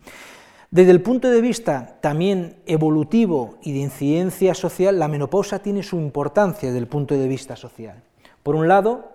Desde 0.73 0.91
el 0.91 1.03
punto 1.03 1.29
de 1.29 1.43
vista 1.43 1.99
también 2.01 2.57
evolutivo 2.65 3.59
y 3.61 3.75
de 3.75 3.81
incidencia 3.81 4.55
social, 4.55 4.99
la 4.99 5.07
menopausia 5.07 5.59
tiene 5.59 5.83
su 5.83 5.99
importancia 5.99 6.71
desde 6.71 6.79
el 6.79 6.87
punto 6.87 7.15
de 7.15 7.29
vista 7.29 7.57
social. 7.57 8.03
Por 8.43 8.57
un 8.57 8.69
lado, 8.69 9.13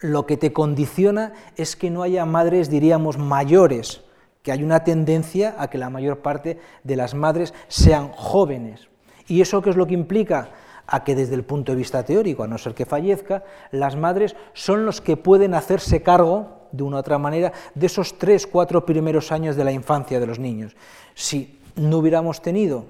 lo 0.00 0.26
que 0.26 0.36
te 0.36 0.52
condiciona 0.52 1.34
es 1.54 1.76
que 1.76 1.88
no 1.88 2.02
haya 2.02 2.24
madres, 2.26 2.68
diríamos, 2.68 3.16
mayores, 3.16 4.02
que 4.42 4.50
hay 4.50 4.64
una 4.64 4.82
tendencia 4.82 5.54
a 5.56 5.70
que 5.70 5.78
la 5.78 5.88
mayor 5.88 6.18
parte 6.18 6.58
de 6.82 6.96
las 6.96 7.14
madres 7.14 7.54
sean 7.68 8.10
jóvenes. 8.10 8.88
¿Y 9.28 9.40
eso 9.40 9.62
qué 9.62 9.70
es 9.70 9.76
lo 9.76 9.86
que 9.86 9.94
implica? 9.94 10.48
A 10.88 11.04
que 11.04 11.14
desde 11.14 11.36
el 11.36 11.44
punto 11.44 11.70
de 11.70 11.78
vista 11.78 12.04
teórico, 12.04 12.42
a 12.42 12.48
no 12.48 12.58
ser 12.58 12.74
que 12.74 12.86
fallezca, 12.86 13.44
las 13.70 13.94
madres 13.94 14.34
son 14.52 14.84
los 14.84 15.00
que 15.00 15.16
pueden 15.16 15.54
hacerse 15.54 16.02
cargo, 16.02 16.63
de 16.76 16.82
una 16.82 16.96
u 16.96 17.00
otra 17.00 17.18
manera, 17.18 17.52
de 17.74 17.86
esos 17.86 18.18
tres, 18.18 18.46
cuatro 18.46 18.84
primeros 18.84 19.32
años 19.32 19.56
de 19.56 19.64
la 19.64 19.72
infancia 19.72 20.20
de 20.20 20.26
los 20.26 20.38
niños. 20.38 20.76
Si 21.14 21.60
no 21.76 21.98
hubiéramos 21.98 22.42
tenido 22.42 22.86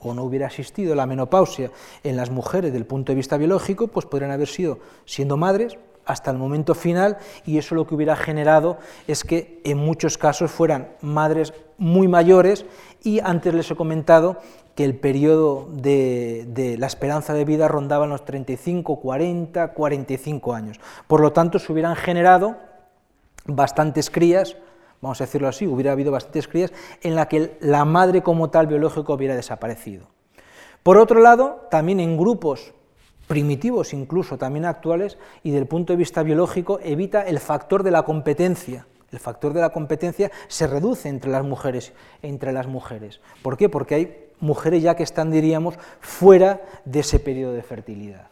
o 0.00 0.14
no 0.14 0.24
hubiera 0.24 0.46
existido 0.46 0.94
la 0.94 1.06
menopausia 1.06 1.70
en 2.04 2.16
las 2.16 2.30
mujeres 2.30 2.72
del 2.72 2.86
punto 2.86 3.12
de 3.12 3.16
vista 3.16 3.36
biológico, 3.36 3.88
pues 3.88 4.06
podrían 4.06 4.30
haber 4.30 4.48
sido, 4.48 4.78
siendo 5.04 5.36
madres, 5.36 5.76
hasta 6.04 6.30
el 6.30 6.38
momento 6.38 6.74
final 6.74 7.18
y 7.44 7.58
eso 7.58 7.74
lo 7.74 7.86
que 7.86 7.94
hubiera 7.94 8.16
generado 8.16 8.78
es 9.08 9.24
que 9.24 9.60
en 9.64 9.78
muchos 9.78 10.16
casos 10.16 10.50
fueran 10.52 10.88
madres 11.02 11.52
muy 11.78 12.08
mayores 12.08 12.64
y 13.02 13.18
antes 13.20 13.52
les 13.52 13.70
he 13.70 13.74
comentado 13.74 14.38
que 14.76 14.84
el 14.84 14.94
periodo 14.94 15.68
de, 15.72 16.76
la 16.78 16.86
esperanza 16.86 17.32
de 17.32 17.44
vida 17.44 17.66
rondaba 17.66 18.06
los 18.06 18.24
35, 18.24 19.00
40, 19.00 19.72
45 19.72 20.54
años. 20.54 20.80
Por 21.06 21.20
lo 21.20 21.32
tanto, 21.32 21.58
se 21.58 21.72
hubieran 21.72 21.96
generado 21.96 22.56
bastantes 23.46 24.10
crías, 24.10 24.56
vamos 25.00 25.20
a 25.20 25.24
decirlo 25.24 25.48
así, 25.48 25.66
hubiera 25.66 25.92
habido 25.92 26.12
bastantes 26.12 26.48
crías 26.48 26.72
en 27.02 27.14
la 27.14 27.28
que 27.28 27.56
la 27.60 27.84
madre 27.84 28.22
como 28.22 28.50
tal 28.50 28.66
biológico 28.66 29.14
hubiera 29.14 29.36
desaparecido. 29.36 30.06
Por 30.82 30.98
otro 30.98 31.20
lado, 31.20 31.66
también 31.70 32.00
en 32.00 32.16
grupos 32.16 32.72
primitivos 33.26 33.92
incluso 33.92 34.38
también 34.38 34.64
actuales, 34.64 35.18
y 35.42 35.50
del 35.50 35.66
punto 35.66 35.92
de 35.92 35.96
vista 35.96 36.22
biológico 36.22 36.80
evita 36.82 37.22
el 37.22 37.40
factor 37.40 37.82
de 37.82 37.90
la 37.90 38.04
competencia. 38.04 38.86
El 39.12 39.18
factor 39.20 39.52
de 39.52 39.60
la 39.60 39.70
competencia 39.70 40.30
se 40.48 40.66
reduce 40.66 41.08
entre 41.08 41.30
las 41.30 41.44
mujeres. 41.44 41.92
Entre 42.22 42.52
las 42.52 42.66
mujeres. 42.66 43.20
¿Por 43.42 43.56
qué? 43.56 43.68
Porque 43.68 43.94
hay 43.94 44.26
mujeres 44.40 44.82
ya 44.82 44.96
que 44.96 45.02
están, 45.02 45.30
diríamos, 45.30 45.78
fuera 46.00 46.60
de 46.84 47.00
ese 47.00 47.18
periodo 47.18 47.52
de 47.52 47.62
fertilidad. 47.62 48.28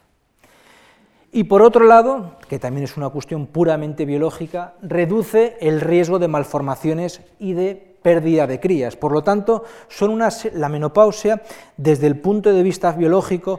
Y 1.36 1.44
por 1.44 1.62
otro 1.62 1.84
lado, 1.84 2.36
que 2.48 2.60
también 2.60 2.84
es 2.84 2.96
una 2.96 3.08
cuestión 3.08 3.48
puramente 3.48 4.04
biológica, 4.04 4.74
reduce 4.82 5.56
el 5.60 5.80
riesgo 5.80 6.20
de 6.20 6.28
malformaciones 6.28 7.22
y 7.40 7.54
de 7.54 7.96
pérdida 8.02 8.46
de 8.46 8.60
crías. 8.60 8.94
Por 8.94 9.10
lo 9.10 9.24
tanto, 9.24 9.64
son 9.88 10.16
la 10.20 10.68
menopausia, 10.68 11.42
desde 11.76 12.06
el 12.06 12.20
punto 12.20 12.52
de 12.52 12.62
vista 12.62 12.92
biológico, 12.92 13.58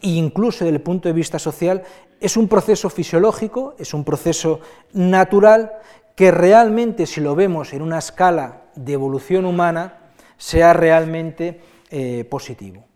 incluso 0.00 0.64
desde 0.64 0.76
el 0.76 0.82
punto 0.82 1.10
de 1.10 1.12
vista 1.12 1.38
social, 1.38 1.82
es 2.22 2.38
un 2.38 2.48
proceso 2.48 2.88
fisiológico, 2.88 3.74
es 3.78 3.92
un 3.92 4.02
proceso 4.02 4.60
natural 4.94 5.72
que 6.16 6.30
realmente, 6.30 7.04
si 7.04 7.20
lo 7.20 7.34
vemos 7.34 7.74
en 7.74 7.82
una 7.82 7.98
escala 7.98 8.62
de 8.74 8.94
evolución 8.94 9.44
humana, 9.44 10.10
sea 10.38 10.72
realmente 10.72 11.60
eh, 11.90 12.24
positivo. 12.24 12.89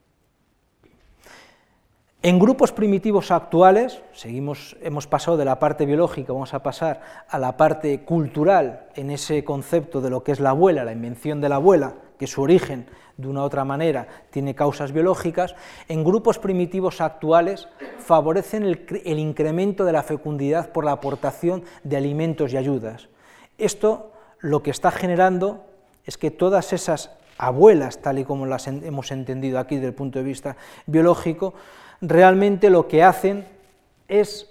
En 2.26 2.38
grupos 2.38 2.72
primitivos 2.72 3.30
actuales, 3.30 4.00
seguimos, 4.14 4.78
hemos 4.80 5.06
pasado 5.06 5.36
de 5.36 5.44
la 5.44 5.58
parte 5.58 5.84
biológica, 5.84 6.32
vamos 6.32 6.54
a 6.54 6.62
pasar 6.62 7.02
a 7.28 7.38
la 7.38 7.58
parte 7.58 8.00
cultural 8.00 8.86
en 8.94 9.10
ese 9.10 9.44
concepto 9.44 10.00
de 10.00 10.08
lo 10.08 10.24
que 10.24 10.32
es 10.32 10.40
la 10.40 10.48
abuela, 10.48 10.86
la 10.86 10.92
invención 10.92 11.42
de 11.42 11.50
la 11.50 11.56
abuela, 11.56 11.96
que 12.18 12.26
su 12.26 12.40
origen 12.40 12.86
de 13.18 13.28
una 13.28 13.42
u 13.42 13.44
otra 13.44 13.66
manera 13.66 14.08
tiene 14.30 14.54
causas 14.54 14.92
biológicas, 14.92 15.54
en 15.86 16.02
grupos 16.02 16.38
primitivos 16.38 17.02
actuales 17.02 17.68
favorecen 17.98 18.64
el, 18.64 19.18
incremento 19.18 19.84
de 19.84 19.92
la 19.92 20.02
fecundidad 20.02 20.72
por 20.72 20.86
la 20.86 20.92
aportación 20.92 21.64
de 21.82 21.98
alimentos 21.98 22.54
y 22.54 22.56
ayudas. 22.56 23.10
Esto 23.58 24.12
lo 24.38 24.62
que 24.62 24.70
está 24.70 24.90
generando 24.90 25.66
es 26.06 26.16
que 26.16 26.30
todas 26.30 26.72
esas 26.72 27.10
abuelas, 27.36 28.00
tal 28.00 28.18
y 28.18 28.24
como 28.24 28.46
las 28.46 28.66
hemos 28.66 29.10
entendido 29.10 29.58
aquí 29.58 29.74
desde 29.74 29.88
el 29.88 29.94
punto 29.94 30.20
de 30.20 30.24
vista 30.24 30.56
biológico, 30.86 31.52
realmente 32.08 32.70
lo 32.70 32.88
que 32.88 33.02
hacen 33.02 33.46
es 34.08 34.50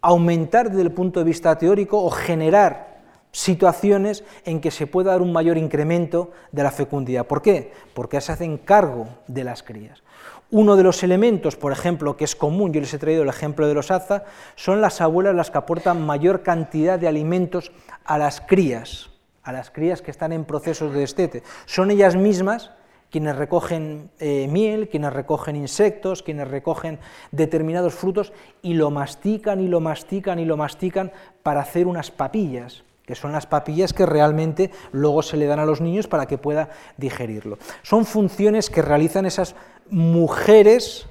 aumentar 0.00 0.70
desde 0.70 0.82
el 0.82 0.92
punto 0.92 1.20
de 1.20 1.24
vista 1.26 1.56
teórico 1.58 2.02
o 2.02 2.10
generar 2.10 2.96
situaciones 3.32 4.24
en 4.44 4.60
que 4.60 4.70
se 4.70 4.86
pueda 4.86 5.10
dar 5.10 5.20
un 5.20 5.32
mayor 5.32 5.58
incremento 5.58 6.30
de 6.52 6.62
la 6.62 6.70
fecundidad. 6.70 7.26
¿Por 7.26 7.42
qué? 7.42 7.72
Porque 7.92 8.20
se 8.20 8.32
hacen 8.32 8.56
cargo 8.56 9.08
de 9.26 9.44
las 9.44 9.62
crías. 9.62 10.02
Uno 10.50 10.76
de 10.76 10.84
los 10.84 11.02
elementos, 11.02 11.56
por 11.56 11.72
ejemplo, 11.72 12.16
que 12.16 12.24
es 12.24 12.36
común, 12.36 12.72
yo 12.72 12.80
les 12.80 12.94
he 12.94 12.98
traído 12.98 13.24
el 13.24 13.28
ejemplo 13.28 13.66
de 13.66 13.74
los 13.74 13.90
aza, 13.90 14.24
son 14.54 14.80
las 14.80 15.00
abuelas 15.00 15.34
las 15.34 15.50
que 15.50 15.58
aportan 15.58 16.06
mayor 16.06 16.42
cantidad 16.42 16.98
de 16.98 17.08
alimentos 17.08 17.72
a 18.04 18.16
las 18.16 18.40
crías, 18.40 19.10
a 19.42 19.52
las 19.52 19.70
crías 19.70 20.02
que 20.02 20.12
están 20.12 20.32
en 20.32 20.44
procesos 20.44 20.94
de 20.94 21.00
destete. 21.00 21.42
Son 21.66 21.90
ellas 21.90 22.14
mismas 22.14 22.70
quienes 23.10 23.36
recogen 23.36 24.10
eh, 24.18 24.48
miel, 24.50 24.88
quienes 24.88 25.12
recogen 25.12 25.56
insectos, 25.56 26.22
quienes 26.22 26.48
recogen 26.48 26.98
determinados 27.30 27.94
frutos 27.94 28.32
y 28.62 28.74
lo 28.74 28.90
mastican 28.90 29.60
y 29.60 29.68
lo 29.68 29.80
mastican 29.80 30.38
y 30.38 30.44
lo 30.44 30.56
mastican 30.56 31.12
para 31.42 31.60
hacer 31.60 31.86
unas 31.86 32.10
papillas 32.10 32.84
que 33.06 33.14
son 33.14 33.30
las 33.30 33.46
papillas 33.46 33.92
que 33.92 34.04
realmente 34.04 34.72
luego 34.90 35.22
se 35.22 35.36
le 35.36 35.46
dan 35.46 35.60
a 35.60 35.64
los 35.64 35.80
niños 35.80 36.08
para 36.08 36.26
que 36.26 36.38
pueda 36.38 36.70
digerirlo. 36.96 37.56
Son 37.82 38.04
funciones 38.04 38.68
que 38.68 38.82
realizan 38.82 39.26
esas 39.26 39.54
mujeres 39.88 41.06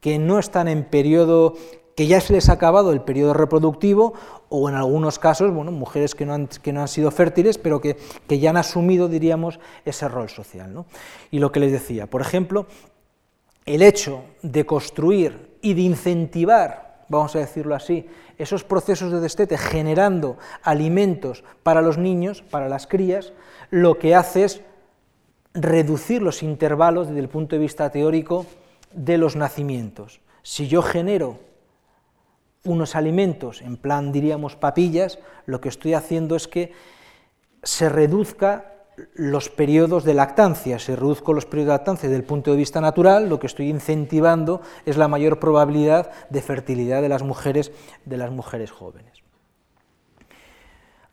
que 0.00 0.18
no 0.18 0.38
están 0.38 0.68
en 0.68 0.84
periodo 0.84 1.54
que 1.96 2.06
ya 2.06 2.20
se 2.20 2.32
les 2.32 2.48
ha 2.48 2.54
acabado 2.54 2.92
el 2.92 3.00
periodo 3.00 3.34
reproductivo 3.34 4.14
o 4.48 4.68
en 4.68 4.74
algunos 4.74 5.18
casos, 5.18 5.52
bueno, 5.52 5.70
mujeres 5.70 6.14
que 6.14 6.26
no 6.26 6.34
han, 6.34 6.48
que 6.48 6.72
no 6.72 6.80
han 6.80 6.88
sido 6.88 7.10
fértiles, 7.10 7.58
pero 7.58 7.80
que, 7.80 7.96
que, 8.26 8.38
ya 8.38 8.50
han 8.50 8.56
asumido, 8.56 9.08
diríamos, 9.08 9.60
ese 9.84 10.08
rol 10.08 10.28
social. 10.28 10.84
Y 11.30 11.38
lo 11.38 11.52
que 11.52 11.60
les 11.60 11.72
decía, 11.72 12.08
por 12.08 12.20
ejemplo, 12.20 12.66
el 13.66 13.82
hecho 13.82 14.24
de 14.42 14.66
construir 14.66 15.56
y 15.62 15.74
de 15.74 15.82
incentivar, 15.82 17.04
vamos 17.08 17.34
a 17.36 17.38
decirlo 17.38 17.74
así, 17.74 18.06
esos 18.38 18.64
procesos 18.64 19.12
de 19.12 19.20
destete 19.20 19.56
generando 19.56 20.36
alimentos 20.62 21.44
para 21.62 21.80
los 21.80 21.98
niños, 21.98 22.42
para 22.42 22.68
las 22.68 22.86
crías, 22.86 23.32
lo 23.70 23.98
que 23.98 24.14
hace 24.14 24.44
es 24.44 24.60
reducir 25.54 26.20
los 26.20 26.42
intervalos 26.42 27.06
desde 27.06 27.20
el 27.20 27.28
punto 27.28 27.54
de 27.54 27.60
vista 27.62 27.90
teórico 27.90 28.44
de 28.92 29.18
los 29.18 29.36
nacimientos. 29.36 30.20
Si 30.42 30.66
yo 30.66 30.82
genero 30.82 31.38
unos 32.64 32.96
alimentos 32.96 33.62
en 33.62 33.76
plan, 33.76 34.12
diríamos, 34.12 34.56
papillas, 34.56 35.18
lo 35.46 35.60
que 35.60 35.68
estoy 35.68 35.94
haciendo 35.94 36.36
es 36.36 36.48
que 36.48 36.72
se 37.62 37.88
reduzca 37.88 38.72
los 39.14 39.48
periodos 39.48 40.04
de 40.04 40.14
lactancia. 40.14 40.78
Si 40.78 40.94
reduzco 40.94 41.32
los 41.32 41.46
periodos 41.46 41.68
de 41.68 41.78
lactancia 41.78 42.08
desde 42.08 42.20
el 42.20 42.26
punto 42.26 42.50
de 42.50 42.56
vista 42.56 42.80
natural, 42.80 43.28
lo 43.28 43.38
que 43.38 43.46
estoy 43.46 43.68
incentivando 43.68 44.60
es 44.86 44.96
la 44.96 45.08
mayor 45.08 45.40
probabilidad 45.40 46.10
de 46.30 46.42
fertilidad 46.42 47.02
de 47.02 47.08
las 47.08 47.22
mujeres, 47.22 47.72
de 48.04 48.16
las 48.16 48.30
mujeres 48.30 48.70
jóvenes. 48.70 49.22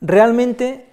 Realmente 0.00 0.91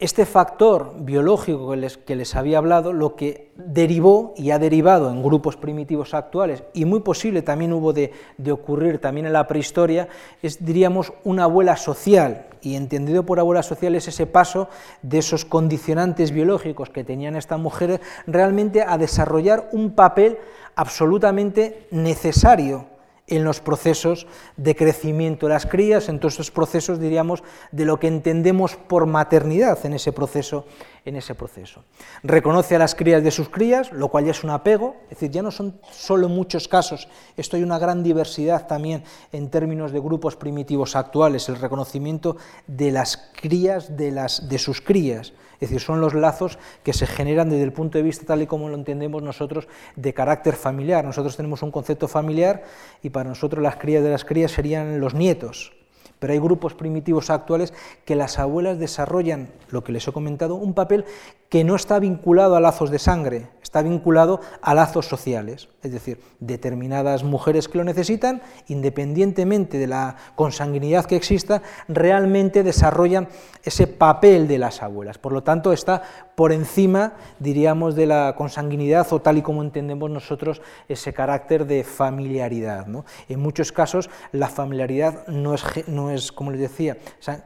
este 0.00 0.24
factor 0.24 0.94
biológico 0.96 1.74
que 2.06 2.16
les, 2.16 2.34
había 2.34 2.56
hablado, 2.56 2.94
lo 2.94 3.16
que 3.16 3.52
derivó 3.54 4.32
y 4.34 4.50
ha 4.50 4.58
derivado 4.58 5.10
en 5.10 5.22
grupos 5.22 5.58
primitivos 5.58 6.14
actuales, 6.14 6.64
y 6.72 6.86
muy 6.86 7.00
posible 7.00 7.42
también 7.42 7.74
hubo 7.74 7.92
de, 7.92 8.12
ocurrir 8.50 8.98
también 8.98 9.26
en 9.26 9.34
la 9.34 9.46
prehistoria, 9.46 10.08
es, 10.42 10.64
diríamos, 10.64 11.12
una 11.22 11.44
abuela 11.44 11.76
social, 11.76 12.46
y 12.62 12.76
entendido 12.76 13.24
por 13.24 13.40
abuela 13.40 13.62
social 13.62 13.94
es 13.94 14.08
ese 14.08 14.26
paso 14.26 14.68
de 15.02 15.18
esos 15.18 15.44
condicionantes 15.44 16.30
biológicos 16.30 16.88
que 16.88 17.04
tenían 17.04 17.36
estas 17.36 17.60
mujeres 17.60 18.00
realmente 18.26 18.82
a 18.82 18.96
desarrollar 18.96 19.68
un 19.72 19.92
papel 19.92 20.38
absolutamente 20.76 21.86
necesario 21.90 22.86
en 23.30 23.44
los 23.44 23.60
procesos 23.60 24.26
de 24.56 24.76
crecimiento 24.76 25.46
de 25.46 25.54
las 25.54 25.66
crías, 25.66 26.08
en 26.08 26.18
todos 26.18 26.34
esos 26.34 26.50
procesos, 26.50 27.00
diríamos, 27.00 27.42
de 27.72 27.84
lo 27.84 27.98
que 27.98 28.08
entendemos 28.08 28.76
por 28.76 29.06
maternidad 29.06 29.78
en 29.86 29.94
ese 29.94 30.12
proceso. 30.12 30.66
En 31.04 31.16
ese 31.16 31.34
proceso. 31.34 31.84
Reconoce 32.22 32.76
a 32.76 32.78
las 32.78 32.94
crías 32.94 33.22
de 33.22 33.30
sus 33.30 33.48
crías, 33.48 33.90
lo 33.92 34.08
cual 34.08 34.26
ya 34.26 34.32
es 34.32 34.44
un 34.44 34.50
apego, 34.50 34.96
es 35.04 35.10
decir, 35.10 35.30
ya 35.30 35.42
no 35.42 35.50
son 35.50 35.80
solo 35.90 36.28
muchos 36.28 36.68
casos, 36.68 37.08
esto 37.36 37.56
hay 37.56 37.62
una 37.62 37.78
gran 37.78 38.02
diversidad 38.02 38.66
también 38.66 39.04
en 39.32 39.50
términos 39.50 39.92
de 39.92 40.00
grupos 40.00 40.36
primitivos 40.36 40.96
actuales, 40.96 41.48
el 41.48 41.56
reconocimiento 41.56 42.36
de 42.66 42.90
las 42.92 43.30
crías 43.40 43.96
de, 43.96 44.10
las, 44.10 44.48
de 44.48 44.58
sus 44.58 44.80
crías. 44.80 45.32
Es 45.54 45.68
decir, 45.68 45.80
son 45.80 46.00
los 46.00 46.14
lazos 46.14 46.58
que 46.82 46.94
se 46.94 47.06
generan 47.06 47.50
desde 47.50 47.64
el 47.64 47.72
punto 47.72 47.98
de 47.98 48.02
vista 48.02 48.24
tal 48.24 48.42
y 48.42 48.46
como 48.46 48.68
lo 48.68 48.74
entendemos 48.74 49.22
nosotros 49.22 49.68
de 49.94 50.14
carácter 50.14 50.56
familiar. 50.56 51.04
Nosotros 51.04 51.36
tenemos 51.36 51.62
un 51.62 51.70
concepto 51.70 52.08
familiar 52.08 52.62
y 53.02 53.10
para 53.10 53.28
nosotros 53.28 53.62
las 53.62 53.76
crías 53.76 54.02
de 54.02 54.10
las 54.10 54.24
crías 54.24 54.52
serían 54.52 55.00
los 55.00 55.12
nietos. 55.12 55.72
Pero 56.20 56.32
hay 56.32 56.38
grupos 56.38 56.74
primitivos 56.74 57.30
actuales 57.30 57.74
que 58.04 58.14
las 58.14 58.38
abuelas 58.38 58.78
desarrollan, 58.78 59.48
lo 59.70 59.82
que 59.82 59.90
les 59.90 60.06
he 60.06 60.12
comentado, 60.12 60.54
un 60.54 60.74
papel 60.74 61.04
que 61.48 61.64
no 61.64 61.74
está 61.74 61.98
vinculado 61.98 62.54
a 62.54 62.60
lazos 62.60 62.90
de 62.90 63.00
sangre, 63.00 63.48
está 63.60 63.82
vinculado 63.82 64.40
a 64.62 64.74
lazos 64.74 65.06
sociales, 65.06 65.68
es 65.82 65.90
decir, 65.90 66.20
determinadas 66.38 67.24
mujeres 67.24 67.68
que 67.68 67.78
lo 67.78 67.84
necesitan, 67.84 68.42
independientemente 68.68 69.78
de 69.78 69.88
la 69.88 70.16
consanguinidad 70.36 71.06
que 71.06 71.16
exista, 71.16 71.62
realmente 71.88 72.62
desarrollan 72.62 73.28
ese 73.64 73.88
papel 73.88 74.46
de 74.46 74.58
las 74.58 74.82
abuelas. 74.82 75.18
Por 75.18 75.32
lo 75.32 75.42
tanto, 75.42 75.72
está 75.72 76.02
por 76.40 76.52
encima, 76.52 77.12
diríamos, 77.38 77.94
de 77.94 78.06
la 78.06 78.34
consanguinidad 78.34 79.06
o 79.12 79.20
tal 79.20 79.36
y 79.36 79.42
como 79.42 79.62
entendemos 79.62 80.10
nosotros 80.10 80.62
ese 80.88 81.12
carácter 81.12 81.66
de 81.66 81.84
familiaridad. 81.84 82.86
En 83.28 83.40
muchos 83.40 83.72
casos, 83.72 84.08
la 84.32 84.48
familiaridad 84.48 85.26
no 85.26 85.52
es, 85.52 85.62
no 85.86 86.10
es, 86.10 86.32
como 86.32 86.50
les 86.50 86.62
decía, 86.62 86.96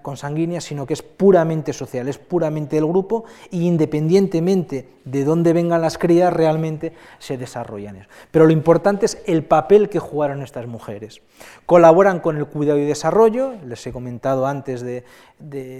consanguínea, 0.00 0.60
sino 0.60 0.86
que 0.86 0.94
es 0.94 1.02
puramente 1.02 1.72
social, 1.72 2.06
es 2.06 2.18
puramente 2.18 2.76
del 2.76 2.86
grupo 2.86 3.24
y 3.50 3.66
independientemente 3.66 4.94
de 5.04 5.24
dónde 5.24 5.52
vengan 5.52 5.82
las 5.82 5.98
crías, 5.98 6.32
realmente 6.32 6.92
se 7.18 7.36
desarrollan 7.36 7.96
eso. 7.96 8.08
Pero 8.30 8.46
lo 8.46 8.52
importante 8.52 9.06
es 9.06 9.22
el 9.26 9.44
papel 9.44 9.88
que 9.88 9.98
jugaron 9.98 10.42
estas 10.42 10.66
mujeres. 10.66 11.20
Colaboran 11.66 12.20
con 12.20 12.36
el 12.36 12.46
cuidado 12.46 12.78
y 12.78 12.84
desarrollo, 12.84 13.54
les 13.66 13.86
he 13.86 13.92
comentado 13.92 14.46
antes 14.46 14.82
de, 14.82 15.04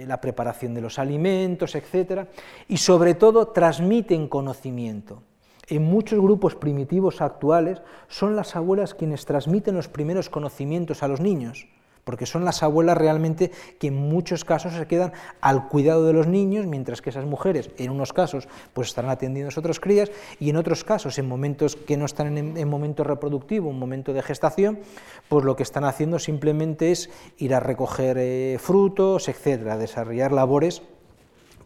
la 0.05 0.21
preparación 0.21 0.75
de 0.75 0.81
los 0.81 0.99
alimentos, 0.99 1.75
etc. 1.75 2.27
Y 2.67 2.77
sobre 2.77 3.04
todo 3.13 3.49
transmiten 3.49 4.27
conocimiento. 4.27 5.21
En 5.67 5.83
muchos 5.83 6.19
grupos 6.19 6.55
primitivos 6.55 7.21
actuales 7.21 7.81
son 8.07 8.35
las 8.35 8.55
abuelas 8.55 8.93
quienes 8.93 9.25
transmiten 9.25 9.75
los 9.75 9.87
primeros 9.87 10.29
conocimientos 10.29 11.03
a 11.03 11.07
los 11.07 11.21
niños 11.21 11.67
porque 12.05 12.25
son 12.25 12.45
las 12.45 12.63
abuelas 12.63 12.97
realmente 12.97 13.51
que 13.79 13.87
en 13.87 13.95
muchos 13.95 14.45
casos 14.45 14.73
se 14.73 14.87
quedan 14.87 15.11
al 15.41 15.67
cuidado 15.67 16.05
de 16.05 16.13
los 16.13 16.27
niños, 16.27 16.65
mientras 16.65 17.01
que 17.01 17.09
esas 17.09 17.25
mujeres, 17.25 17.71
en 17.77 17.89
unos 17.91 18.13
casos, 18.13 18.47
pues 18.73 18.87
estarán 18.89 19.11
atendiendo 19.11 19.49
a 19.49 19.51
sus 19.51 19.57
otras 19.57 19.79
crías, 19.81 20.11
y 20.39 20.49
en 20.51 20.55
otros 20.55 20.83
casos, 20.83 21.17
en 21.17 21.27
momentos 21.27 21.75
que 21.75 21.97
no 21.97 22.05
están 22.05 22.37
en, 22.37 22.69
momento 22.69 23.03
reproductivo, 23.03 23.69
un 23.69 23.79
momento 23.79 24.13
de 24.13 24.21
gestación, 24.21 24.79
pues 25.27 25.43
lo 25.43 25.55
que 25.55 25.63
están 25.63 25.83
haciendo 25.83 26.19
simplemente 26.19 26.91
es 26.91 27.09
ir 27.37 27.53
a 27.53 27.59
recoger 27.59 28.17
eh, 28.19 28.57
frutos, 28.61 29.27
etcétera, 29.27 29.77
desarrollar 29.77 30.31
labores 30.31 30.83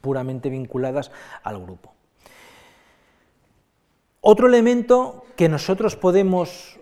puramente 0.01 0.49
vinculadas 0.49 1.11
al 1.43 1.61
grupo. 1.61 1.93
Otro 4.21 4.47
elemento 4.47 5.23
que 5.35 5.47
nosotros 5.47 5.95
podemos 5.95 6.79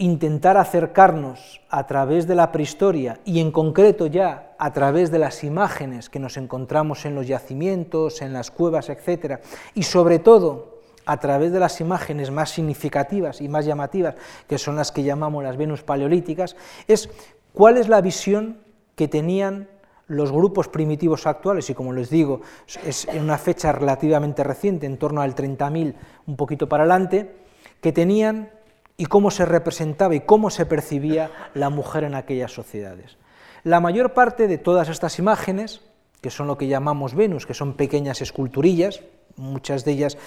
intentar 0.00 0.56
acercarnos 0.56 1.60
a 1.68 1.86
través 1.86 2.26
de 2.26 2.34
la 2.34 2.50
prehistoria 2.50 3.20
y 3.24 3.38
en 3.38 3.52
concreto 3.52 4.06
ya 4.06 4.54
a 4.58 4.72
través 4.72 5.10
de 5.10 5.18
las 5.18 5.44
imágenes 5.44 6.08
que 6.08 6.18
nos 6.18 6.38
encontramos 6.38 7.04
en 7.04 7.14
los 7.14 7.26
yacimientos, 7.28 8.22
en 8.22 8.32
las 8.32 8.50
cuevas, 8.50 8.88
etc., 8.88 9.40
y 9.74 9.82
sobre 9.82 10.18
todo 10.18 10.80
a 11.04 11.18
través 11.18 11.52
de 11.52 11.60
las 11.60 11.80
imágenes 11.80 12.30
más 12.30 12.50
significativas 12.50 13.40
y 13.40 13.48
más 13.48 13.66
llamativas, 13.66 14.14
que 14.48 14.58
son 14.58 14.76
las 14.76 14.90
que 14.90 15.02
llamamos 15.02 15.44
las 15.44 15.56
Venus 15.56 15.82
paleolíticas, 15.82 16.56
es 16.88 17.10
cuál 17.52 17.76
es 17.76 17.88
la 17.88 18.00
visión 18.00 18.58
que 18.96 19.06
tenían 19.06 19.68
los 20.10 20.32
grupos 20.32 20.66
primitivos 20.66 21.26
actuales, 21.28 21.70
y 21.70 21.74
como 21.74 21.92
les 21.92 22.10
digo, 22.10 22.40
es 22.84 23.06
en 23.06 23.22
una 23.22 23.38
fecha 23.38 23.70
relativamente 23.70 24.42
reciente, 24.42 24.86
en 24.86 24.98
torno 24.98 25.22
al 25.22 25.36
30.000, 25.36 25.94
un 26.26 26.36
poquito 26.36 26.68
para 26.68 26.82
adelante, 26.82 27.36
que 27.80 27.92
tenían 27.92 28.50
y 28.96 29.06
cómo 29.06 29.30
se 29.30 29.46
representaba 29.46 30.16
y 30.16 30.20
cómo 30.20 30.50
se 30.50 30.66
percibía 30.66 31.30
la 31.54 31.70
mujer 31.70 32.02
en 32.02 32.16
aquellas 32.16 32.52
sociedades. 32.52 33.18
La 33.62 33.78
mayor 33.78 34.12
parte 34.12 34.48
de 34.48 34.58
todas 34.58 34.88
estas 34.88 35.18
imágenes, 35.20 35.80
que 36.20 36.30
son 36.30 36.48
lo 36.48 36.58
que 36.58 36.66
llamamos 36.66 37.14
Venus, 37.14 37.46
que 37.46 37.54
son 37.54 37.74
pequeñas 37.74 38.20
esculturillas, 38.20 39.02
muchas 39.36 39.84
de 39.84 39.92
ellas, 39.92 40.18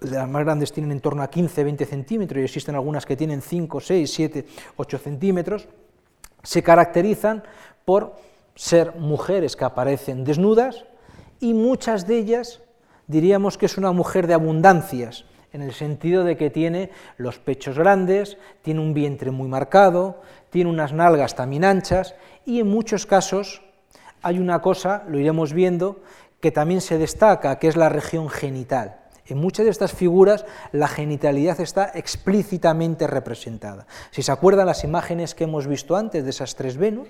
las 0.00 0.28
más 0.28 0.44
grandes 0.44 0.72
tienen 0.72 0.90
en 0.90 1.00
torno 1.00 1.22
a 1.22 1.30
15, 1.30 1.62
20 1.62 1.86
centímetros 1.86 2.40
y 2.40 2.44
existen 2.44 2.74
algunas 2.74 3.06
que 3.06 3.16
tienen 3.16 3.42
5, 3.42 3.80
6, 3.80 4.12
7, 4.12 4.46
8 4.76 4.98
centímetros, 4.98 5.68
se 6.42 6.64
caracterizan 6.64 7.44
por 7.84 8.14
ser 8.58 8.96
mujeres 8.96 9.54
que 9.54 9.64
aparecen 9.64 10.24
desnudas 10.24 10.84
y 11.38 11.54
muchas 11.54 12.08
de 12.08 12.18
ellas 12.18 12.60
diríamos 13.06 13.56
que 13.56 13.66
es 13.66 13.78
una 13.78 13.92
mujer 13.92 14.26
de 14.26 14.34
abundancias, 14.34 15.26
en 15.52 15.62
el 15.62 15.72
sentido 15.72 16.24
de 16.24 16.36
que 16.36 16.50
tiene 16.50 16.90
los 17.18 17.38
pechos 17.38 17.78
grandes, 17.78 18.36
tiene 18.62 18.80
un 18.80 18.94
vientre 18.94 19.30
muy 19.30 19.46
marcado, 19.46 20.22
tiene 20.50 20.70
unas 20.70 20.92
nalgas 20.92 21.36
también 21.36 21.64
anchas 21.64 22.16
y 22.44 22.58
en 22.58 22.66
muchos 22.66 23.06
casos 23.06 23.62
hay 24.22 24.40
una 24.40 24.60
cosa, 24.60 25.04
lo 25.08 25.20
iremos 25.20 25.52
viendo, 25.52 26.00
que 26.40 26.50
también 26.50 26.80
se 26.80 26.98
destaca, 26.98 27.60
que 27.60 27.68
es 27.68 27.76
la 27.76 27.88
región 27.88 28.28
genital. 28.28 28.96
En 29.26 29.38
muchas 29.38 29.66
de 29.66 29.70
estas 29.70 29.92
figuras 29.92 30.44
la 30.72 30.88
genitalidad 30.88 31.60
está 31.60 31.92
explícitamente 31.94 33.06
representada. 33.06 33.86
Si 34.10 34.22
se 34.22 34.32
acuerdan 34.32 34.66
las 34.66 34.82
imágenes 34.82 35.36
que 35.36 35.44
hemos 35.44 35.68
visto 35.68 35.94
antes 35.94 36.24
de 36.24 36.30
esas 36.30 36.56
tres 36.56 36.76
Venus, 36.76 37.08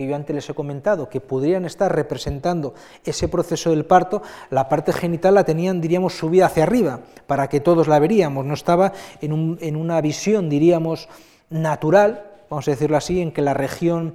que 0.00 0.06
yo 0.06 0.16
antes 0.16 0.34
les 0.34 0.48
he 0.48 0.54
comentado, 0.54 1.10
que 1.10 1.20
podrían 1.20 1.66
estar 1.66 1.94
representando 1.94 2.72
ese 3.04 3.28
proceso 3.28 3.68
del 3.68 3.84
parto, 3.84 4.22
la 4.48 4.66
parte 4.66 4.94
genital 4.94 5.34
la 5.34 5.44
tenían, 5.44 5.82
diríamos, 5.82 6.16
subida 6.16 6.46
hacia 6.46 6.62
arriba, 6.62 7.00
para 7.26 7.50
que 7.50 7.60
todos 7.60 7.86
la 7.86 7.98
veríamos, 7.98 8.46
no 8.46 8.54
estaba 8.54 8.94
en, 9.20 9.76
una 9.76 10.00
visión, 10.00 10.48
diríamos, 10.48 11.10
natural, 11.50 12.30
vamos 12.48 12.66
a 12.66 12.70
decirlo 12.70 12.96
así, 12.96 13.20
en 13.20 13.30
que 13.30 13.42
la 13.42 13.52
región 13.52 14.14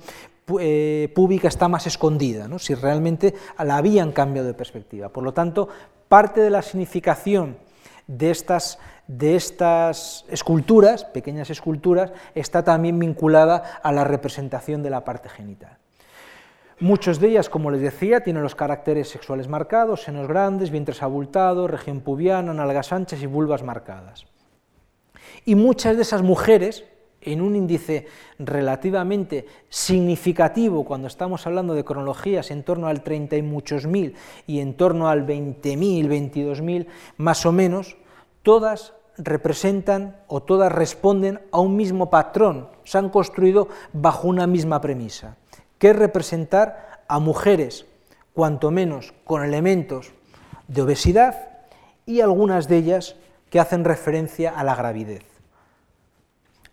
eh, 0.59 1.11
pública 1.13 1.49
está 1.49 1.67
más 1.67 1.86
escondida, 1.86 2.47
¿no? 2.47 2.57
si 2.57 2.73
realmente 2.73 3.36
la 3.63 3.77
habían 3.77 4.11
cambiado 4.11 4.47
de 4.47 4.55
perspectiva. 4.55 5.09
Por 5.09 5.23
lo 5.23 5.36
tanto, 5.36 5.69
parte 6.09 6.41
de 6.41 6.49
la 6.49 6.63
significación 6.63 7.57
de 8.07 8.31
estas, 8.31 8.79
de 9.08 9.36
estas 9.36 10.26
esculturas, 10.30 11.06
pequeñas 11.06 11.49
esculturas, 11.49 12.12
está 12.34 12.64
también 12.64 12.99
vinculada 12.99 13.80
a 13.84 13.91
la 13.91 14.03
representación 14.03 14.82
de 14.84 14.89
la 14.89 15.03
parte 15.03 15.30
genital. 15.30 15.78
Muchos 16.80 17.22
de 17.22 17.30
ellas, 17.30 17.49
como 17.49 17.72
les 17.72 17.82
decía, 17.82 18.22
tienen 18.22 18.43
los 18.43 18.56
caracteres 18.56 19.08
sexuales 19.08 19.47
marcados, 19.47 20.03
senos 20.03 20.28
grandes, 20.28 20.72
vientres 20.72 21.01
abultados, 21.03 21.72
región 21.72 22.01
pubiana, 22.01 22.53
nalgas 22.53 22.91
anchas 22.91 23.22
y 23.22 23.28
vulvas 23.28 23.64
marcadas. 23.64 24.26
Y 25.45 25.56
muchas 25.56 25.95
de 25.95 26.01
esas 26.01 26.22
mujeres, 26.22 26.84
en 27.22 27.41
un 27.41 27.56
índice 27.56 28.08
relativamente 28.39 29.45
significativo, 29.70 30.84
cuando 30.84 31.08
estamos 31.08 31.47
hablando 31.47 31.76
de 31.76 31.86
cronologías 31.86 32.51
en 32.51 32.64
torno 32.64 32.88
al 32.88 33.03
30 33.03 33.38
y 33.38 33.41
muchos 33.41 33.88
mil 33.88 34.16
y 34.45 34.60
en 34.60 34.76
torno 34.76 35.08
al 35.08 35.26
20.000, 35.26 36.08
22.000 36.08 36.88
más 37.18 37.45
o 37.45 37.53
menos, 37.53 37.95
todas 38.45 38.93
representan 39.17 40.15
o 40.27 40.43
todas 40.43 40.71
responden 40.71 41.41
a 41.51 41.59
un 41.59 41.75
mismo 41.75 42.11
patrón, 42.11 42.69
se 42.83 42.99
han 42.99 43.09
construido 43.09 43.69
bajo 43.91 44.27
una 44.27 44.45
misma 44.45 44.79
premisa, 44.81 45.35
que 45.79 45.89
es 45.89 45.95
representar 45.95 47.01
a 47.07 47.17
mujeres, 47.19 47.87
cuanto 48.33 48.69
menos 48.69 49.15
con 49.23 49.43
elementos 49.43 50.11
de 50.67 50.83
obesidad 50.83 51.49
y 52.05 52.21
algunas 52.21 52.67
de 52.67 52.77
ellas 52.77 53.15
que 53.49 53.59
hacen 53.59 53.83
referencia 53.83 54.51
a 54.51 54.63
la 54.63 54.75
gravidez. 54.75 55.25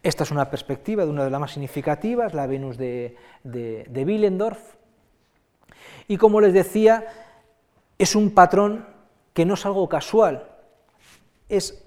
Esta 0.03 0.25
es 0.25 0.31
una 0.31 0.51
perspectiva 0.51 1.05
de 1.05 1.11
una 1.11 1.25
de 1.25 1.31
las 1.31 1.41
más 1.41 1.53
significativas, 1.53 2.35
la 2.35 2.47
Venus 2.47 2.77
de, 2.77 3.17
de, 3.45 4.05
Willendorf, 4.05 4.61
y 6.07 6.19
como 6.19 6.43
les 6.43 6.53
decía, 6.53 7.07
es 7.97 8.15
un 8.15 8.33
patrón 8.33 8.85
que 9.33 9.47
no 9.47 9.55
es 9.55 9.65
algo 9.65 9.89
casual, 9.89 10.52
es, 11.53 11.85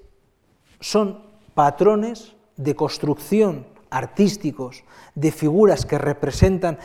son 0.80 1.24
patrones 1.54 2.36
de 2.56 2.76
construcción 2.76 3.66
artísticos, 3.90 4.84
de 5.16 5.32
figuras 5.32 5.86
que 5.86 5.98
representan 5.98 6.78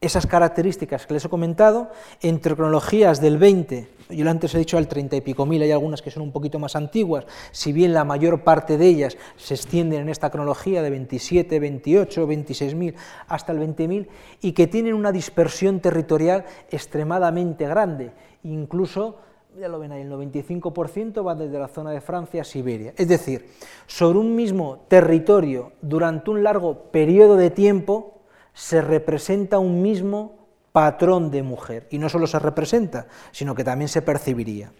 esas 0.00 0.26
características 0.26 1.06
que 1.06 1.14
les 1.14 1.24
he 1.24 1.28
comentado, 1.28 1.90
entre 2.22 2.56
cronologías 2.56 3.20
del 3.20 3.36
20, 3.36 3.88
yo 4.08 4.28
antes 4.28 4.54
he 4.54 4.58
dicho 4.58 4.78
al 4.78 4.88
30 4.88 5.16
y 5.16 5.20
pico 5.20 5.44
mil, 5.44 5.60
hay 5.60 5.72
algunas 5.72 6.00
que 6.00 6.10
son 6.10 6.22
un 6.22 6.32
poquito 6.32 6.58
más 6.58 6.74
antiguas, 6.74 7.26
si 7.52 7.72
bien 7.72 7.92
la 7.92 8.04
mayor 8.04 8.42
parte 8.42 8.78
de 8.78 8.86
ellas 8.86 9.18
se 9.36 9.54
extienden 9.54 10.02
en 10.02 10.08
esta 10.08 10.30
cronología 10.30 10.82
de 10.82 10.88
27, 10.88 11.60
28, 11.60 12.26
26 12.26 12.74
mil 12.74 12.94
hasta 13.28 13.52
el 13.52 13.58
20 13.58 13.88
mil, 13.88 14.08
y 14.40 14.52
que 14.52 14.66
tienen 14.66 14.94
una 14.94 15.12
dispersión 15.12 15.80
territorial 15.80 16.46
extremadamente 16.70 17.66
grande, 17.66 18.12
incluso 18.42 19.18
ya 19.58 19.68
lo 19.68 19.78
ven 19.78 19.92
ahí, 19.92 20.02
el 20.02 20.10
95% 20.10 21.26
va 21.26 21.34
desde 21.34 21.58
la 21.58 21.68
zona 21.68 21.90
de 21.90 22.00
Francia 22.00 22.42
a 22.42 22.44
Siberia. 22.44 22.94
Es 22.96 23.08
decir, 23.08 23.50
sobre 23.86 24.18
un 24.18 24.34
mismo 24.34 24.84
territorio 24.88 25.72
durante 25.82 26.30
un 26.30 26.42
largo 26.42 26.84
periodo 26.90 27.36
de 27.36 27.50
tiempo, 27.50 28.20
se 28.52 28.80
representa 28.80 29.58
un 29.58 29.82
mismo 29.82 30.38
patrón 30.72 31.30
de 31.30 31.42
mujer. 31.42 31.86
Y 31.90 31.98
no 31.98 32.08
solo 32.08 32.26
se 32.26 32.38
representa, 32.38 33.06
sino 33.32 33.54
que 33.54 33.64
también 33.64 33.88
se 33.88 34.02
percibiría. 34.02 34.72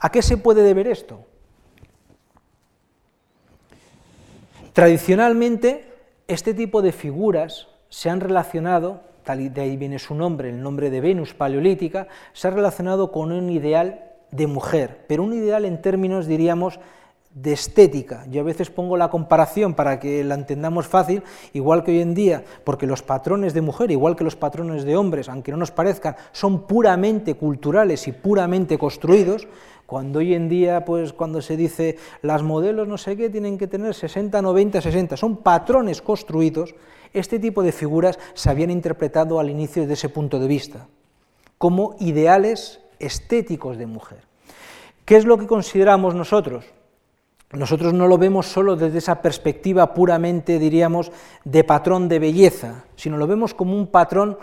¿A 0.00 0.10
qué 0.10 0.22
se 0.22 0.36
puede 0.36 0.62
deber 0.62 0.86
esto? 0.86 1.24
Tradicionalmente, 4.72 5.92
este 6.26 6.52
tipo 6.52 6.82
de 6.82 6.92
figuras 6.92 7.68
se 7.88 8.10
han 8.10 8.20
relacionado, 8.20 9.02
tal 9.24 9.52
de 9.52 9.60
ahí 9.60 9.76
viene 9.76 9.98
su 9.98 10.14
nombre, 10.14 10.50
el 10.50 10.62
nombre 10.62 10.90
de 10.90 11.00
Venus 11.00 11.34
paleolítica, 11.34 12.06
se 12.32 12.48
ha 12.48 12.50
relacionado 12.50 13.10
con 13.10 13.32
un 13.32 13.50
ideal 13.50 14.04
de 14.30 14.46
mujer, 14.46 15.04
pero 15.08 15.22
un 15.22 15.32
ideal 15.32 15.64
en 15.64 15.80
términos, 15.80 16.26
diríamos, 16.26 16.78
de 17.34 17.52
estética. 17.52 18.24
Yo 18.30 18.42
a 18.42 18.44
veces 18.44 18.70
pongo 18.70 18.96
la 18.96 19.10
comparación 19.10 19.74
para 19.74 19.98
que 19.98 20.22
la 20.22 20.36
entendamos 20.36 20.86
fácil, 20.86 21.22
igual 21.52 21.82
que 21.82 21.90
hoy 21.90 22.00
en 22.00 22.14
día, 22.14 22.44
porque 22.62 22.86
los 22.86 23.02
patrones 23.02 23.54
de 23.54 23.60
mujer, 23.60 23.90
igual 23.90 24.14
que 24.14 24.22
los 24.22 24.36
patrones 24.36 24.84
de 24.84 24.96
hombres, 24.96 25.28
aunque 25.28 25.50
no 25.50 25.58
nos 25.58 25.72
parezcan, 25.72 26.14
son 26.30 26.66
puramente 26.66 27.34
culturales 27.34 28.06
y 28.06 28.12
puramente 28.12 28.78
construidos, 28.78 29.48
cuando 29.86 30.20
hoy 30.20 30.34
en 30.34 30.48
día, 30.48 30.84
pues 30.84 31.12
cuando 31.12 31.42
se 31.42 31.56
dice 31.56 31.98
las 32.22 32.42
modelos 32.42 32.88
no 32.88 32.96
sé 32.96 33.16
qué 33.16 33.28
tienen 33.28 33.58
que 33.58 33.66
tener 33.66 33.94
60, 33.94 34.40
90, 34.40 34.80
60, 34.80 35.16
son 35.16 35.38
patrones 35.38 36.00
construidos, 36.00 36.74
este 37.14 37.38
tipo 37.38 37.62
de 37.62 37.72
figuras 37.72 38.18
se 38.34 38.50
habían 38.50 38.70
interpretado 38.70 39.40
al 39.40 39.48
inicio 39.48 39.82
desde 39.82 39.94
ese 39.94 40.08
punto 40.10 40.38
de 40.38 40.48
vista, 40.48 40.88
como 41.56 41.96
ideales 42.00 42.80
estéticos 42.98 43.78
de 43.78 43.86
mujer. 43.86 44.26
¿Qué 45.04 45.16
es 45.16 45.24
lo 45.24 45.38
que 45.38 45.46
consideramos 45.46 46.14
nosotros? 46.14 46.66
nosotros 47.56 47.92
no 47.92 48.06
lo 48.06 48.18
vemos 48.18 48.46
solo 48.46 48.76
desde 48.76 48.98
esa 48.98 49.22
perspectiva 49.22 49.94
puramente, 49.94 50.58
diríamos, 50.58 51.12
de 51.44 51.64
patrón 51.64 52.08
de 52.08 52.18
belleza, 52.18 52.84
sino 52.96 53.16
lo 53.16 53.26
vemos 53.26 53.54
como 53.54 53.76
un 53.76 53.86
patrón 53.86 54.38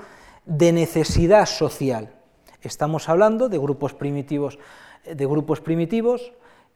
de 0.45 0.71
necesidad 0.71 1.45
social. 1.45 2.13
Estamos 2.61 3.09
hablando 3.09 3.49
de 3.49 3.57
grupos 3.57 3.93
primitivos, 3.93 4.59
de 5.05 5.25
grupos 5.25 5.61
primitivos 5.61 6.31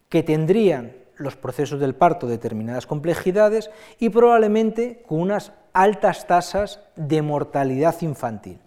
que 0.10 0.24
tendrían 0.24 0.93
los 1.18 1.36
procesos 1.36 1.80
del 1.80 1.95
parto 1.95 2.28
determinadas 2.28 2.88
complejidades 2.88 3.70
y 3.99 4.09
probablemente 4.09 5.03
con 5.07 5.20
unas 5.20 5.53
altas 5.74 6.28
tasas 6.28 6.80
de 6.95 7.22
mortalidad 7.22 8.01
infantil. 8.01 8.59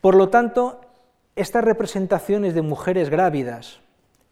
Por 0.00 0.14
lo 0.14 0.28
tanto, 0.28 0.80
estas 1.36 1.64
representaciones 1.64 2.54
de 2.54 2.62
mujeres 2.62 3.08
grávidas, 3.08 3.80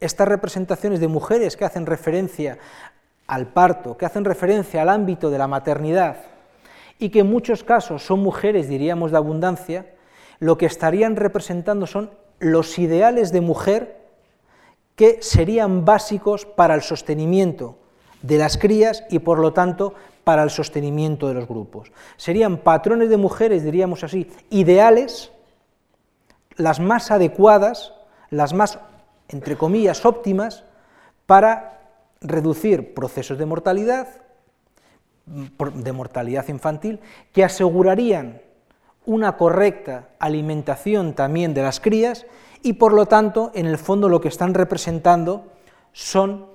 estas 0.00 0.28
representaciones 0.28 1.00
de 1.00 1.08
mujeres 1.08 1.56
que 1.56 1.64
hacen 1.64 1.86
referencia 1.86 2.58
al 3.26 3.46
parto, 3.52 3.96
que 3.96 4.06
hacen 4.06 4.24
referencia 4.24 4.82
al 4.82 4.88
ámbito 4.88 5.30
de 5.30 5.38
la 5.38 5.46
maternidad 5.46 6.16
y 6.98 7.10
que 7.10 7.20
en 7.20 7.30
muchos 7.30 7.64
casos 7.64 8.04
son 8.04 8.20
mujeres, 8.20 8.68
diríamos, 8.68 9.10
de 9.10 9.16
abundancia, 9.16 9.86
lo 10.38 10.58
que 10.58 10.66
estarían 10.66 11.16
representando 11.16 11.86
son 11.86 12.10
los 12.38 12.78
ideales 12.78 13.30
de 13.32 13.40
mujer 13.40 13.99
que 15.00 15.22
serían 15.22 15.86
básicos 15.86 16.44
para 16.44 16.74
el 16.74 16.82
sostenimiento 16.82 17.78
de 18.20 18.36
las 18.36 18.58
crías 18.58 19.02
y 19.08 19.20
por 19.20 19.38
lo 19.38 19.54
tanto 19.54 19.94
para 20.24 20.42
el 20.42 20.50
sostenimiento 20.50 21.26
de 21.26 21.32
los 21.32 21.48
grupos. 21.48 21.90
Serían 22.18 22.58
patrones 22.58 23.08
de 23.08 23.16
mujeres, 23.16 23.64
diríamos 23.64 24.04
así, 24.04 24.30
ideales, 24.50 25.32
las 26.56 26.80
más 26.80 27.10
adecuadas, 27.10 27.94
las 28.28 28.52
más 28.52 28.78
entre 29.30 29.56
comillas, 29.56 30.04
óptimas 30.04 30.64
para 31.24 31.80
reducir 32.20 32.92
procesos 32.92 33.38
de 33.38 33.46
mortalidad, 33.46 34.06
de 35.24 35.92
mortalidad 35.92 36.46
infantil, 36.48 37.00
que 37.32 37.42
asegurarían 37.42 38.42
una 39.06 39.38
correcta 39.38 40.08
alimentación 40.18 41.14
también 41.14 41.54
de 41.54 41.62
las 41.62 41.80
crías 41.80 42.26
y 42.62 42.74
por 42.74 42.92
lo 42.92 43.06
tanto, 43.06 43.50
en 43.54 43.66
el 43.66 43.78
fondo 43.78 44.08
lo 44.08 44.20
que 44.20 44.28
están 44.28 44.54
representando 44.54 45.44
son, 45.92 46.46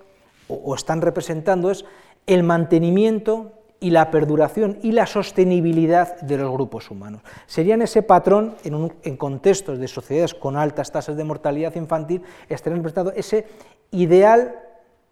o 0.48 0.76
están 0.76 1.02
representando 1.02 1.72
es 1.72 1.86
el 2.28 2.44
mantenimiento 2.44 3.52
y 3.80 3.92
la 3.92 4.10
perduración 4.10 4.80
y 4.82 4.94
la 4.94 5.06
sostenibilidad 5.06 6.20
de 6.22 6.38
los 6.38 6.52
grupos 6.52 6.90
humanos. 6.90 7.22
Serían 7.46 7.82
ese 7.82 8.02
patrón 8.02 8.56
en, 8.64 9.18
contextos 9.18 9.80
de 9.80 9.88
sociedades 9.88 10.34
con 10.34 10.58
altas 10.58 10.92
tasas 10.92 11.18
de 11.18 11.24
mortalidad 11.24 11.76
infantil, 11.76 12.24
estarían 12.50 12.80
representando 12.80 13.12
ese 13.12 13.46
ideal 13.92 14.60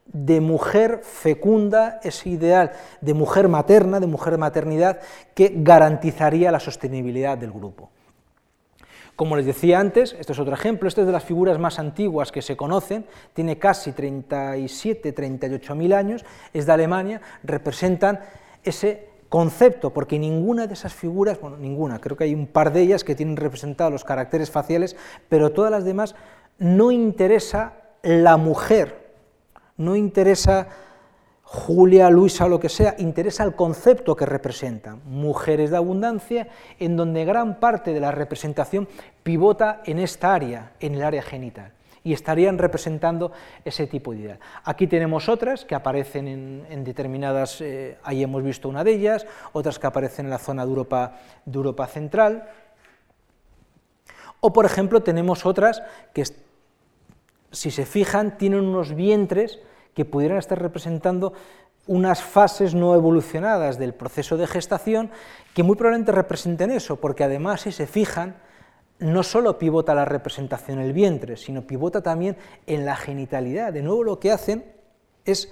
de 0.06 0.42
mujer 0.42 1.02
fecunda, 1.04 2.00
ese 2.04 2.30
ideal 2.30 2.72
de 3.02 3.14
mujer 3.14 3.48
materna, 3.48 4.00
de 4.00 4.08
mujer 4.08 4.38
maternidad, 4.38 5.00
que 5.34 5.54
garantizaría 5.56 6.52
la 6.52 6.60
sostenibilidad 6.60 7.38
del 7.38 7.52
grupo. 7.52 7.90
Como 9.16 9.36
les 9.36 9.46
decía 9.46 9.80
antes, 9.80 10.16
este 10.20 10.34
es 10.34 10.40
otro 10.40 10.54
ejemplo, 10.54 10.88
este 10.88 11.02
es 11.02 11.08
de 11.08 11.14
las 11.14 11.24
figuras 11.24 11.60
más 11.60 11.78
antiguas 11.78 12.32
que 12.32 12.42
se 12.42 12.58
conocen, 12.58 13.06
tiene 13.34 13.60
casi 13.60 13.92
37, 13.92 15.12
38 15.12 15.76
mil 15.76 15.94
años, 15.94 16.26
es 16.52 16.66
de 16.66 16.72
Alemania, 16.72 17.22
representan 17.44 18.22
ese 18.64 19.10
concepto, 19.30 19.92
porque 19.92 20.18
ninguna 20.18 20.66
de 20.66 20.74
esas 20.74 20.94
figuras, 20.94 21.40
bueno, 21.40 21.58
ninguna, 21.58 22.00
creo 22.00 22.18
que 22.18 22.24
hay 22.24 22.34
un 22.34 22.48
par 22.48 22.74
de 22.74 22.82
ellas 22.82 23.04
que 23.04 23.16
tienen 23.16 23.38
representados 23.38 23.92
los 23.92 24.04
caracteres 24.04 24.50
faciales, 24.50 24.96
pero 25.30 25.52
todas 25.52 25.72
las 25.72 25.86
demás 25.86 26.16
no 26.58 26.92
interesa 26.92 27.74
la 28.02 28.38
mujer, 28.38 29.12
no 29.78 29.96
interesa 29.96 30.70
Julia, 31.54 32.10
Luisa 32.10 32.48
lo 32.48 32.60
que 32.60 32.68
sea, 32.68 32.96
interesa 32.98 33.44
el 33.44 33.54
concepto 33.54 34.16
que 34.16 34.26
representan, 34.26 35.02
mujeres 35.06 35.70
de 35.70 35.78
abundancia, 35.78 36.48
en 36.80 36.98
donde 36.98 37.26
gran 37.26 37.60
parte 37.60 37.94
de 37.94 38.00
la 38.00 38.10
representación 38.10 38.88
pivota 39.22 39.84
en 39.86 40.00
esta 40.00 40.34
área, 40.34 40.72
en 40.80 40.96
el 40.96 41.04
área 41.04 41.22
genital 41.22 41.72
y 42.04 42.12
estarían 42.12 42.58
representando 42.58 43.32
ese 43.64 43.86
tipo 43.86 44.14
de 44.14 44.18
ideal. 44.18 44.40
Aquí 44.64 44.88
tenemos 44.88 45.30
otras 45.30 45.64
que 45.64 45.76
aparecen 45.76 46.66
en, 46.68 46.84
determinadas, 46.84 47.62
eh, 47.62 48.00
ahí 48.04 48.24
hemos 48.24 48.42
visto 48.42 48.68
una 48.68 48.84
de 48.84 48.92
ellas, 48.92 49.28
otras 49.52 49.78
que 49.78 49.86
aparecen 49.86 50.26
en 50.26 50.32
la 50.32 50.40
zona 50.40 50.66
de 50.66 50.70
Europa, 50.70 51.20
de 51.46 51.56
Europa 51.56 51.86
Central, 51.86 52.50
o 54.40 54.52
por 54.52 54.66
ejemplo 54.66 55.04
tenemos 55.04 55.46
otras 55.46 55.84
que, 56.14 56.24
si 57.52 57.70
se 57.70 57.86
fijan, 57.86 58.40
tienen 58.40 58.62
unos 58.62 58.96
vientres 58.96 59.60
que 59.94 60.06
pudieran 60.06 60.38
estar 60.38 60.62
representando 60.62 61.34
unas 61.86 62.22
fases 62.22 62.74
no 62.74 62.96
evolucionadas 62.96 63.78
del 63.78 63.94
proceso 63.94 64.38
de 64.38 64.48
gestación 64.48 65.12
que 65.54 65.64
muy 65.64 65.76
probablemente 65.76 66.12
representen 66.12 66.72
eso, 66.72 66.96
porque 66.98 67.24
además 67.24 67.62
si 67.62 67.72
se 67.72 67.88
fijan, 67.88 68.38
no 69.00 69.24
solo 69.24 69.58
pivota 69.58 69.94
la 69.94 70.06
representación 70.06 70.80
en 70.80 70.86
el 70.86 70.94
vientre, 70.94 71.36
sino 71.36 71.68
pivota 71.68 72.02
también 72.02 72.38
en 72.68 72.86
la 72.86 72.96
genitalidad. 72.96 73.74
De 73.74 73.82
nuevo 73.82 74.04
lo 74.04 74.20
que 74.20 74.32
hacen 74.32 74.64
es 75.26 75.52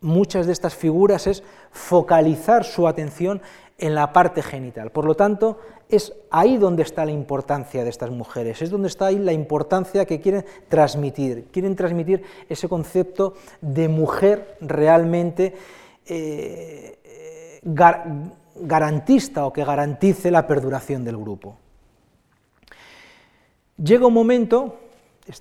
muchas 0.00 0.46
de 0.46 0.52
estas 0.52 0.74
figuras 0.74 1.26
es 1.26 1.42
focalizar 1.72 2.64
su 2.64 2.86
atención 2.86 3.42
en 3.80 3.94
la 3.94 4.12
parte 4.12 4.42
genital. 4.42 4.90
Por 4.90 5.06
lo 5.06 5.14
tanto, 5.14 5.58
es 5.88 6.12
ahí 6.30 6.58
donde 6.58 6.82
está 6.82 7.04
la 7.04 7.10
importancia 7.10 7.82
de 7.82 7.90
estas 7.90 8.10
mujeres, 8.10 8.62
es 8.62 8.70
donde 8.70 8.88
está 8.88 9.06
ahí 9.06 9.18
la 9.18 9.32
importancia 9.32 10.04
que 10.04 10.20
quieren 10.20 10.44
transmitir. 10.68 11.48
Quieren 11.50 11.74
transmitir 11.74 12.22
ese 12.48 12.68
concepto 12.68 13.34
de 13.60 13.88
mujer 13.88 14.56
realmente 14.60 15.54
eh, 16.06 16.98
garantista 18.54 19.46
o 19.46 19.52
que 19.52 19.64
garantice 19.64 20.30
la 20.30 20.46
perduración 20.46 21.04
del 21.04 21.16
grupo. 21.16 21.56
Llega 23.82 24.06
un 24.06 24.14
momento 24.14 24.76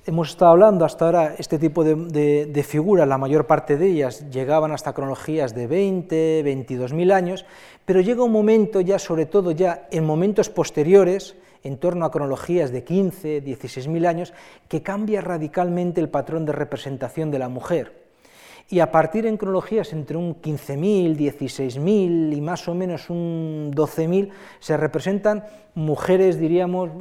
hemos 0.06 0.30
estado 0.30 0.52
hablando 0.52 0.86
hasta 0.86 1.06
ahora, 1.06 1.36
este 1.38 1.58
tipo 1.58 1.84
de, 1.84 2.66
figuras, 2.68 3.08
la 3.08 3.18
mayor 3.18 3.48
parte 3.48 3.78
de 3.78 3.88
ellas 3.88 4.30
llegaban 4.30 4.72
hasta 4.72 4.94
cronologías 4.94 5.54
de 5.54 5.68
20, 5.68 6.44
22 6.44 6.94
mil 6.94 7.12
años, 7.12 7.46
pero 7.86 8.02
llega 8.02 8.24
un 8.24 8.32
momento 8.32 8.82
ya, 8.82 9.00
sobre 9.00 9.26
todo 9.26 9.52
ya 9.52 9.88
en 9.92 10.06
momentos 10.06 10.50
posteriores, 10.50 11.36
en 11.64 11.78
torno 11.78 12.06
a 12.06 12.12
cronologías 12.12 12.72
de 12.72 12.84
15, 12.84 13.42
16 13.42 13.88
mil 13.88 14.06
años, 14.06 14.34
que 14.68 14.82
cambia 14.82 15.22
radicalmente 15.22 16.00
el 16.02 16.10
patrón 16.10 16.46
de 16.46 16.54
representación 16.54 17.32
de 17.32 17.40
la 17.40 17.50
mujer 17.50 18.09
y 18.72 18.80
a 18.82 18.92
partir 18.92 19.26
en 19.26 19.38
cronologías 19.38 19.92
entre 19.94 20.16
un 20.16 20.40
15.000, 20.40 21.18
16.000 21.18 22.38
y 22.38 22.42
más 22.42 22.68
o 22.68 22.76
menos 22.76 23.10
un 23.10 23.72
12.000 23.74 24.30
se 24.60 24.78
representan 24.78 25.44
mujeres, 25.74 26.40
diríamos, 26.40 26.92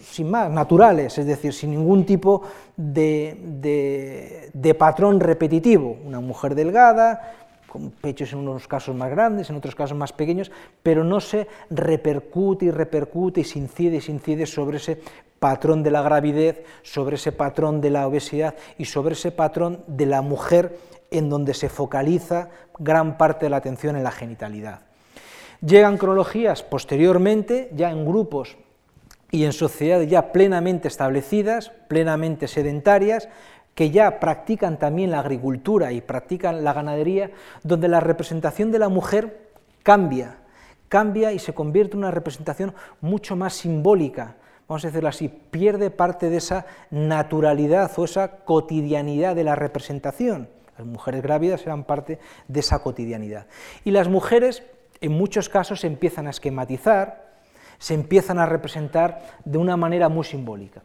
sin 0.00 0.30
más, 0.30 0.50
naturales, 0.50 1.18
es 1.18 1.26
decir, 1.26 1.52
sin 1.52 1.72
ningún 1.72 2.06
tipo 2.06 2.42
de, 2.76 4.50
de 4.54 4.74
patrón 4.74 5.20
repetitivo. 5.20 5.98
Una 6.02 6.20
mujer 6.20 6.54
delgada, 6.54 7.34
con 7.66 7.90
pechos 7.90 8.32
en 8.32 8.38
unos 8.38 8.66
casos 8.66 8.94
más 8.96 9.10
grandes, 9.10 9.50
en 9.50 9.56
otros 9.56 9.74
casos 9.74 9.96
más 9.96 10.14
pequeños, 10.14 10.50
pero 10.82 11.04
no 11.04 11.20
se 11.20 11.46
repercute 11.68 12.66
y 12.66 12.70
repercute 12.70 13.42
y 13.42 13.44
se 13.44 13.58
incide 13.58 13.96
y 13.96 14.00
se 14.00 14.12
incide 14.12 14.46
sobre 14.46 14.78
ese 14.78 15.00
patrón 15.38 15.82
de 15.82 15.90
la 15.90 16.02
gravidez, 16.02 16.64
sobre 16.82 17.16
ese 17.16 17.32
patrón 17.32 17.80
de 17.80 17.90
la 17.90 18.06
obesidad 18.06 18.54
y 18.78 18.84
sobre 18.86 19.14
ese 19.14 19.30
patrón 19.32 19.82
de 19.86 20.06
la 20.06 20.22
mujer 20.22 20.78
en 21.12 21.28
donde 21.28 21.54
se 21.54 21.68
focaliza 21.68 22.48
gran 22.78 23.16
parte 23.18 23.46
de 23.46 23.50
la 23.50 23.58
atención 23.58 23.96
en 23.96 24.04
la 24.04 24.10
genitalidad. 24.10 24.80
Llegan 25.60 25.98
cronologías 25.98 26.62
posteriormente, 26.62 27.70
ya 27.74 27.90
en 27.90 28.04
grupos 28.04 28.56
y 29.30 29.44
en 29.44 29.52
sociedades 29.52 30.10
ya 30.10 30.32
plenamente 30.32 30.88
establecidas, 30.88 31.70
plenamente 31.88 32.48
sedentarias, 32.48 33.28
que 33.74 33.90
ya 33.90 34.20
practican 34.20 34.78
también 34.78 35.10
la 35.10 35.20
agricultura 35.20 35.92
y 35.92 36.00
practican 36.00 36.64
la 36.64 36.72
ganadería, 36.72 37.30
donde 37.62 37.88
la 37.88 38.00
representación 38.00 38.70
de 38.70 38.78
la 38.78 38.88
mujer 38.88 39.50
cambia, 39.82 40.38
cambia 40.88 41.32
y 41.32 41.38
se 41.38 41.54
convierte 41.54 41.94
en 41.94 42.00
una 42.00 42.10
representación 42.10 42.74
mucho 43.00 43.34
más 43.36 43.54
simbólica, 43.54 44.36
vamos 44.68 44.84
a 44.84 44.88
decirlo 44.88 45.08
así, 45.08 45.28
pierde 45.28 45.90
parte 45.90 46.28
de 46.28 46.36
esa 46.36 46.66
naturalidad 46.90 47.90
o 47.96 48.04
esa 48.04 48.44
cotidianidad 48.44 49.34
de 49.34 49.44
la 49.44 49.54
representación. 49.54 50.48
Las 50.78 50.86
mujeres 50.86 51.22
grávidas 51.22 51.62
eran 51.62 51.84
parte 51.84 52.18
de 52.48 52.60
esa 52.60 52.80
cotidianidad. 52.80 53.46
Y 53.84 53.90
las 53.90 54.08
mujeres, 54.08 54.62
en 55.00 55.12
muchos 55.12 55.48
casos, 55.48 55.80
se 55.80 55.86
empiezan 55.86 56.26
a 56.26 56.30
esquematizar, 56.30 57.32
se 57.78 57.94
empiezan 57.94 58.38
a 58.38 58.46
representar 58.46 59.22
de 59.44 59.58
una 59.58 59.76
manera 59.76 60.08
muy 60.08 60.24
simbólica. 60.24 60.82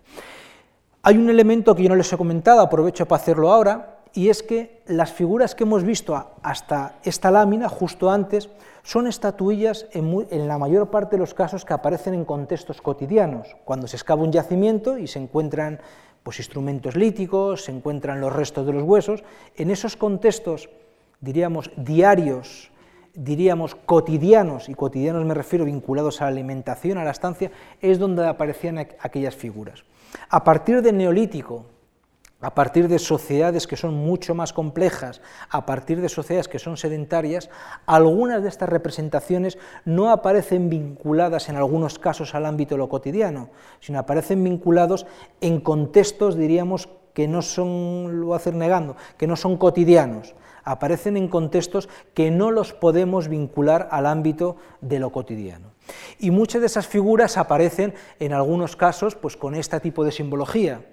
Hay 1.03 1.17
un 1.17 1.29
elemento 1.29 1.75
que 1.75 1.83
yo 1.83 1.89
no 1.89 1.95
les 1.95 2.11
he 2.11 2.17
comentado, 2.17 2.59
aprovecho 2.59 3.05
para 3.05 3.21
hacerlo 3.21 3.51
ahora, 3.51 3.97
y 4.13 4.29
es 4.29 4.41
que 4.41 4.81
las 4.87 5.11
figuras 5.11 5.53
que 5.53 5.63
hemos 5.63 5.83
visto 5.83 6.31
hasta 6.41 6.95
esta 7.03 7.29
lámina, 7.29 7.69
justo 7.69 8.09
antes, 8.09 8.49
son 8.81 9.05
estatuillas 9.05 9.85
en, 9.91 10.47
la 10.47 10.57
mayor 10.57 10.89
parte 10.89 11.17
de 11.17 11.19
los 11.19 11.33
casos 11.33 11.65
que 11.65 11.73
aparecen 11.73 12.13
en 12.13 12.25
contextos 12.25 12.81
cotidianos, 12.81 13.55
cuando 13.63 13.87
se 13.87 13.95
excava 13.95 14.23
un 14.23 14.31
yacimiento 14.31 14.97
y 14.97 15.07
se 15.07 15.19
encuentran 15.19 15.79
pues, 16.23 16.39
instrumentos 16.39 16.95
líticos, 16.95 17.63
se 17.65 17.71
encuentran 17.71 18.21
los 18.21 18.33
restos 18.33 18.65
de 18.65 18.73
los 18.73 18.83
huesos. 18.83 19.23
En 19.55 19.71
esos 19.71 19.95
contextos, 19.95 20.69
diríamos, 21.21 21.71
diarios, 21.77 22.71
diríamos, 23.13 23.75
cotidianos, 23.75 24.69
y 24.69 24.75
cotidianos 24.75 25.25
me 25.25 25.33
refiero 25.33 25.65
vinculados 25.65 26.21
a 26.21 26.25
la 26.25 26.29
alimentación, 26.29 26.97
a 26.97 27.03
la 27.03 27.11
estancia, 27.11 27.51
es 27.81 27.97
donde 27.97 28.27
aparecían 28.27 28.77
aquellas 28.77 29.35
figuras. 29.35 29.83
A 30.29 30.43
partir 30.43 30.81
del 30.81 30.97
neolítico, 30.97 31.65
a 32.39 32.53
partir 32.53 32.87
de 32.87 32.99
sociedades 32.99 33.65
que 33.65 33.75
son 33.75 33.95
mucho 33.95 34.35
más 34.35 34.53
complejas, 34.53 35.21
a 35.49 35.65
partir 35.65 36.01
de 36.01 36.09
sociedades 36.09 36.47
que 36.47 36.59
son 36.59 36.77
sedentarias, 36.77 37.49
algunas 37.85 38.43
de 38.43 38.49
estas 38.49 38.69
representaciones 38.69 39.57
no 39.85 40.11
aparecen 40.11 40.69
vinculadas 40.69 41.49
en 41.49 41.55
algunos 41.55 41.97
casos 41.97 42.35
al 42.35 42.45
ámbito 42.45 42.75
de 42.75 42.79
lo 42.79 42.89
cotidiano, 42.89 43.49
sino 43.79 43.99
aparecen 43.99 44.43
vinculados 44.43 45.07
en 45.41 45.59
contextos, 45.59 46.37
diríamos, 46.37 46.89
que 47.13 47.27
no 47.27 47.41
son, 47.41 48.19
lo 48.19 48.27
voy 48.27 48.35
hacer 48.35 48.53
negando, 48.53 48.95
que 49.17 49.25
no 49.25 49.35
son 49.35 49.57
cotidianos, 49.57 50.35
aparecen 50.63 51.17
en 51.17 51.29
contextos 51.29 51.89
que 52.13 52.29
no 52.29 52.51
los 52.51 52.73
podemos 52.73 53.27
vincular 53.27 53.87
al 53.89 54.05
ámbito 54.05 54.57
de 54.81 54.99
lo 54.99 55.11
cotidiano. 55.11 55.71
Y 56.19 56.29
muchas 56.29 56.61
de 56.61 56.67
esas 56.67 56.85
figuras 56.85 57.37
aparecen 57.37 57.95
en 58.19 58.33
algunos 58.33 58.75
casos 58.75 59.15
pues 59.15 59.35
con 59.35 59.55
este 59.55 59.79
tipo 59.79 60.03
de 60.03 60.11
simbología, 60.11 60.85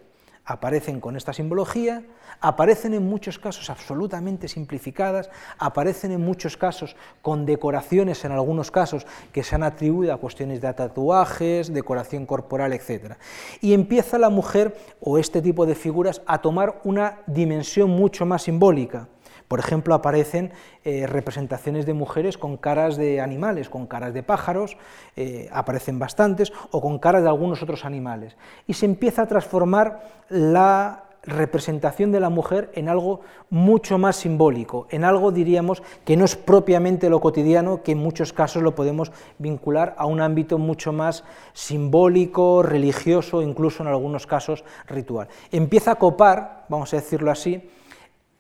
aparecen 0.45 1.01
con 1.01 1.17
esta 1.17 1.33
simbología, 1.33 2.05
aparecen 2.41 2.95
en 2.95 3.05
muchos 3.05 3.39
casos 3.39 3.71
absolutamente 3.71 4.49
simplificadas, 4.49 5.31
aparecen 5.59 6.13
en 6.13 6.21
muchos 6.21 6.57
casos 6.57 6.97
con 7.23 7.47
decoraciones, 7.47 8.25
en 8.25 8.33
algunos 8.33 8.71
casos 8.71 9.07
que 9.33 9.43
se 9.43 9.55
han 9.55 9.63
atribuido 9.63 10.13
a 10.13 10.19
cuestiones 10.19 10.61
de 10.61 10.73
tatuajes, 10.75 11.73
decoración 11.73 12.27
corporal, 12.27 12.73
etc. 12.73 13.15
Y 13.61 13.73
empieza 13.73 14.19
la 14.19 14.29
mujer 14.29 14.77
o 15.01 15.19
este 15.19 15.41
tipo 15.41 15.67
de 15.67 15.75
figuras 15.75 16.23
a 16.27 16.43
tomar 16.43 16.81
una 16.85 17.21
dimensión 17.27 17.91
mucho 17.91 18.27
más 18.27 18.43
simbólica. 18.43 19.09
Por 19.49 19.59
ejemplo, 19.59 19.95
aparecen 19.95 20.53
eh, 20.85 21.07
representaciones 21.07 21.87
de 21.87 21.95
mujeres 21.95 22.39
con 22.39 22.57
caras 22.57 22.97
de 22.97 23.21
animales, 23.21 23.69
con 23.69 23.87
caras 23.87 24.15
de 24.15 24.23
pájaros, 24.23 24.77
eh, 25.17 25.49
aparecen 25.53 25.99
bastantes, 25.99 26.53
o 26.71 26.81
con 26.81 26.99
caras 26.99 27.23
de 27.23 27.29
algunos 27.29 27.63
otros 27.63 27.85
animales. 27.85 28.37
Y 28.67 28.75
se 28.75 28.87
empieza 28.87 29.23
a 29.23 29.29
transformar 29.29 30.03
la 30.29 31.05
representación 31.27 32.13
de 32.13 32.21
la 32.21 32.29
mujer 32.29 32.71
en 32.75 32.89
algo 32.89 33.21
mucho 33.51 33.99
más 33.99 34.17
simbólico, 34.17 34.87
en 34.91 35.05
algo, 35.05 35.33
diríamos, 35.33 35.83
que 36.05 36.17
no 36.17 36.25
es 36.25 36.37
propiamente 36.37 37.09
lo 37.09 37.21
cotidiano, 37.21 37.83
que 37.83 37.93
en 37.93 37.99
muchos 37.99 38.33
casos 38.33 38.63
lo 38.63 38.75
podemos 38.75 39.13
vincular 39.39 39.95
a 39.97 40.07
un 40.07 40.21
ámbito 40.21 40.59
mucho 40.59 40.93
más 40.93 41.25
simbólico, 41.53 42.63
religioso, 42.63 43.43
incluso 43.43 43.83
en 43.83 43.89
algunos 43.89 44.27
casos 44.27 44.65
ritual. 44.87 45.29
Empieza 45.51 45.93
a 45.93 45.97
copar, 45.97 46.65
vamos 46.69 46.93
a 46.93 46.97
decirlo 46.97 47.31
así, 47.31 47.71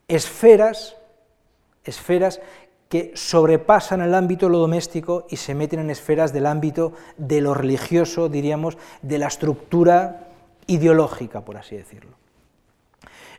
esferas, 0.08 0.96
esferas 1.84 2.40
que 2.88 3.12
sobrepasan 3.14 4.02
el 4.02 4.14
ámbito 4.14 4.46
de 4.46 4.52
lo 4.52 4.58
doméstico 4.58 5.26
y 5.28 5.36
se 5.36 5.54
meten 5.54 5.80
en 5.80 5.90
esferas 5.90 6.32
del 6.32 6.46
ámbito 6.46 6.92
de 7.16 7.40
lo 7.40 7.54
religioso, 7.54 8.28
diríamos, 8.28 8.78
de 9.02 9.18
la 9.18 9.26
estructura 9.26 10.28
ideológica, 10.66 11.40
por 11.40 11.56
así 11.56 11.76
decirlo. 11.76 12.12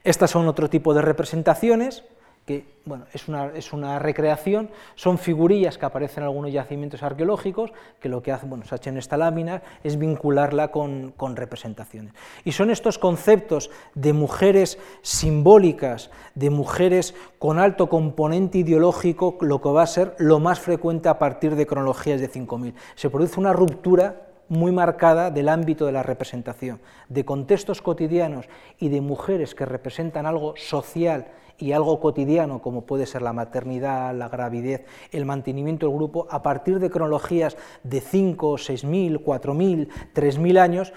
Estas 0.03 0.31
son 0.31 0.47
otro 0.47 0.69
tipo 0.69 0.93
de 0.93 1.01
representaciones 1.01 2.03
que 2.45 2.75
bueno, 2.85 3.05
es, 3.11 3.27
una, 3.27 3.47
es, 3.47 3.73
una, 3.73 3.97
recreación, 3.97 4.69
son 4.93 5.17
figurillas 5.17 5.79
que 5.79 5.85
aparecen 5.87 6.23
en 6.23 6.25
algunos 6.25 6.53
yacimientos 6.53 7.01
arqueológicos, 7.01 7.71
que 7.99 8.07
lo 8.07 8.21
que 8.21 8.31
hacen, 8.31 8.49
bueno, 8.49 8.63
se 8.65 8.75
ha 8.75 8.77
hecho 8.77 8.91
en 8.91 8.97
esta 8.97 9.17
lámina 9.17 9.63
es 9.83 9.97
vincularla 9.97 10.69
con, 10.69 11.11
con, 11.17 11.35
representaciones. 11.35 12.13
Y 12.43 12.51
son 12.51 12.69
estos 12.69 12.99
conceptos 12.99 13.71
de 13.95 14.13
mujeres 14.13 14.77
simbólicas, 15.01 16.11
de 16.35 16.51
mujeres 16.51 17.15
con 17.39 17.57
alto 17.57 17.89
componente 17.89 18.59
ideológico, 18.59 19.37
lo 19.41 19.59
que 19.59 19.69
va 19.69 19.81
a 19.81 19.87
ser 19.87 20.15
lo 20.19 20.39
más 20.39 20.59
frecuente 20.59 21.09
a 21.09 21.17
partir 21.17 21.55
de 21.55 21.65
cronologías 21.65 22.21
de 22.21 22.27
5000. 22.27 22.75
Se 22.93 23.09
produce 23.09 23.39
una 23.39 23.53
ruptura 23.53 24.25
muy 24.49 24.71
marcada 24.71 25.31
del 25.31 25.49
ámbito 25.49 25.85
de 25.85 25.91
la 25.91 26.03
representación, 26.03 26.79
de 27.09 27.25
contextos 27.25 27.81
cotidianos 27.81 28.47
y 28.79 28.89
de 28.89 29.01
mujeres 29.01 29.55
que 29.55 29.65
representan 29.65 30.25
algo 30.25 30.55
social, 30.57 31.27
y 31.57 31.71
algo 31.71 31.99
cotidiano 31.99 32.61
como 32.61 32.85
puede 32.85 33.05
ser 33.05 33.21
la 33.21 33.33
maternidad, 33.33 34.13
la 34.15 34.29
gravidez, 34.29 34.85
el 35.11 35.25
mantenimiento 35.25 35.87
del 35.87 35.95
grupo, 35.95 36.27
a 36.29 36.43
partir 36.43 36.79
de 36.79 36.89
cronologías 36.89 37.57
de 37.83 38.01
5, 38.01 38.53
6.000, 38.53 39.23
4.000, 39.23 39.87
3.000 40.13 40.59
años, 40.59 40.93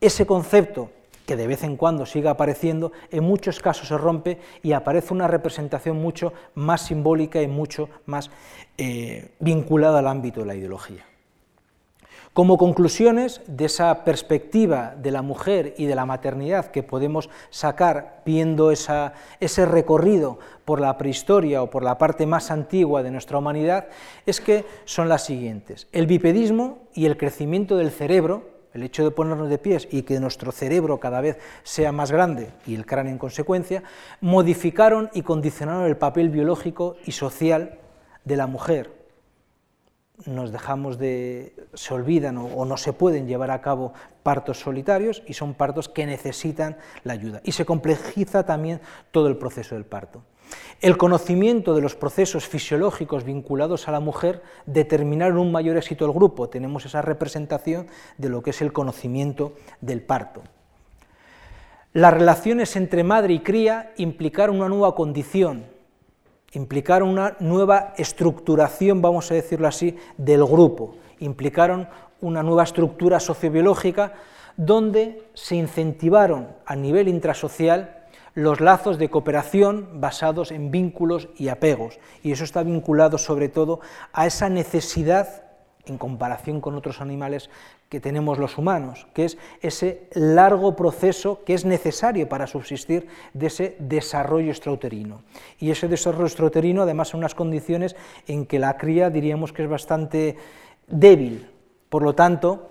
ese 0.00 0.26
concepto 0.26 0.90
que 1.26 1.36
de 1.36 1.48
vez 1.48 1.64
en 1.64 1.76
cuando 1.76 2.06
sigue 2.06 2.28
apareciendo, 2.28 2.92
en 3.10 3.24
muchos 3.24 3.58
casos 3.58 3.88
se 3.88 3.98
rompe 3.98 4.38
y 4.62 4.72
aparece 4.72 5.12
una 5.12 5.26
representación 5.26 6.00
mucho 6.00 6.32
más 6.54 6.82
simbólica 6.82 7.42
y 7.42 7.48
mucho 7.48 7.88
más 8.06 8.30
eh, 8.78 9.32
vinculada 9.40 9.98
al 9.98 10.06
ámbito 10.06 10.40
de 10.40 10.46
la 10.46 10.54
ideología. 10.54 11.04
Como 12.36 12.58
conclusiones 12.58 13.40
de 13.46 13.64
esa 13.64 14.04
perspectiva 14.04 14.94
de 14.94 15.10
la 15.10 15.22
mujer 15.22 15.72
y 15.78 15.86
de 15.86 15.94
la 15.94 16.04
maternidad 16.04 16.66
que 16.66 16.82
podemos 16.82 17.30
sacar 17.48 18.20
viendo 18.26 18.70
ese 18.70 19.64
recorrido 19.64 20.38
por 20.66 20.78
la 20.78 20.98
prehistoria 20.98 21.62
o 21.62 21.70
por 21.70 21.82
la 21.82 21.96
parte 21.96 22.26
más 22.26 22.50
antigua 22.50 23.02
de 23.02 23.10
nuestra 23.10 23.38
humanidad, 23.38 23.88
es 24.26 24.42
que 24.42 24.66
son 24.84 25.08
las 25.08 25.24
siguientes. 25.24 25.88
El 25.92 26.06
bipedismo 26.06 26.80
y 26.92 27.06
el 27.06 27.16
crecimiento 27.16 27.78
del 27.78 27.90
cerebro, 27.90 28.42
el 28.74 28.82
hecho 28.82 29.02
de 29.02 29.12
ponernos 29.12 29.48
de 29.48 29.56
pies 29.56 29.88
y 29.90 30.02
que 30.02 30.20
nuestro 30.20 30.52
cerebro 30.52 31.00
cada 31.00 31.22
vez 31.22 31.38
sea 31.62 31.90
más 31.90 32.12
grande 32.12 32.50
y 32.66 32.74
el 32.74 32.84
cráneo 32.84 33.12
en 33.12 33.18
consecuencia, 33.18 33.82
modificaron 34.20 35.08
y 35.14 35.22
condicionaron 35.22 35.86
el 35.86 35.96
papel 35.96 36.28
biológico 36.28 36.96
y 37.06 37.12
social 37.12 37.78
de 38.26 38.36
la 38.36 38.46
mujer 38.46 39.05
nos 40.24 40.50
dejamos 40.50 40.98
de, 40.98 41.54
se 41.74 41.92
olvidan 41.92 42.38
o, 42.38 42.64
no 42.64 42.76
se 42.76 42.92
pueden 42.92 43.26
llevar 43.26 43.50
a 43.50 43.60
cabo 43.60 43.92
partos 44.22 44.60
solitarios 44.60 45.22
y 45.26 45.34
son 45.34 45.54
partos 45.54 45.88
que 45.88 46.06
necesitan 46.06 46.78
la 47.04 47.12
ayuda. 47.12 47.40
Y 47.44 47.52
se 47.52 47.66
complejiza 47.66 48.46
también 48.46 48.80
todo 49.10 49.28
el 49.28 49.36
proceso 49.36 49.74
del 49.74 49.84
parto. 49.84 50.22
El 50.80 50.96
conocimiento 50.96 51.74
de 51.74 51.80
los 51.80 51.96
procesos 51.96 52.46
fisiológicos 52.46 53.24
vinculados 53.24 53.88
a 53.88 53.92
la 53.92 54.00
mujer 54.00 54.42
determinaron 54.64 55.38
un 55.38 55.52
mayor 55.52 55.76
éxito 55.76 56.06
del 56.06 56.14
grupo. 56.14 56.48
Tenemos 56.48 56.86
esa 56.86 57.02
representación 57.02 57.86
de 58.16 58.28
lo 58.28 58.42
que 58.42 58.50
es 58.50 58.62
el 58.62 58.72
conocimiento 58.72 59.54
del 59.80 60.02
parto. 60.02 60.42
Las 61.92 62.12
relaciones 62.12 62.76
entre 62.76 63.04
madre 63.04 63.34
y 63.34 63.40
cría 63.40 63.92
implicaron 63.96 64.56
una 64.56 64.68
nueva 64.68 64.94
condición, 64.94 65.64
implicaron 66.52 67.08
una 67.08 67.36
nueva 67.40 67.94
estructuración, 67.96 69.02
vamos 69.02 69.30
a 69.30 69.34
decirlo 69.34 69.68
así, 69.68 69.96
del 70.16 70.44
grupo, 70.44 70.96
implicaron 71.18 71.88
una 72.20 72.42
nueva 72.42 72.62
estructura 72.62 73.20
sociobiológica 73.20 74.14
donde 74.56 75.28
se 75.34 75.56
incentivaron 75.56 76.48
a 76.64 76.76
nivel 76.76 77.08
intrasocial 77.08 78.06
los 78.34 78.60
lazos 78.60 78.98
de 78.98 79.08
cooperación 79.08 80.00
basados 80.00 80.50
en 80.50 80.70
vínculos 80.70 81.28
y 81.36 81.48
apegos, 81.48 81.98
y 82.22 82.32
eso 82.32 82.44
está 82.44 82.62
vinculado 82.62 83.18
sobre 83.18 83.48
todo 83.48 83.80
a 84.12 84.26
esa 84.26 84.48
necesidad 84.48 85.44
en 85.86 85.98
comparación 85.98 86.60
con 86.60 86.74
otros 86.74 87.00
animales 87.00 87.48
que 87.88 88.00
tenemos 88.00 88.38
los 88.38 88.58
humanos, 88.58 89.06
que 89.14 89.24
es 89.24 89.38
ese 89.60 90.08
largo 90.12 90.74
proceso 90.74 91.44
que 91.44 91.54
es 91.54 91.64
necesario 91.64 92.28
para 92.28 92.46
subsistir 92.46 93.06
de 93.32 93.46
ese 93.46 93.76
desarrollo 93.78 94.50
extrauterino. 94.50 95.22
Y 95.58 95.70
ese 95.70 95.86
desarrollo 95.86 96.26
extrauterino, 96.26 96.82
además, 96.82 97.14
en 97.14 97.18
unas 97.18 97.34
condiciones 97.34 97.94
en 98.26 98.46
que 98.46 98.58
la 98.58 98.76
cría 98.76 99.10
diríamos 99.10 99.52
que 99.52 99.62
es 99.62 99.68
bastante 99.68 100.36
débil. 100.88 101.48
Por 101.88 102.02
lo 102.02 102.14
tanto, 102.14 102.70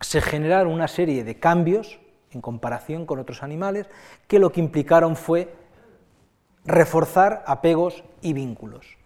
se 0.00 0.20
generaron 0.20 0.72
una 0.72 0.88
serie 0.88 1.24
de 1.24 1.38
cambios 1.38 2.00
en 2.30 2.40
comparación 2.40 3.06
con 3.06 3.18
otros 3.18 3.42
animales 3.42 3.86
que 4.26 4.38
lo 4.38 4.52
que 4.52 4.60
implicaron 4.60 5.16
fue 5.16 5.52
reforzar 6.64 7.44
apegos 7.46 8.04
y 8.22 8.32
vínculos. 8.32 8.96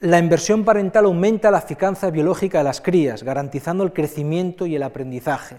La 0.00 0.20
inversión 0.20 0.64
parental 0.64 1.06
aumenta 1.06 1.50
la 1.50 1.58
eficacia 1.58 2.10
biológica 2.10 2.58
de 2.58 2.64
las 2.64 2.80
crías, 2.80 3.24
garantizando 3.24 3.82
el 3.82 3.92
crecimiento 3.92 4.64
y 4.64 4.76
el 4.76 4.84
aprendizaje. 4.84 5.56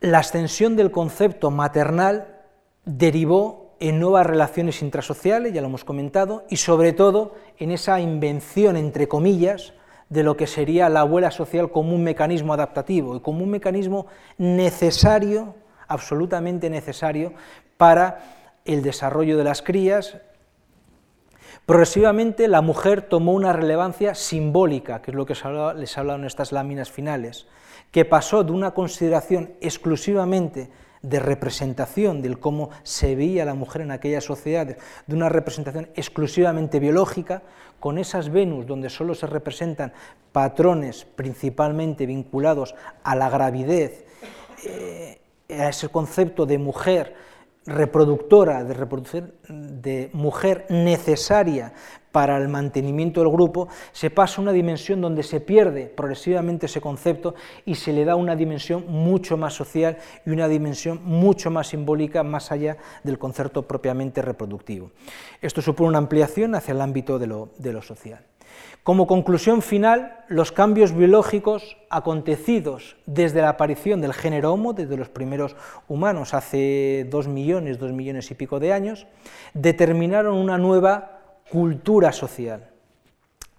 La 0.00 0.18
extensión 0.18 0.76
del 0.76 0.90
concepto 0.90 1.50
maternal 1.50 2.40
derivó 2.86 3.76
en 3.80 4.00
nuevas 4.00 4.26
relaciones 4.26 4.80
intrasociales, 4.80 5.52
ya 5.52 5.60
lo 5.60 5.66
hemos 5.66 5.84
comentado, 5.84 6.44
y 6.48 6.56
sobre 6.56 6.94
todo 6.94 7.34
en 7.58 7.70
esa 7.70 8.00
invención, 8.00 8.78
entre 8.78 9.06
comillas, 9.06 9.74
de 10.08 10.22
lo 10.22 10.38
que 10.38 10.46
sería 10.46 10.88
la 10.88 11.00
abuela 11.00 11.30
social 11.30 11.70
como 11.70 11.94
un 11.94 12.02
mecanismo 12.02 12.54
adaptativo 12.54 13.16
y 13.16 13.20
como 13.20 13.44
un 13.44 13.50
mecanismo 13.50 14.06
necesario, 14.38 15.54
absolutamente 15.86 16.70
necesario, 16.70 17.34
para 17.76 18.20
el 18.64 18.82
desarrollo 18.82 19.36
de 19.36 19.44
las 19.44 19.60
crías, 19.60 20.16
Progresivamente 21.66 22.46
la 22.46 22.60
mujer 22.60 23.00
tomó 23.00 23.32
una 23.32 23.54
relevancia 23.54 24.14
simbólica, 24.14 25.00
que 25.00 25.12
es 25.12 25.14
lo 25.14 25.24
que 25.24 25.34
les 25.76 25.96
he 25.96 26.00
hablado 26.00 26.18
en 26.18 26.26
estas 26.26 26.52
láminas 26.52 26.90
finales, 26.90 27.46
que 27.90 28.04
pasó 28.04 28.44
de 28.44 28.52
una 28.52 28.72
consideración 28.72 29.54
exclusivamente 29.62 30.68
de 31.00 31.20
representación 31.20 32.20
del 32.20 32.38
cómo 32.38 32.68
se 32.82 33.14
veía 33.14 33.46
la 33.46 33.54
mujer 33.54 33.80
en 33.80 33.92
aquellas 33.92 34.24
sociedades, 34.24 34.76
de 35.06 35.16
una 35.16 35.30
representación 35.30 35.88
exclusivamente 35.94 36.80
biológica, 36.80 37.42
con 37.80 37.96
esas 37.96 38.28
Venus 38.30 38.66
donde 38.66 38.90
solo 38.90 39.14
se 39.14 39.26
representan 39.26 39.94
patrones 40.32 41.06
principalmente 41.16 42.04
vinculados 42.04 42.74
a 43.02 43.16
la 43.16 43.30
gravidez, 43.30 44.04
eh, 44.66 45.18
a 45.48 45.70
ese 45.70 45.88
concepto 45.88 46.44
de 46.44 46.58
mujer 46.58 47.14
reproductora, 47.66 48.64
de, 48.64 48.74
reproducir, 48.74 49.34
de 49.48 50.10
mujer 50.12 50.66
necesaria 50.68 51.72
para 52.12 52.36
el 52.36 52.48
mantenimiento 52.48 53.20
del 53.20 53.32
grupo, 53.32 53.68
se 53.90 54.08
pasa 54.08 54.40
a 54.40 54.42
una 54.42 54.52
dimensión 54.52 55.00
donde 55.00 55.24
se 55.24 55.40
pierde 55.40 55.86
progresivamente 55.86 56.66
ese 56.66 56.80
concepto 56.80 57.34
y 57.64 57.74
se 57.74 57.92
le 57.92 58.04
da 58.04 58.14
una 58.14 58.36
dimensión 58.36 58.84
mucho 58.86 59.36
más 59.36 59.54
social 59.54 59.98
y 60.24 60.30
una 60.30 60.46
dimensión 60.46 61.00
mucho 61.02 61.50
más 61.50 61.68
simbólica 61.68 62.22
más 62.22 62.52
allá 62.52 62.76
del 63.02 63.18
concepto 63.18 63.66
propiamente 63.66 64.22
reproductivo. 64.22 64.92
Esto 65.40 65.60
supone 65.60 65.88
una 65.88 65.98
ampliación 65.98 66.54
hacia 66.54 66.72
el 66.72 66.82
ámbito 66.82 67.18
de 67.18 67.26
lo, 67.26 67.50
de 67.58 67.72
lo 67.72 67.82
social. 67.82 68.24
Como 68.84 69.06
conclusión 69.06 69.62
final, 69.62 70.18
los 70.28 70.52
cambios 70.52 70.94
biológicos 70.94 71.78
acontecidos 71.88 72.98
desde 73.06 73.40
la 73.40 73.48
aparición 73.48 74.02
del 74.02 74.12
género 74.12 74.52
Homo, 74.52 74.74
desde 74.74 74.98
los 74.98 75.08
primeros 75.08 75.56
humanos 75.88 76.34
hace 76.34 77.06
dos 77.08 77.26
millones, 77.26 77.78
dos 77.78 77.92
millones 77.92 78.30
y 78.30 78.34
pico 78.34 78.60
de 78.60 78.74
años, 78.74 79.06
determinaron 79.54 80.36
una 80.36 80.58
nueva 80.58 81.22
cultura 81.50 82.12
social 82.12 82.72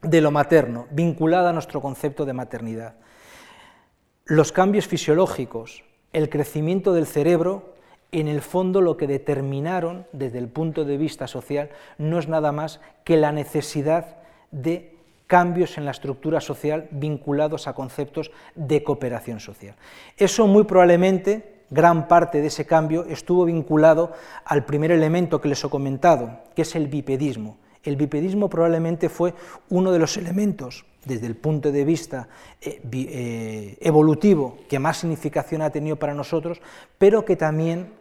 de 0.03 0.21
lo 0.21 0.29
materno, 0.29 0.85
vinculada 0.91 1.49
a 1.49 1.53
nuestro 1.53 1.81
concepto 1.81 2.25
de 2.25 2.33
maternidad. 2.33 2.93
Los 4.25 4.51
cambios 4.51 4.85
fisiológicos, 4.85 5.83
el 6.13 6.29
crecimiento 6.29 6.93
del 6.93 7.07
cerebro, 7.07 7.73
en 8.11 8.27
el 8.27 8.41
fondo 8.41 8.79
lo 8.79 8.95
que 8.95 9.07
determinaron 9.07 10.05
desde 10.11 10.37
el 10.37 10.49
punto 10.49 10.85
de 10.85 10.97
vista 10.97 11.25
social 11.25 11.71
no 11.97 12.19
es 12.19 12.27
nada 12.27 12.51
más 12.51 12.79
que 13.03 13.17
la 13.17 13.31
necesidad 13.31 14.17
de 14.51 14.94
cambios 15.35 15.77
en 15.77 15.83
la 15.83 15.91
estructura 15.91 16.39
social 16.39 16.87
vinculados 16.91 17.67
a 17.67 17.73
conceptos 17.73 18.31
de 18.55 18.85
cooperación 18.85 19.41
social. 19.41 19.75
Eso 20.15 20.47
muy 20.47 20.63
probablemente, 20.63 21.65
gran 21.69 22.07
parte 22.07 22.39
de 22.39 22.47
ese 22.47 22.65
cambio 22.65 23.03
estuvo 23.03 23.43
vinculado 23.43 24.13
al 24.45 24.63
primer 24.63 24.91
elemento 24.91 25.41
que 25.41 25.49
les 25.49 25.61
he 25.61 25.67
comentado, 25.67 26.39
que 26.55 26.61
es 26.61 26.73
el 26.77 26.87
bipedismo. 26.87 27.57
El 27.83 27.97
bipedismo 27.97 28.47
probablemente 28.47 29.09
fue 29.09 29.33
uno 29.67 29.91
de 29.91 29.99
los 29.99 30.15
elementos 30.15 30.85
desde 31.03 31.27
el 31.27 31.35
punto 31.35 31.69
de 31.69 31.83
vista 31.83 32.29
eh, 32.61 32.79
eh, 32.93 33.77
evolutivo 33.81 34.59
que 34.69 34.79
más 34.79 34.99
significación 34.99 35.61
ha 35.63 35.69
tenido 35.69 35.97
para 35.97 36.13
nosotros, 36.13 36.61
pero 36.97 37.25
que 37.25 37.35
también 37.35 37.91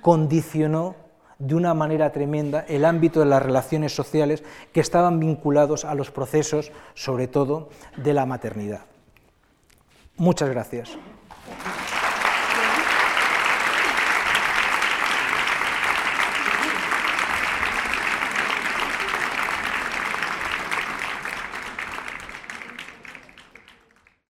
condicionó 0.00 0.96
de 1.38 1.54
una 1.54 1.72
manera 1.74 2.10
tremenda 2.10 2.64
el 2.68 2.84
ámbito 2.84 3.20
de 3.20 3.26
las 3.26 3.42
relaciones 3.42 3.94
sociales 3.94 4.42
que 4.72 4.80
estaban 4.80 5.20
vinculados 5.20 5.84
a 5.84 5.94
los 5.94 6.10
procesos, 6.10 6.72
sobre 6.94 7.28
todo, 7.28 7.68
de 7.96 8.12
la 8.12 8.26
maternidad. 8.26 8.80
Muchas 10.16 10.50
gracias. 10.50 10.98